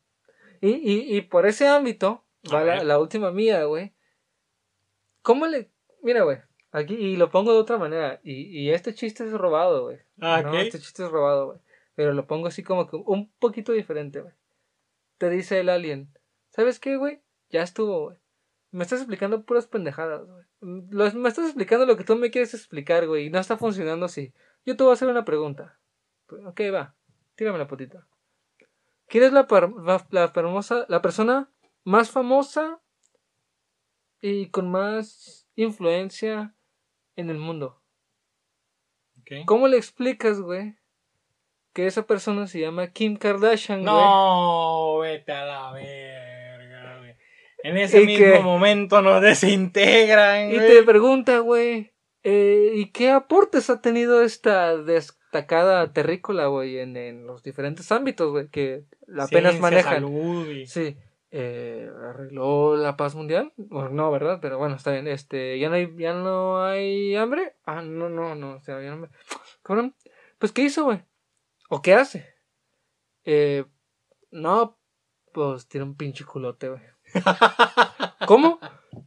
[0.61, 3.93] Y, y, y por ese ámbito, va la, última mía, güey.
[5.21, 5.69] ¿Cómo le...?
[6.01, 6.37] Mira, güey,
[6.71, 9.99] aquí, y lo pongo de otra manera, y, y este chiste es robado, güey.
[10.21, 11.59] Ah, No, este chiste es robado, güey.
[11.95, 14.33] Pero lo pongo así como que un poquito diferente, güey.
[15.17, 16.13] Te dice el alien,
[16.49, 17.21] ¿sabes qué, güey?
[17.49, 18.17] Ya estuvo, güey.
[18.71, 20.45] Me estás explicando puras pendejadas, güey.
[20.61, 24.33] Me estás explicando lo que tú me quieres explicar, güey, y no está funcionando así.
[24.65, 25.79] Yo te voy a hacer una pregunta.
[26.45, 26.95] Ok, va.
[27.35, 28.05] Tírame la potita.
[29.07, 29.47] ¿Quién es la,
[29.83, 31.49] la, la famosa- la persona
[31.83, 32.79] más famosa
[34.21, 36.53] y con más influencia
[37.15, 37.81] en el mundo?
[39.45, 40.75] ¿Cómo le explicas, güey,
[41.73, 43.91] que esa persona se llama Kim Kardashian, güey?
[43.93, 46.28] No, vete a la verga.
[47.63, 50.67] En ese ¿Y mismo momento nos desintegran, Y güey.
[50.67, 51.91] te pregunta, güey,
[52.23, 58.31] eh, ¿y qué aportes ha tenido esta destacada terrícola, güey, en, en los diferentes ámbitos,
[58.31, 58.85] güey, que
[59.17, 59.95] apenas manejan?
[59.95, 60.97] salud y- Sí.
[61.31, 65.75] Eh, arregló la paz mundial bueno, no verdad pero bueno está bien este ya no
[65.75, 69.09] hay ya no hay hambre ah no no no o sea ya no me...
[69.61, 69.93] cabrón
[70.39, 71.03] pues qué hizo güey
[71.69, 72.25] o qué hace
[73.25, 73.63] eh,
[74.31, 74.79] no
[75.31, 76.81] pues tiene un pinche culote güey
[78.27, 78.59] cómo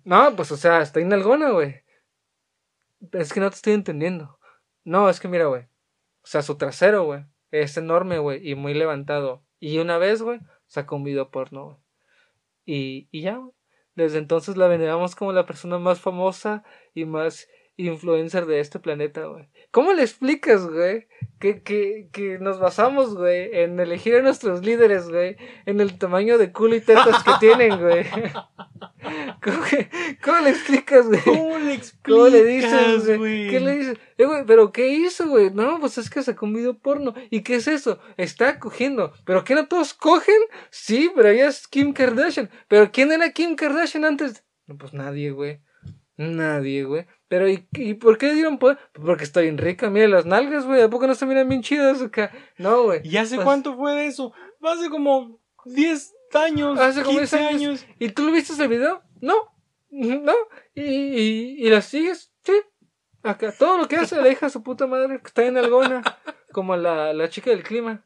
[0.04, 1.82] no pues o sea está inalgona güey.
[3.12, 4.38] Es que no te estoy entendiendo.
[4.84, 5.62] No es que mira güey.
[6.22, 9.44] O sea su trasero güey es enorme güey y muy levantado.
[9.60, 11.76] Y una vez güey sacó un video porno güey.
[12.64, 13.52] Y, y ya, güey.
[13.94, 16.64] Desde entonces la veneramos como la persona más famosa
[16.94, 17.46] y más
[17.76, 19.48] influencer de este planeta, güey.
[19.70, 21.06] ¿Cómo le explicas, güey?
[21.40, 25.36] Que, que, que nos basamos, güey, en elegir a nuestros líderes, güey,
[25.66, 28.04] en el tamaño de culo y tetas que tienen, güey.
[29.42, 29.88] ¿Cómo, que-
[30.22, 31.20] cómo le explicas, güey?
[31.24, 33.50] ¿Cómo le explicas, ¿Cómo le dices, güey?
[33.50, 33.98] ¿Qué le dices?
[34.18, 35.50] Eh, güey, ¿pero qué hizo, güey?
[35.50, 37.14] No, pues es que sacó un video porno.
[37.30, 37.98] ¿Y qué es eso?
[38.16, 39.12] Está cogiendo.
[39.24, 40.36] ¿Pero qué no todos cogen?
[40.70, 42.50] Sí, pero ella es Kim Kardashian.
[42.68, 44.44] ¿Pero quién era Kim Kardashian antes?
[44.66, 45.60] No, pues nadie, güey.
[46.16, 47.06] Nadie, güey.
[47.32, 48.76] Pero, ¿y, ¿y por qué le dieron poder?
[48.92, 49.88] Pues porque está bien rica.
[49.88, 50.82] Mira las nalgas, güey.
[50.82, 52.30] ¿A poco no se miran bien chidas acá?
[52.58, 53.00] No, güey.
[53.04, 54.34] ¿Y hace Pues- cuánto fue de eso?
[54.62, 57.62] Hace como 10 años, Hace como 15 10 años.
[57.84, 57.86] años.
[57.98, 59.00] ¿Y tú lo viste ese video?
[59.22, 59.34] No.
[59.90, 60.34] No.
[60.74, 62.30] ¿Y, y, y la sigues?
[62.44, 62.52] Sí.
[63.22, 66.02] Acá, todo lo que hace la hija de su puta madre que está en algona.
[66.52, 68.04] Como la, la chica del clima.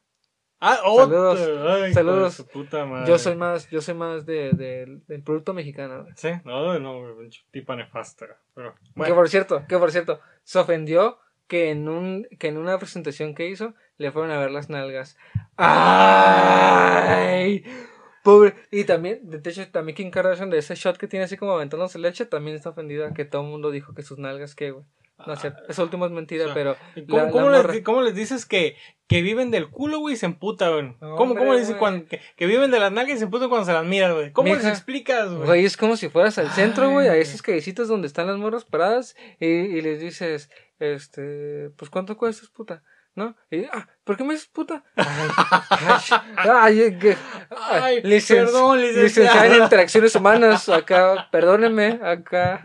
[0.61, 1.39] Ah, Saludos.
[1.69, 2.47] Ay, de Saludos.
[2.53, 3.07] puta madre.
[3.09, 6.07] Yo soy más, yo soy más de, de- del producto mexicano.
[6.17, 7.03] Sí, no, no,
[7.51, 8.27] tipa nefasta.
[8.55, 8.75] Pero,
[9.05, 13.35] Que por cierto, que por cierto, se ofendió que en un, que en una presentación
[13.35, 15.17] que hizo, le fueron a ver las nalgas.
[16.57, 17.65] ¡Ay!
[18.23, 18.55] Pobre.
[18.73, 21.99] Y también, de hecho, también Kim Kardashian de ese shot que tiene así como aventándose
[21.99, 24.85] leche, también está ofendida que todo el mundo dijo que sus nalgas qué, güey.
[25.27, 26.77] No es cierto, eso último es mentira, o sea, pero
[27.09, 28.77] ¿Cómo, la- cómo la les, cómo les dices que,
[29.09, 30.95] que viven del culo, güey, y se emputa, güey?
[31.01, 33.49] No, ¿Cómo, cómo les dices cuando, que, que viven de las nalgas y se emputan
[33.49, 34.33] cuando se las miras, güey?
[34.33, 35.47] ¿Cómo les Mija, explicas, güey?
[35.47, 37.21] Güey, es como si fueras al centro, güey, a Ay.
[37.23, 42.49] esos callecitos donde están las morras paradas y, y les dices, este, pues ¿cuánto cuestas,
[42.51, 42.83] puta?
[43.17, 43.35] ¿No?
[43.51, 44.85] Y, ah, ¿por qué me dices puta?
[44.97, 47.17] Ay, ay, ay, que-
[47.51, 49.47] Ay, licen- perdón, licenciada.
[49.47, 52.61] en interacciones humanas, acá, perdónenme, acá,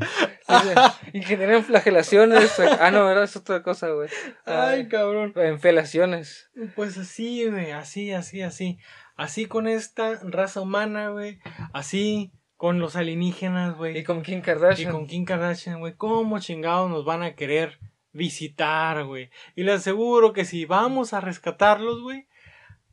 [1.13, 4.09] y generan flagelaciones, ah, no, era es otra cosa, güey.
[4.45, 5.31] Ay, cabrón.
[5.37, 6.49] En felaciones.
[6.75, 8.77] Pues así, güey, así, así, así.
[9.15, 11.39] Así con esta raza humana, güey.
[11.73, 13.97] Así con los alienígenas, güey.
[13.97, 14.91] Y con Kim Y Kardashian.
[14.91, 15.93] con Kim Kardashian, güey.
[15.95, 17.79] ¿Cómo chingados nos van a querer
[18.13, 19.29] visitar, güey?
[19.55, 22.27] Y les aseguro que si vamos a rescatarlos, güey,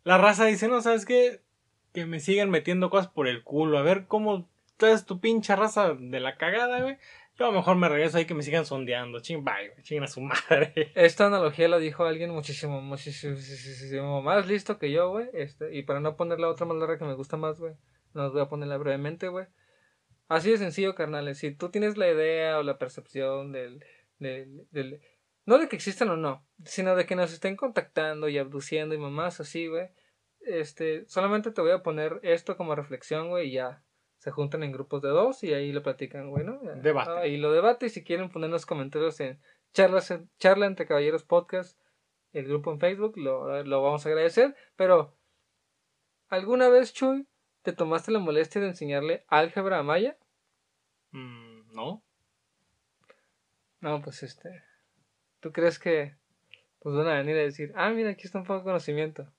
[0.05, 1.43] la raza dice, no, ¿sabes qué?
[1.93, 3.79] Que me sigan metiendo cosas por el culo.
[3.79, 6.97] A ver cómo traes tu pinche raza de la cagada, güey.
[7.39, 9.21] Yo a lo mejor me regreso ahí que me sigan sondeando.
[9.21, 9.83] Ching, bye, güey.
[9.83, 10.73] Chinguen a su madre.
[10.97, 15.29] Esta analogía la dijo alguien muchísimo, muchísimo más listo que yo, güey.
[15.35, 17.75] Este, y para no poner la otra más larga que me gusta más, güey,
[18.13, 19.47] nos voy a ponerla brevemente, güey.
[20.29, 21.39] Así de sencillo, carnales.
[21.39, 23.85] Si tú tienes la idea o la percepción del,
[24.21, 28.99] no de que existan o no, sino de que nos estén contactando y abduciendo y
[28.99, 29.89] mamás así, güey.
[30.41, 33.83] Este, solamente te voy a poner esto como reflexión, güey, y ya.
[34.19, 36.59] Se juntan en grupos de dos y ahí lo platican, güey, ¿no?
[36.83, 37.11] Debate.
[37.13, 39.41] Ahí lo debate y si quieren ponernos comentarios en
[39.73, 41.79] charlas, charla entre caballeros podcast,
[42.33, 44.57] el grupo en Facebook, lo, lo vamos a agradecer.
[44.77, 45.17] Pero,
[46.29, 47.29] ¿alguna vez, Chuy,
[47.63, 50.19] te tomaste la molestia de enseñarle álgebra a Maya?
[51.13, 52.03] Mm, no.
[53.81, 54.65] No, pues este.
[55.41, 56.17] ¿Tú crees que
[56.81, 59.33] pues van a venir a decir, ah, mira, aquí está un poco de conocimiento?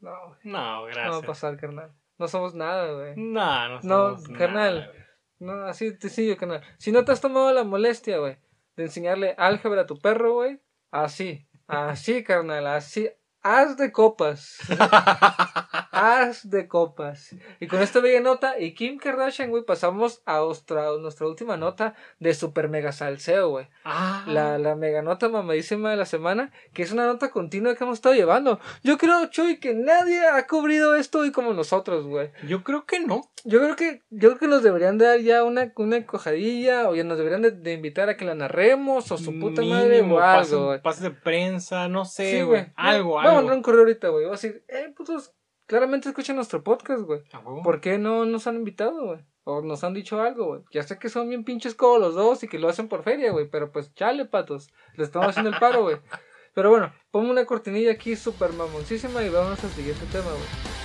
[0.00, 1.24] No, güey, No, no va a gracias.
[1.26, 1.92] pasar, carnal.
[2.18, 3.14] No somos nada, güey.
[3.16, 4.74] No, no, No, somos carnal.
[4.80, 5.02] nada, güey.
[5.38, 6.62] No, así de sencillo, carnal.
[6.78, 8.38] Si no te has tomado la molestia, güey,
[8.76, 10.60] de enseñarle álgebra a tu perro, güey,
[10.90, 13.10] así, así, carnal, así,
[13.42, 14.58] haz de copas.
[15.92, 17.36] haz de copas.
[17.60, 21.94] Y con esta bella nota, y Kim Kardashian, güey, pasamos a nuestra, nuestra última nota
[22.18, 23.68] de super mega salseo, güey.
[23.84, 27.84] Ah, La, la mega nota mamadísima de la semana, que es una nota continua que
[27.84, 28.58] hemos estado llevando.
[28.82, 32.30] Yo creo, Chuy, que nadie ha cubrido esto hoy como nosotros, güey.
[32.48, 33.22] yo creo que no.
[33.44, 37.04] Yo creo que, yo creo que nos deberían dar ya una, una cojadilla, o ya
[37.04, 40.66] nos deberían de, de invitar a que la narremos, o su puta madre, o algo,
[40.66, 40.80] güey.
[40.80, 42.46] Pase de prensa, no sé, Sí, güey.
[42.62, 42.72] güey.
[42.76, 43.36] Algo, Voy a algo.
[43.36, 44.24] mandar un correo ahorita, güey.
[44.24, 45.34] Voy a decir, eh, putos,
[45.66, 47.22] claramente escuchan nuestro podcast, güey.
[47.62, 49.20] ¿Por qué no nos han invitado, güey?
[49.44, 50.62] O nos han dicho algo, güey.
[50.72, 53.32] Ya sé que son bien pinches como los dos y que lo hacen por feria,
[53.32, 53.48] güey.
[53.48, 54.70] Pero pues chale, patos.
[54.94, 55.96] Les estamos haciendo el paro, güey.
[56.54, 60.82] Pero bueno, ponme una cortinilla aquí súper mamoncísima y vamos al siguiente tema, güey.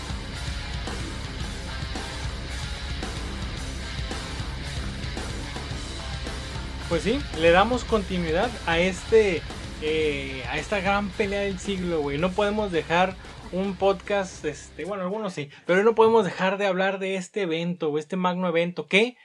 [6.88, 9.42] Pues sí, le damos continuidad a este
[9.82, 12.18] eh, a esta gran pelea del siglo, güey.
[12.18, 13.16] No podemos dejar
[13.52, 17.90] un podcast, este, bueno, algunos sí, pero no podemos dejar de hablar de este evento,
[17.90, 19.18] güey, este magno evento que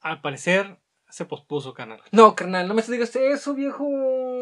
[0.00, 0.78] al parecer
[1.12, 2.00] se pospuso, canal.
[2.10, 3.86] No, carnal, no me digas eso, viejo.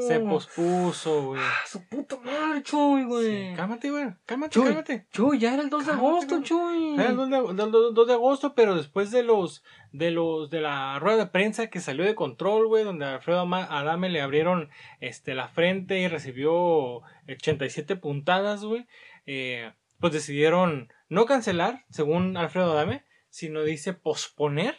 [0.07, 1.43] Se pospuso, güey.
[1.43, 3.51] Ah, su puta madre, Chuy, güey.
[3.51, 4.07] Sí, Cálmate, güey.
[4.25, 5.07] Cálmate, Chuy, cálmate.
[5.11, 6.45] Chuy, ya era el 2 de agosto, güey.
[6.45, 6.95] Chuy.
[6.95, 10.61] Era el 2 de, del 2 de agosto, pero después de los de los de
[10.61, 14.71] la rueda de prensa que salió de control, güey, donde a Alfredo Adame le abrieron
[15.01, 18.87] este la frente y recibió 87 puntadas, güey.
[19.27, 24.77] Eh, pues decidieron no cancelar, según Alfredo Adame, sino dice posponer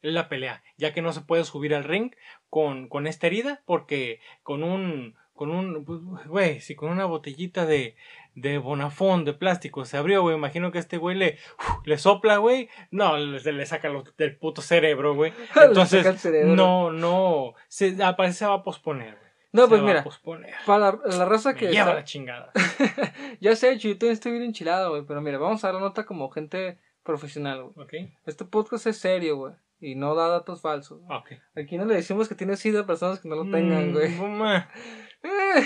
[0.00, 2.12] la pelea, ya que no se puede subir al ring
[2.50, 7.66] con, con esta herida, porque con un, con un, pues, güey, si con una botellita
[7.66, 7.94] de,
[8.34, 11.38] de Bonafón de plástico se abrió, güey, imagino que este güey le,
[11.84, 15.32] le sopla, güey, no, le, le saca lo- del puto cerebro, güey.
[15.64, 16.56] Entonces, cerebro.
[16.56, 19.31] no, no, se, aparece se va a posponer, güey.
[19.52, 20.54] No, Se pues va mira, a posponer.
[20.66, 22.52] para la, la raza Me que lleva está- la chingada.
[23.40, 25.04] Ya sé, yo también estoy bien enchilado, güey.
[25.06, 27.86] Pero mira, vamos a dar la nota como gente profesional, güey.
[27.86, 28.12] ¿Ok?
[28.26, 29.54] Este podcast es serio, güey.
[29.80, 31.00] Y no da datos falsos.
[31.02, 31.18] güey.
[31.18, 31.32] Ok.
[31.56, 34.14] Aquí no le decimos que tiene SIDA a personas que no lo tengan, Mm, güey.
[35.24, 35.62] Eh,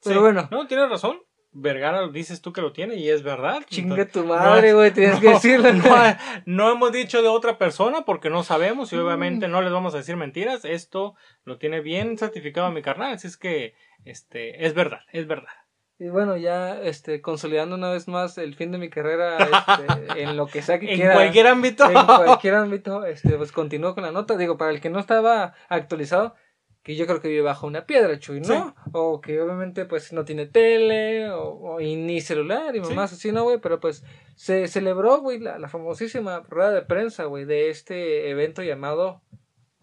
[0.00, 0.10] Sí.
[0.10, 1.18] Pero bueno, No, tienes razón.
[1.52, 3.62] Vergara dices tú que lo tiene y es verdad.
[3.68, 4.92] chingue Entonces, tu madre, güey.
[4.92, 5.72] Tienes que no, decirlo.
[5.72, 9.94] No, no hemos dicho de otra persona porque no sabemos y obviamente no les vamos
[9.94, 10.64] a decir mentiras.
[10.64, 11.14] Esto
[11.44, 15.52] lo tiene bien certificado mi carnal, así es que este es verdad, es verdad.
[16.00, 19.36] Y bueno, ya este, consolidando una vez más el fin de mi carrera
[20.06, 21.14] este, en lo que sea que En quiera.
[21.14, 21.90] cualquier ámbito.
[21.90, 24.36] en cualquier ámbito, este, pues continúo con la nota.
[24.36, 26.36] Digo, para el que no estaba actualizado,
[26.82, 28.46] que yo creo que vive bajo una piedra, Chuy, ¿no?
[28.74, 28.90] Sí.
[28.92, 32.88] O que obviamente pues no tiene tele, o, o- y ni celular, y Sí.
[32.90, 33.58] mamás así, ¿no, güey?
[33.58, 34.04] Pero pues
[34.36, 39.20] se celebró, güey, la, la famosísima rueda de prensa, güey, de este evento llamado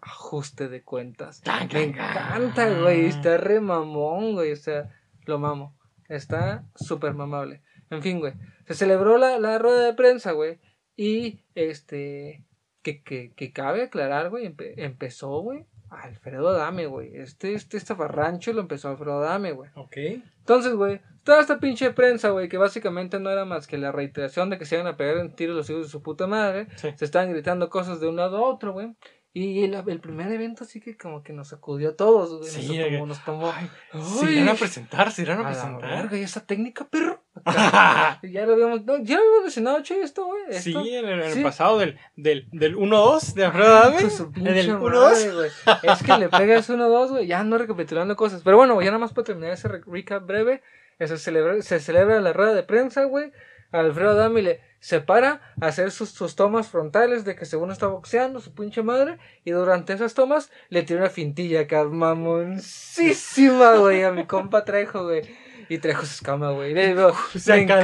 [0.00, 1.40] Ajuste de Cuentas.
[1.42, 4.90] Tan, Me tan, encanta, güey, está re mamón, güey, o sea,
[5.26, 5.76] lo mamo.
[6.08, 7.62] Está súper mamable.
[7.90, 8.32] En fin, güey.
[8.66, 10.58] Se celebró la, la rueda de prensa, güey.
[10.96, 12.44] Y este.
[12.82, 14.46] Que, que, que cabe aclarar, güey.
[14.46, 15.66] empe- empezó, güey.
[15.90, 17.16] Alfredo Adame, güey.
[17.16, 19.70] Este, este estafarrancho lo empezó Alfredo Adame, güey.
[19.74, 19.96] Ok.
[20.38, 24.50] Entonces, güey, toda esta pinche prensa, güey, que básicamente no era más que la reiteración
[24.50, 26.68] de que se iban a pegar en tiros los hijos de su puta madre.
[26.76, 26.88] Sí.
[26.96, 28.94] Se estaban gritando cosas de un lado a otro, güey.
[29.38, 32.50] Y el, el primer evento sí que como que nos sacudió a todos, güey.
[32.50, 33.52] Sí, nos, tomó, nos tomó.
[33.54, 33.68] Ay,
[34.18, 35.90] se irán a presentar, se irán a a la presentar.
[35.90, 37.22] verga, ¿y esa técnica, perro?
[37.44, 38.18] Acá.
[38.22, 40.40] ya lo habíamos, no, ya lo habíamos mencionado, che, esto, güey.
[40.54, 40.80] Sí, esto.
[40.86, 41.42] en el, en el Sí.
[41.42, 43.98] pasado del, del, del 1-2 de Alfredo Adame.
[44.36, 45.34] En el madre, 1-2.
[45.34, 45.50] güey.
[45.82, 47.26] Es que le pegas 1-2, güey.
[47.26, 48.40] Ya ando recapitulando cosas.
[48.42, 50.62] Pero bueno, ya nada más para terminar ese re- recap breve.
[50.98, 53.32] Se celebra, se celebra la rueda de prensa, güey.
[53.70, 57.88] Alfredo Adame le se para a hacer sus, sus tomas frontales de que según está
[57.88, 59.18] boxeando su pinche madre.
[59.44, 65.02] Y durante esas tomas le tira una fintilla acá, mamoncísima, güey, a mi compa Trejo,
[65.02, 65.22] güey.
[65.68, 66.72] Y Trejo se escama, güey.
[66.72, 67.82] Digo, Se me encanta-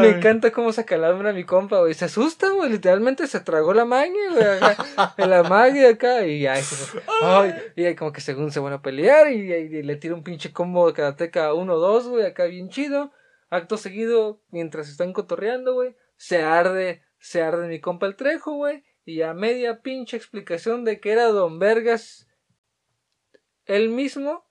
[0.00, 1.94] Me encanta cómo se acalambra mi compa, güey.
[1.94, 2.70] Se asusta, güey.
[2.70, 5.26] Literalmente se tragó la magia, güey.
[5.28, 6.26] La magia acá.
[6.26, 6.56] Y ya,
[7.22, 9.32] ay, y ahí como que según se van a pelear.
[9.32, 12.26] Y, y le tira un pinche combo de karateca 1-2, güey.
[12.26, 13.10] Acá bien chido.
[13.48, 15.96] Acto seguido, mientras están cotorreando, güey.
[16.16, 18.84] Se arde, se arde mi compa el trejo, güey.
[19.04, 22.26] Y a media pinche explicación de que era Don Vergas
[23.66, 24.44] él mismo,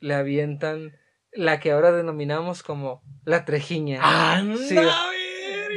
[0.00, 0.96] le avientan
[1.32, 4.00] la que ahora denominamos como la trejiña.
[4.02, 5.15] ¡Anda, Sí, verga!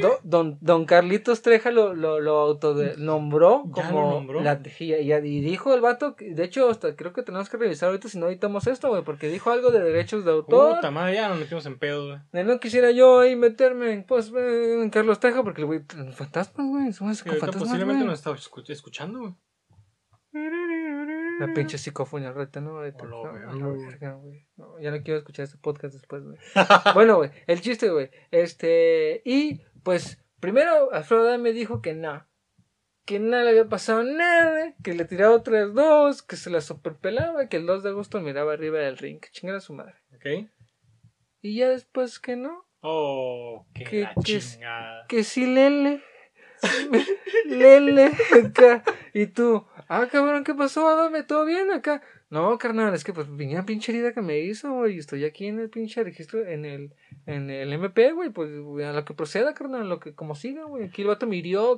[0.01, 4.41] Do- don, don Carlitos Treja lo, lo, lo autonombró como nombró.
[4.41, 4.99] la tejilla.
[4.99, 8.07] Y, y dijo el vato, que- de hecho, hasta creo que tenemos que revisar ahorita
[8.09, 10.76] si no editamos esto, güey, porque dijo algo de derechos de autor.
[10.76, 12.43] Puta madre, ya nos metimos en pedos, güey.
[12.45, 15.81] No quisiera yo ahí meterme en, pues, en Carlos Treja, porque el güey,
[16.13, 19.34] fantasmas, güey, somos fantasmas, posiblemente nos está escu- escuchando, güey.
[21.39, 22.77] La pinche psicofonía reta, ¿no?
[22.77, 24.45] Ahorita, güey.
[24.57, 26.38] No, ya no quiero escuchar este podcast después, güey.
[26.93, 28.09] bueno, güey, el chiste, güey.
[28.30, 32.26] Este, y pues, primero Alfredo Adame dijo que no.
[33.06, 37.47] Que no le había pasado nada, que le tiraba otras dos, que se la superpelaba,
[37.49, 39.95] que el 2 de agosto miraba arriba del ring, que chingara a su madre.
[40.15, 40.47] ¿Ok?
[41.41, 45.06] Y ya después que no, Oh, qué Que- la que- chingada.
[45.07, 46.01] que sí, Lele.
[47.45, 48.11] Lele,
[48.45, 48.84] acá.
[49.14, 50.88] Y tú, ah, cabrón, ¿qué pasó?
[50.88, 52.01] Adame, ¿todo bien acá?
[52.30, 55.26] No, carnal, es que pues vine una pinche herida que me hizo, güey, y estoy
[55.26, 56.93] aquí en el pinche registro, en el,
[57.26, 60.65] en el MP, güey, pues a lo que proceda, carnal, a lo que como siga,
[60.65, 61.76] güey, aquí el vato me hirió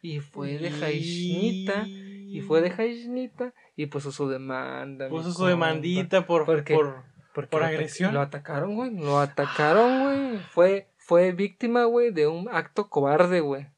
[0.00, 5.08] y fue de jaisnita, y fue de jaisnita, y pues su demanda.
[5.08, 5.50] Puso su compa.
[5.50, 8.12] demandita por, Porque- por Porque ¿Por agresión?
[8.12, 8.90] Lo atacaron, güey.
[8.90, 10.38] Lo atacaron, güey.
[10.50, 13.68] Fue, fue víctima, güey, de un acto cobarde, güey.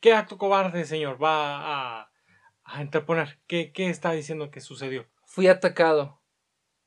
[0.00, 2.10] ¿Qué acto cobarde, señor, va a,
[2.64, 3.38] a interponer?
[3.46, 5.06] ¿Qué, ¿Qué está diciendo que sucedió?
[5.34, 6.22] Fui atacado.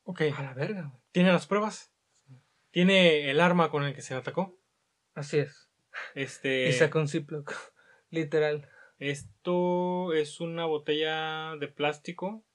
[0.04, 0.22] Ok.
[0.34, 1.04] A la verga, güey.
[1.12, 1.92] ¿Tiene las pruebas?
[2.72, 4.58] ¿Tiene el arma con el que se atacó?
[5.16, 5.70] Así es.
[6.16, 6.70] Este.
[6.70, 7.52] Y sacó un Ziploc.
[8.10, 8.70] Literal.
[9.00, 12.46] Esto es una botella de plástico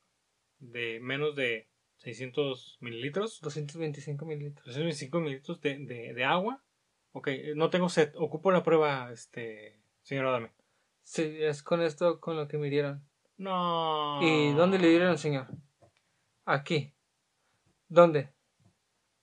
[0.60, 3.42] de menos de 600 mililitros.
[3.42, 4.64] 225 mililitros.
[4.64, 6.64] 325 mililitros de, de, de agua.
[7.10, 8.14] Ok, no tengo sed.
[8.16, 10.52] Ocupo la prueba, este, señor Adame.
[11.02, 13.06] Sí, es con esto con lo que me hirieron.
[13.36, 14.20] No.
[14.22, 15.48] ¿Y dónde le hirieron, señor?
[16.44, 16.94] Aquí.
[17.88, 18.32] ¿Dónde?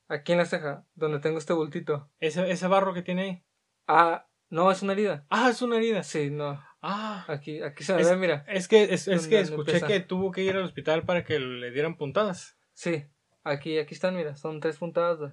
[0.08, 2.10] Aquí en la ceja, donde tengo este bultito.
[2.20, 3.44] Ese, ese barro que tiene ahí.
[3.88, 5.26] Ah, no, es una herida.
[5.30, 6.04] Ah, es una herida.
[6.04, 6.64] Sí, no.
[6.82, 7.26] Ah.
[7.28, 8.46] Aquí, aquí se me Es- ve, mira.
[8.48, 9.88] Es que, es, es ¿Dónde- que escuché empieza?
[9.88, 12.58] que tuvo que ir al hospital para que le dieran puntadas.
[12.74, 13.06] Sí,
[13.44, 14.36] aquí, aquí están, mira.
[14.36, 15.32] Son tres puntadas, güey.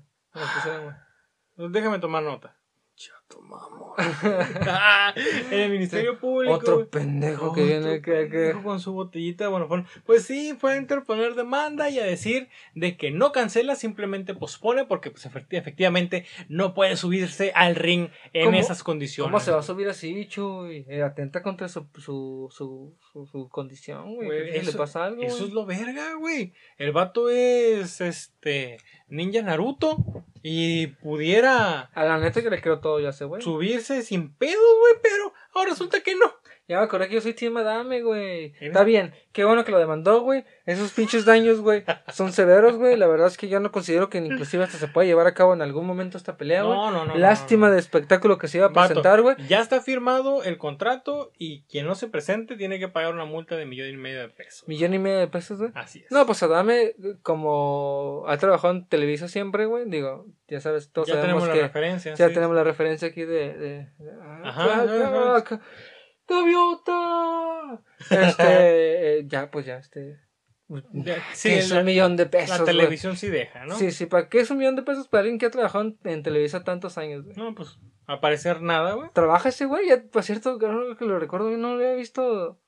[1.54, 2.58] Pues Déjame tomar nota.
[3.98, 5.15] Ah,
[5.51, 6.55] en el Ministerio Público.
[6.55, 8.12] Otro pendejo que viene acá.
[8.12, 9.48] pendejo con su botellita.
[9.48, 9.69] Bueno,
[10.05, 14.85] pues sí, fue a interponer demanda y a decir de que no cancela, simplemente pospone
[14.85, 18.59] porque pues efecti- efectivamente no puede subirse al ring en ¿Cómo?
[18.59, 19.31] esas condiciones.
[19.31, 20.85] ¿Cómo se va a subir así, Chuy?
[20.89, 24.27] Eh, atenta contra su, su, su, su, su condición, güey.
[24.28, 25.23] Güey, ¿Qué tal si eso- le pasa algo?
[25.23, 25.48] Eso güey?
[25.48, 26.53] es lo verga, güey.
[26.78, 28.78] El vato es este
[29.09, 29.97] ninja Naruto
[30.43, 35.32] y pudiera A la neta que le creo todo ya subirse sin pedos, güey, pero
[35.52, 36.32] ahora resulta que no.
[36.68, 38.52] Ya me acordé que yo soy Team Adame, güey.
[38.60, 39.14] Está bien.
[39.32, 40.44] Qué bueno que lo demandó, güey.
[40.64, 42.97] Esos pinches daños, güey, son severos, güey.
[42.97, 45.55] La verdad es que yo no considero que inclusive hasta se pueda llevar a cabo
[45.55, 46.76] en algún momento esta pelea, güey.
[46.76, 47.16] No, no, no.
[47.16, 47.74] Lástima no, no.
[47.74, 49.36] de espectáculo que se iba a presentar, güey.
[49.47, 53.55] Ya está firmado el contrato y quien no se presente tiene que pagar una multa
[53.56, 54.66] de millón y medio de pesos.
[54.66, 55.70] Millón y medio de pesos, güey.
[55.74, 56.10] Así es.
[56.10, 61.14] No, pues Adame, como ha trabajado en Televisa siempre, güey, digo, ya sabes, todos ya
[61.14, 62.14] sabemos tenemos que la referencia.
[62.14, 62.34] ya sí.
[62.34, 63.55] tenemos la referencia aquí de...
[63.55, 63.68] de,
[63.98, 65.60] de- ah, Ajá, ajá, ca-
[66.28, 67.81] ¡Gaviota!
[68.11, 68.35] Este,
[69.19, 70.20] eh, ya, pues ya, este...
[70.93, 73.77] Ya, Sí, es la, un millón de pesos, la televisión sí deja, ¿no?
[73.77, 75.98] Sí, sí, ¿para qué es un millón de pesos para alguien que ha trabajado en,
[76.05, 77.36] en Televisa tantos años, güey?
[77.36, 79.11] No, pues, a parecer nada, güey.
[79.12, 79.86] ¿Trabaja ese güey?
[79.89, 82.61] Ya, por cierto, que lo recuerdo, yo no lo había visto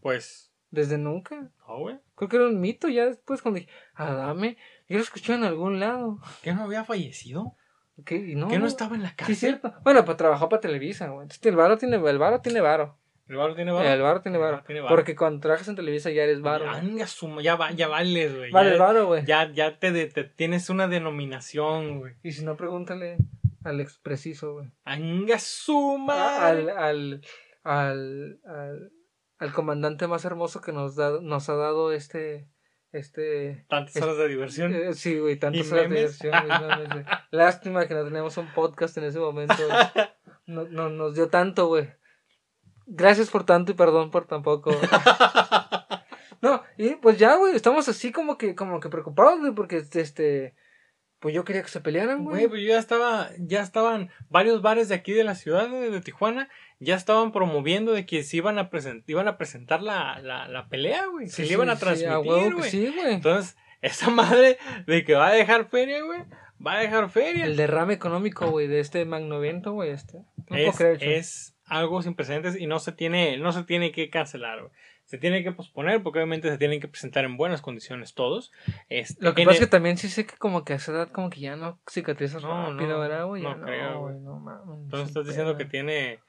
[0.00, 1.50] Pues, desde nunca.
[1.66, 1.98] no, güey.
[2.14, 4.56] Creo que era un mito, ya después cuando dije, Adame,
[4.88, 6.20] yo lo escuché en algún lado.
[6.42, 7.56] ¿Que no había fallecido?
[8.06, 8.14] ¿Qué?
[8.14, 9.36] Y no, ¿Que no estaba en la Sí, cárcel?
[9.36, 9.74] cierto.
[9.82, 11.22] Bueno, pues trabajó para Televisa, güey.
[11.24, 12.99] Entonces, el varo tiene, el varo tiene varo.
[13.30, 13.88] ¿El varo tiene varo?
[13.88, 14.94] El varo tiene varo.
[14.94, 16.42] Porque cuando trabajas en Televisa ya eres
[17.06, 18.50] su- ya, va, ya vales, güey.
[18.50, 19.24] Vale, ya, varo, güey.
[19.24, 22.14] ya, ya te, de- te tienes una denominación, güey.
[22.24, 23.18] Y si no, pregúntale
[23.62, 24.72] al expreciso, güey.
[24.84, 26.72] Anga su A- madre.
[26.72, 27.20] Al, al,
[27.62, 28.92] al, al,
[29.38, 32.48] al comandante más hermoso que nos, da, nos ha dado este,
[32.90, 34.74] este, Tantas horas de diversión.
[34.74, 36.32] eh, sí, güey, tantas ¿Y horas de diversión,
[36.92, 37.04] güey.
[37.30, 39.54] Lástima que no tenemos un podcast en ese momento.
[40.46, 41.90] No, no, nos dio tanto, güey.
[42.92, 44.70] Gracias por tanto y perdón por tampoco.
[46.42, 50.54] No, y pues ya, güey, estamos así como que, como que preocupados, güey, porque este,
[51.18, 52.48] pues yo quería que se pelearan, Güey, güey.
[52.48, 56.00] pues yo ya estaba, ya estaban varios bares de aquí de la ciudad de, de
[56.00, 56.48] Tijuana,
[56.78, 60.66] ya estaban promoviendo de que se iban a presentar, iban a presentar la, la, la
[60.70, 61.26] pelea, güey.
[61.28, 62.70] Sí, se le sí, iban a transmitir, güey.
[62.70, 63.12] sí, güey.
[63.12, 64.56] Entonces, esa madre
[64.86, 66.20] de que va a dejar feria, güey,
[66.66, 67.44] va a dejar feria.
[67.44, 70.16] El derrame económico, güey, de este magnoviento, güey, este.
[70.48, 74.10] No puedo creer, es algo sin precedentes y no se tiene, no se tiene que
[74.10, 74.70] cancelar.
[75.04, 78.52] Se tiene que posponer porque obviamente se tienen que presentar en buenas condiciones todos.
[78.88, 81.08] Este, Lo que pasa es que también sí sé que como que a esa edad
[81.10, 83.42] como que ya no cicatriza No, rápido, no, ¿verdad, güey?
[83.42, 84.84] no creo, güey, no mames.
[84.84, 86.20] Entonces estás diciendo que tiene,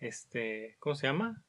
[0.00, 1.42] este, ¿cómo se llama?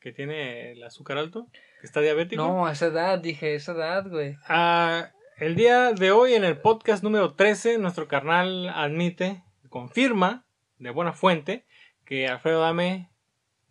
[0.00, 1.48] Que tiene el azúcar alto,
[1.80, 2.42] que está diabético.
[2.42, 4.36] No, a esa edad, dije, a esa edad, güey.
[4.46, 10.44] Ah, el día de hoy, en el podcast número 13, nuestro carnal admite, confirma,
[10.78, 11.64] de buena fuente,
[12.10, 13.08] que Alfredo Dame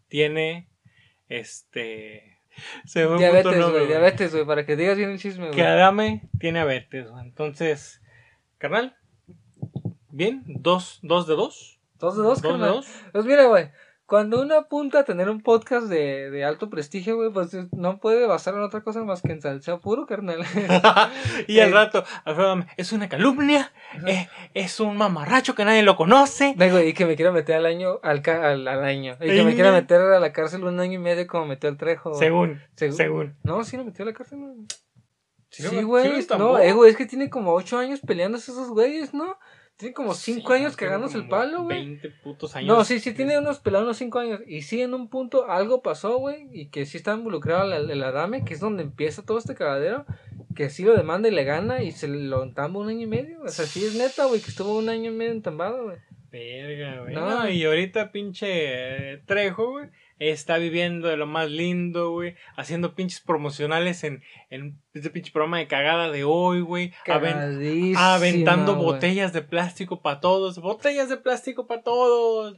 [0.07, 0.69] tiene,
[1.27, 2.39] este...
[2.85, 5.67] Se fue Diabetes, güey, diabetes, güey, para que digas bien el chisme, Que güey.
[5.67, 7.25] Adame tiene diabetes, güey.
[7.25, 8.01] Entonces,
[8.57, 8.95] carnal,
[10.09, 11.79] bien, dos, dos de dos.
[11.99, 12.69] Dos de dos, Dos de carnal.
[12.75, 12.87] dos.
[13.11, 13.71] Pues mira, güey,
[14.09, 18.25] cuando uno apunta a tener un podcast de, de alto prestigio, güey, pues no puede
[18.25, 20.39] basar en otra cosa más que en salseo puro, carnal.
[21.47, 21.71] y al Eh.
[21.71, 23.71] rato, Alfredo es una calumnia,
[24.07, 26.55] eh, es un mamarracho que nadie lo conoce.
[26.57, 29.15] Güey, y que me quiera meter al año, al, ca- al, al año.
[29.21, 31.77] Y que me quiera meter a la cárcel un año y medio como metió el
[31.77, 32.15] Trejo.
[32.15, 32.97] Según, Según.
[32.97, 33.37] según.
[33.43, 34.39] No, sí lo metió a la cárcel.
[35.51, 36.25] Sí, Sí, sí güey.
[36.29, 39.37] lo no, eh, güey, es que tiene como ocho años peleándose esos güeyes, ¿no?
[39.79, 41.85] Tiene como cinco Sí, años cagándose el palo, güey.
[41.85, 42.67] 20 putos años.
[42.67, 44.41] No, sí, sí, tiene unos pelados unos cinco años.
[44.45, 46.49] Y sí, en un punto algo pasó, güey.
[46.51, 50.05] Y que sí está involucrado el, el Adame, que es donde empieza todo este cagadero.
[50.53, 53.41] Que sí lo demanda y le gana y se lo entamba un año y medio.
[53.41, 55.97] O sea, sí es neta, güey, que estuvo un año y medio entambado, güey.
[56.29, 57.15] Verga, güey.
[57.15, 57.29] No.
[57.29, 58.47] No, y ahorita pinche
[59.13, 59.87] eh, Trejo, güey,
[60.19, 65.57] está viviendo de lo más lindo, güey, haciendo pinches promocionales en, en este pinche programa
[65.59, 71.17] de cagada de hoy, güey, aven- Cagadísima, aventando botellas de plástico para todos, botellas de
[71.17, 72.57] plástico para todos.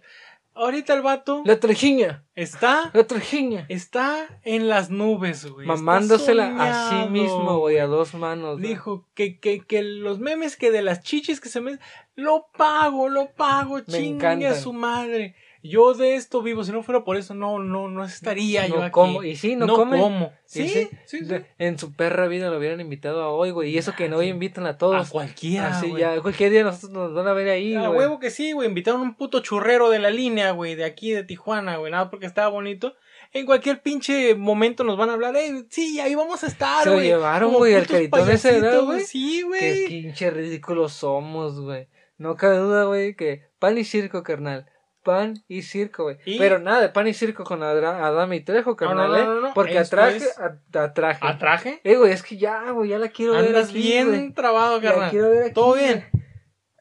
[0.53, 3.65] Ahorita el vato La trejiña, está, la trejiña.
[3.69, 5.65] está en las nubes, güey.
[5.65, 8.57] Mamándosela a sí soñado, mismo, güey, a dos manos.
[8.57, 8.67] güey.
[8.71, 11.79] Dijo que, que, que los memes que de las chichis que se me...
[12.15, 15.35] Lo pago, lo pago, chingue a su madre.
[15.63, 18.81] Yo de esto vivo, si no fuera por eso no, no, no estaría yo no
[18.83, 18.91] aquí.
[18.91, 19.23] como.
[19.23, 19.99] Y sí, no, come.
[19.99, 20.31] como.
[20.45, 21.19] Sí, sí, sí,
[21.59, 23.69] En su perra vida lo hubieran invitado a hoy, güey.
[23.69, 25.09] Y eso que no hoy invitan a A todos.
[25.11, 26.01] cualquiera, Así güey.
[26.01, 27.99] ya, cualquier día nosotros nos van a ver ahí, A güey.
[27.99, 28.67] huevo que sí, güey.
[28.67, 31.91] Invitaron un puto churrero de la línea, güey, de aquí de Tijuana, güey.
[31.91, 32.95] Nada porque estaba bonito.
[33.33, 36.89] En cualquier pinche momento nos van a hablar, eh, sí, ahí vamos a estar, Se
[36.89, 37.07] lo güey.
[37.07, 39.01] llevaron, güey, al caritón ese, ¿verdad, payasitos, güey?
[39.05, 39.87] Sí, Qué güey.
[39.87, 41.87] pinche ridículos somos, güey.
[42.17, 44.65] No cabe duda, güey, que pan y circo, carnal.
[45.03, 46.17] Pan y circo, güey.
[46.25, 49.17] Y- Pero nada de pan y circo con Adra- Adame y Trejo, no, carnal, no,
[49.17, 49.23] ¿eh?
[49.25, 49.53] no, no.
[49.53, 50.25] Porque Esto atraje,
[50.73, 51.19] atraje.
[51.27, 51.81] ¿A traje?
[51.83, 54.89] Eh, güey, es que ya, güey, ya la quiero ver Andas aquí, bien trabado, La
[54.89, 55.09] carnal.
[55.09, 55.53] quiero ver aquí.
[55.53, 56.05] ¿Todo bien?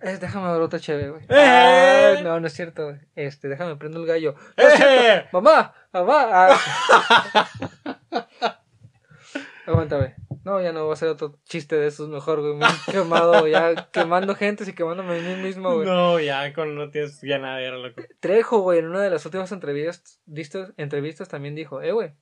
[0.02, 1.22] Eh, déjame ver otra chévere, güey.
[1.28, 2.20] ¡Eh!
[2.22, 2.96] No, no es cierto, güey.
[3.16, 4.34] Este, déjame prendo el gallo.
[4.56, 4.64] No.
[4.64, 5.26] ¡Eh!
[5.32, 6.26] Mamá, mamá.
[6.30, 7.48] ah.
[9.70, 10.12] Aguanta, güey.
[10.44, 12.54] No, ya no va a ser otro chiste de esos mejor, güey.
[12.54, 15.86] Muy quemado, ya quemando gente y quemándome a mí mismo, güey.
[15.86, 18.02] No, ya con no tienes ya nada, era loco.
[18.20, 20.20] Trejo, güey, en una de las últimas entrevistas,
[20.76, 22.12] entrevistas también dijo, eh, güey,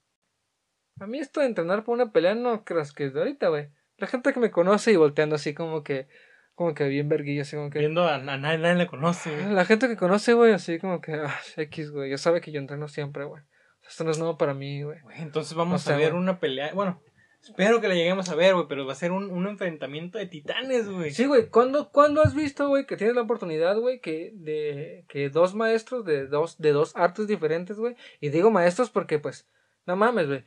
[1.01, 3.69] a mí esto de entrenar por una pelea no creas que es de ahorita, güey.
[3.97, 6.09] La gente que me conoce y volteando así como que,
[6.55, 7.79] como que bien verguillo, así como que...
[7.79, 9.55] Viendo a, a nadie, nadie le conoce, güey.
[9.55, 12.59] La gente que conoce, güey, así como que, ah, X, güey, ya sabe que yo
[12.59, 13.43] entreno siempre, güey.
[13.89, 14.99] Esto no es nuevo para mí, güey.
[15.17, 16.73] Entonces vamos a ver una pelea.
[16.75, 17.01] Bueno,
[17.43, 20.27] espero que la lleguemos a ver, güey, pero va a ser un, un enfrentamiento de
[20.27, 21.11] titanes, güey.
[21.11, 25.31] Sí, güey, ¿cuándo, ¿cuándo has visto, güey, que tienes la oportunidad, güey, que de que
[25.31, 27.97] dos maestros de dos, de dos artes diferentes, güey?
[28.21, 29.49] Y digo maestros porque, pues,
[29.87, 30.45] no mames, güey.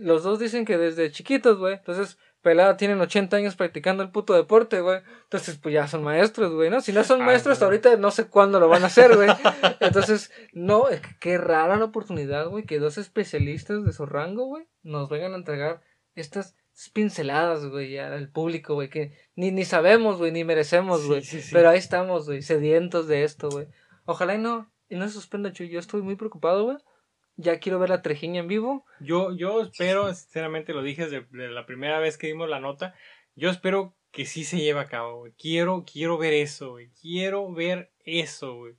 [0.00, 1.74] Los dos dicen que desde chiquitos, güey.
[1.74, 5.00] Entonces, pelada tienen 80 años practicando el puto deporte, güey.
[5.22, 6.80] Entonces, pues ya son maestros, güey, ¿no?
[6.82, 7.66] Si no son Ah, maestros güey.
[7.66, 9.30] ahorita, no sé cuándo lo van a hacer, güey.
[9.80, 10.86] Entonces, no,
[11.20, 15.36] qué rara la oportunidad, güey, que dos especialistas de su rango, güey, nos vengan a
[15.36, 15.80] entregar
[16.14, 16.56] estas
[16.92, 21.22] pinceladas, güey, al público, güey, que ni, ni sabemos, güey, ni merecemos, güey.
[21.22, 21.50] sí, sí.
[21.52, 23.66] Pero ahí estamos, güey, sedientos de esto, güey.
[24.04, 25.68] Ojalá y no, y no se suspenda, Chuy.
[25.68, 26.76] Yo estoy muy preocupado, güey.
[27.36, 28.84] Ya quiero ver la trejiña en vivo.
[29.00, 32.94] Yo, yo espero, sinceramente lo dije desde de la primera vez que dimos la nota,
[33.34, 35.32] yo espero que sí se lleve a cabo, güey.
[35.32, 36.90] Quiero, quiero ver eso, güey.
[37.00, 38.74] Quiero ver eso, güey.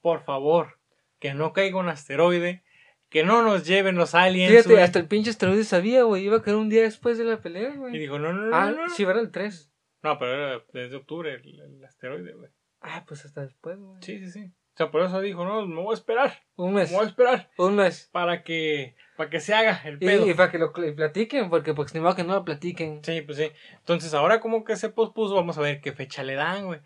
[0.00, 0.80] Por favor,
[1.20, 2.64] que no caiga un asteroide,
[3.12, 4.50] que no nos lleven los aliens.
[4.64, 6.24] Fíjate, hasta el pinche asteroide sabía, güey.
[6.24, 7.98] Iba a caer un día después de la pelea, Y güey.
[7.98, 8.86] dijo, no, no, no, Ah, no.
[8.86, 8.88] no.
[8.90, 9.70] sí, era el 3.
[10.02, 12.50] No, pero era desde octubre el, el asteroide, güey.
[12.80, 13.98] Ah, pues hasta después, güey.
[14.02, 14.44] Sí, sí, sí.
[14.74, 16.32] O sea, por eso dijo, no, me voy a esperar.
[16.56, 16.92] Un Me mes.
[16.92, 18.08] voy a esperar Un mes.
[18.10, 20.26] para que, para que se haga el Y, pedo.
[20.26, 23.04] y para que lo platiquen, porque pues ni modo que no lo platiquen.
[23.04, 23.50] Sí, pues sí.
[23.80, 26.80] Entonces, ahora como que se pospuso, vamos a ver qué fecha le dan, güey.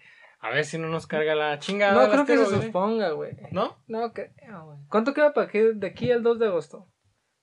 [0.46, 2.06] A ver si no nos carga la chingada.
[2.06, 2.66] No creo que se asteroide.
[2.66, 3.32] suponga, güey.
[3.52, 3.76] ¿No?
[3.88, 4.78] No creo, güey.
[4.88, 6.88] ¿Cuánto queda para que de aquí al 2 de agosto?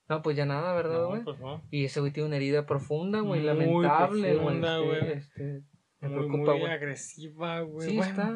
[0.09, 1.23] No, pues ya nada, ¿verdad, No, güey?
[1.23, 1.63] pues no.
[1.71, 4.99] Y ese güey tiene una herida profunda, güey, lamentable, profunda, güey.
[4.99, 5.11] güey.
[5.13, 5.63] Este, este,
[6.01, 6.71] me Muy, preocupa, güey.
[6.71, 7.89] agresiva, güey.
[7.89, 8.31] Sí, Bueno, está.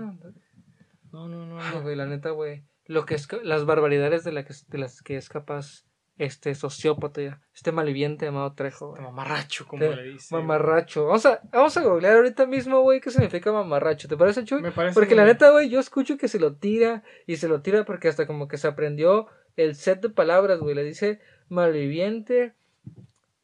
[1.12, 1.60] No, no, no.
[1.60, 1.82] Ay, no.
[1.82, 2.66] güey, la neta, güey.
[2.86, 5.86] Lo que es, las barbaridades de, la que, de las que es capaz
[6.18, 9.02] este sociópata, ya, este malviviente llamado Trejo, güey.
[9.04, 10.36] Mamarracho, como Sí, le dice.
[10.36, 11.06] Mamarracho.
[11.06, 14.08] Vamos a, vamos a googlear ahorita mismo, güey, qué significa mamarracho.
[14.08, 14.62] ¿Te parece, Chuy?
[14.62, 17.62] Me parece Porque la neta, güey, yo escucho que se lo tira y se lo
[17.62, 19.28] tira porque hasta como que se aprendió
[19.58, 20.74] el set de palabras, güey.
[20.76, 21.20] Le dice
[21.50, 22.54] malviviente,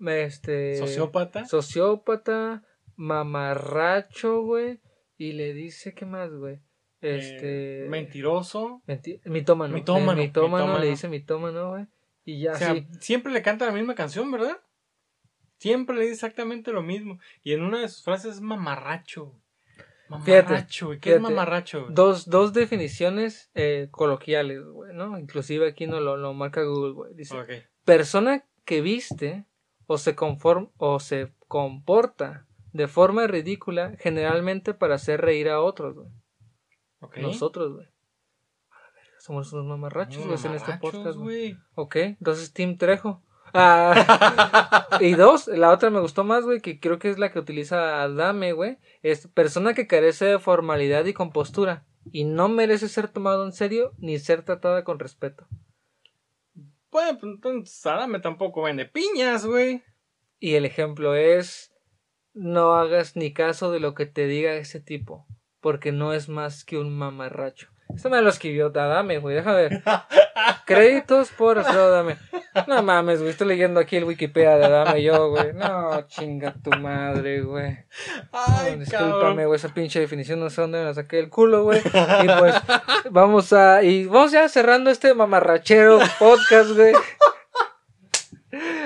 [0.06, 0.78] este...
[0.78, 1.46] Sociópata.
[1.46, 2.64] Sociópata,
[2.96, 4.80] mamarracho, güey.
[5.18, 6.56] Y le dice, ¿qué más, güey?
[7.02, 7.86] eh, Este...
[7.90, 8.82] mentiroso.
[8.88, 9.74] menti- mitómano.
[9.74, 10.80] Mitómano, Eh, mitómano, mitómano.
[10.84, 11.86] le dice mitómano, güey.
[12.26, 12.88] Y ya, O sea, sí.
[13.00, 14.58] siempre le canta la misma canción, ¿verdad?
[15.58, 17.20] Siempre le dice exactamente lo mismo.
[17.42, 19.40] Y en una de sus frases es mamarracho.
[20.26, 21.00] Fíjate, Mamarracho, güey.
[21.00, 21.34] ¿Qué es fíjate.
[21.34, 21.88] mamarracho?
[21.90, 25.18] Dos, dos definiciones eh, coloquiales, güey, ¿no?
[25.18, 27.14] Inclusive aquí no lo, lo marca Google, güey.
[27.16, 27.36] Dice,
[27.84, 29.46] persona que viste
[29.88, 35.96] o se conform o se comporta de forma ridícula generalmente para hacer reír a otros,
[35.96, 36.10] güey.
[37.22, 37.88] Nosotros, güey.
[39.24, 41.58] Somos unos mamarrachos, güey, en este podcast, güey.
[41.76, 43.24] Ok, entonces Team Trejo.
[43.54, 47.40] Ah, y dos, la otra me gustó más, güey, que creo que es la que
[47.40, 48.80] utiliza Adame, güey.
[49.02, 53.94] Es persona que carece de formalidad y compostura y no merece ser tomado en serio
[53.98, 55.48] ni ser tratada con respeto.
[56.92, 59.84] Bueno, pues entonces Adame tampoco vende piñas, güey.
[60.38, 61.74] Y el ejemplo es
[62.34, 65.26] no hagas ni caso de lo que te diga ese tipo,
[65.62, 67.73] porque no es más que un mamarracho.
[67.96, 69.84] Esto me lo escribió Adame, güey, deja ver.
[70.66, 72.18] Créditos por Alfredo Adame.
[72.68, 75.54] No mames, güey, estoy leyendo aquí el Wikipedia de Adame yo, güey.
[75.54, 77.78] No, chinga tu madre, güey.
[78.32, 81.64] Ay, No, discúlpame, güey, esa pinche definición no sé dónde me la saqué del culo,
[81.64, 81.80] güey.
[81.80, 82.56] Y pues,
[83.12, 83.84] vamos a.
[83.84, 86.94] Y vamos ya cerrando este mamarrachero podcast, güey.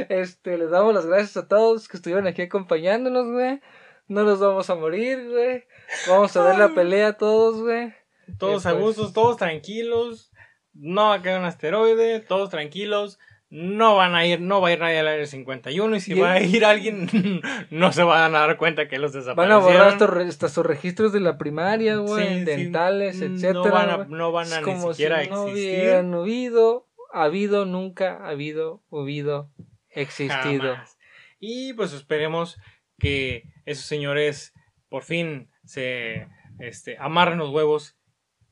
[0.10, 3.60] Este, les damos las gracias a todos que estuvieron aquí acompañándonos, güey.
[4.07, 5.65] No nos vamos a morir, güey.
[6.07, 7.94] Vamos a ver la pelea todos, güey.
[8.37, 10.31] Todos a gustos, todos tranquilos.
[10.73, 13.19] No va a caer un asteroide, todos tranquilos.
[13.49, 16.19] No van a ir, no va a ir nadie al área 51 y si Y-
[16.19, 17.07] va a ir alguien
[17.71, 19.63] no se van a dar cuenta que los Van a desaparecieron.
[19.63, 22.43] borrar hasta, hasta sus registros de la primaria, güey, Sí, sí.
[22.43, 23.71] dentales, No etcétera.
[23.71, 25.79] van a, no van a ni siquiera si no existir.
[25.79, 29.49] hubieran habido, habido, nunca habido, habido,
[29.91, 30.73] existido.
[30.73, 30.97] Jamás.
[31.39, 32.57] Y pues esperemos
[32.99, 34.53] que esos señores
[34.89, 36.27] por fin se
[36.59, 37.97] este, amarren los huevos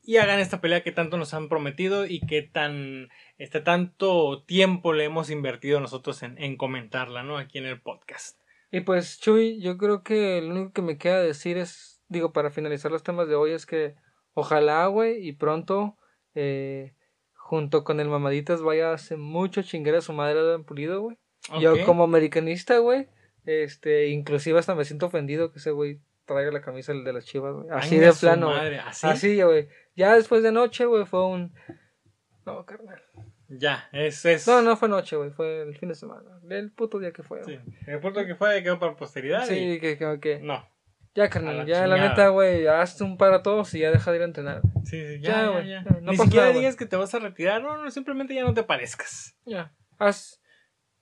[0.06, 3.08] y hagan esta pelea que tanto nos han prometido y que tan
[3.38, 7.36] este tanto tiempo le hemos invertido nosotros en, en comentarla, ¿no?
[7.36, 8.40] Aquí en el podcast.
[8.70, 12.50] Y pues, Chuy, yo creo que lo único que me queda decir es, digo, para
[12.50, 13.94] finalizar los temas de hoy, es que
[14.34, 15.96] ojalá, güey, y pronto,
[16.34, 16.94] eh,
[17.34, 21.16] junto con el Mamaditas, vaya hace mucho chingar a su madre de Pulido, güey.
[21.60, 21.84] Yo Ok.
[21.84, 23.08] como americanista, güey,
[23.44, 27.54] Este, inclusive hasta me siento ofendido que ese güey traiga la camisa de las chivas,
[27.54, 27.66] güey.
[27.70, 28.48] Así de plano.
[28.48, 28.58] güey.
[28.58, 29.06] madre, ¿así?
[29.06, 29.68] Así, güey.
[29.94, 31.54] Ya después de noche, güey, fue un.
[32.44, 33.02] No, carnal.
[33.48, 34.46] Ya, es, es.
[34.46, 35.30] No, no fue noche, güey.
[35.30, 36.28] Fue el fin de semana.
[36.50, 37.56] El puto día que fue, Sí.
[37.56, 37.76] güey.
[37.86, 39.46] El punto que fue quedó para posteridad.
[39.46, 40.68] Sí, y- que, que, que- No.
[41.14, 41.58] Ya, carnal.
[41.58, 42.10] la Ya, la chingada.
[42.10, 42.66] neta, güey.
[42.66, 44.60] Hazte un para todos y ya deja de ir a entrenar.
[44.84, 45.84] Sí, sí, Ya, ya, ya, güey, ya.
[45.84, 46.58] ya, no Ni siquiera nada, güey.
[46.60, 47.62] digas que te vas a retirar.
[47.62, 49.34] No, no, simplemente ya no te parezcas.
[49.46, 49.72] Ya.
[49.98, 50.42] Haz.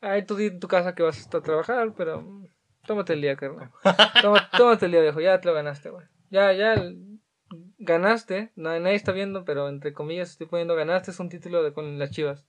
[0.01, 2.23] Ahí tú di en tu casa que vas a trabajar, pero.
[2.87, 3.71] Tómate el día, carnal.
[4.21, 5.21] Toma- tómate el día, viejo.
[5.21, 6.07] Ya te lo ganaste, güey.
[6.31, 6.75] Ya, ya.
[7.79, 8.53] Ganaste.
[8.57, 11.11] Nadie, nadie está viendo, pero entre comillas estoy poniendo ganaste.
[11.11, 12.47] Es un título de con las chivas.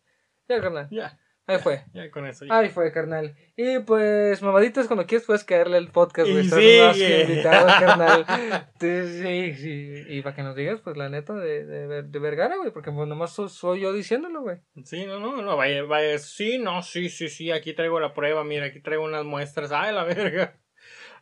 [0.48, 0.88] Ya, carnal.
[0.92, 1.84] Ya, Ahí fue.
[1.94, 2.46] ya con eso.
[2.46, 2.58] ya.
[2.58, 3.36] Ahí fue, carnal.
[3.56, 6.46] Y pues, mamaditas, cuando quieres puedes caerle el podcast, güey.
[6.46, 8.26] Estás invitado, carnal.
[8.80, 10.04] Sí, sí, sí.
[10.10, 12.72] Y para que nos digas, pues, la neta de, de, de Vergara, güey.
[12.72, 14.58] Porque pues, nomás soy, soy yo diciéndolo, güey.
[14.84, 18.44] Sí, no, no, no, vaya, vaya, sí, no, sí, sí, sí, aquí traigo la prueba,
[18.44, 20.58] mira, aquí traigo unas muestras, ay, la verga.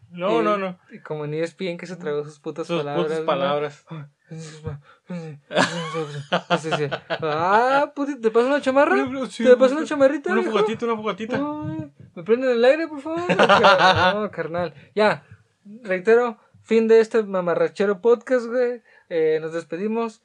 [0.10, 3.06] No, Y- no, no, Y como ni ESPN que se tragó sus putas sus palabras.
[3.06, 3.26] putas ¿no?
[3.26, 3.86] palabras.
[3.90, 3.96] Sí.
[7.22, 8.96] Ah, puti, ¿te pasa una chamarra?
[9.38, 10.32] ¿Te pasa una chamarrita?
[10.32, 11.38] Una fogatita, una fogatita.
[12.16, 13.22] ¿Me prenden el aire, por favor?
[14.16, 14.74] No, carnal.
[14.96, 15.26] Ya,
[15.84, 18.82] reitero, fin de este mamarrachero podcast, güey.
[19.10, 20.22] Eh, nos despedimos.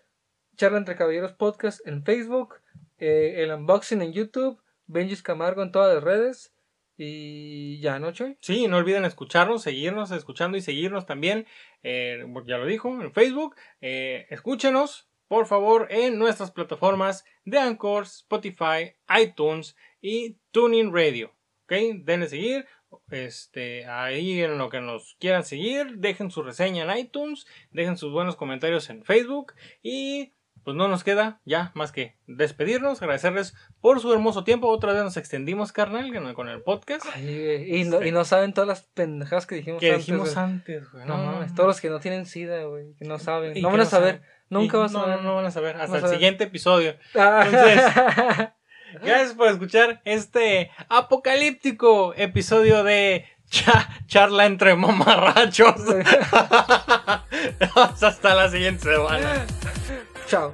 [0.57, 2.57] Charla entre Caballeros Podcast en Facebook.
[2.99, 4.61] eh, el unboxing en YouTube.
[4.87, 6.53] Benjis Camargo en todas las redes.
[7.01, 8.13] Y ya, ¿no?
[8.41, 11.47] Sí, no olviden escucharnos, seguirnos, escuchando y seguirnos también.
[11.85, 13.55] eh, ya lo dijo, en Facebook.
[13.81, 21.33] Eh, escúchenos, por favor, en nuestras plataformas de Anchor, Spotify, iTunes y Tuning Radio.
[21.65, 21.73] ¿Ok?
[22.03, 22.67] Denle seguir.
[23.11, 28.11] Este, ahí en lo que nos quieran seguir, dejen su reseña en iTunes, dejen sus
[28.11, 29.53] buenos comentarios en Facebook
[29.83, 30.33] y
[30.65, 34.69] pues no nos queda ya más que despedirnos, agradecerles por su hermoso tiempo.
[34.69, 37.07] Otra vez nos extendimos, carnal, con el- podcast.
[37.15, 40.07] Ay, y, no, y no saben todas las pendejadas que dijimos que antes.
[40.07, 40.45] dijimos güey.
[40.45, 41.07] antes, güey.
[41.07, 43.61] No mames, todos los que no tienen sida, güey, que no saben.
[43.63, 44.17] No van a no saber.
[44.17, 44.29] saben.
[44.51, 45.17] Nunca Y vas a no, saber.
[45.19, 45.77] No, no van a saber.
[45.77, 46.97] Hasta el siguiente episodio.
[47.15, 47.47] Ah.
[49.03, 55.75] Gracias por escuchar este apocalíptico episodio de cha- charla entre mamarrachos.
[58.03, 59.47] Hasta la siguiente semana.
[60.29, 60.53] 上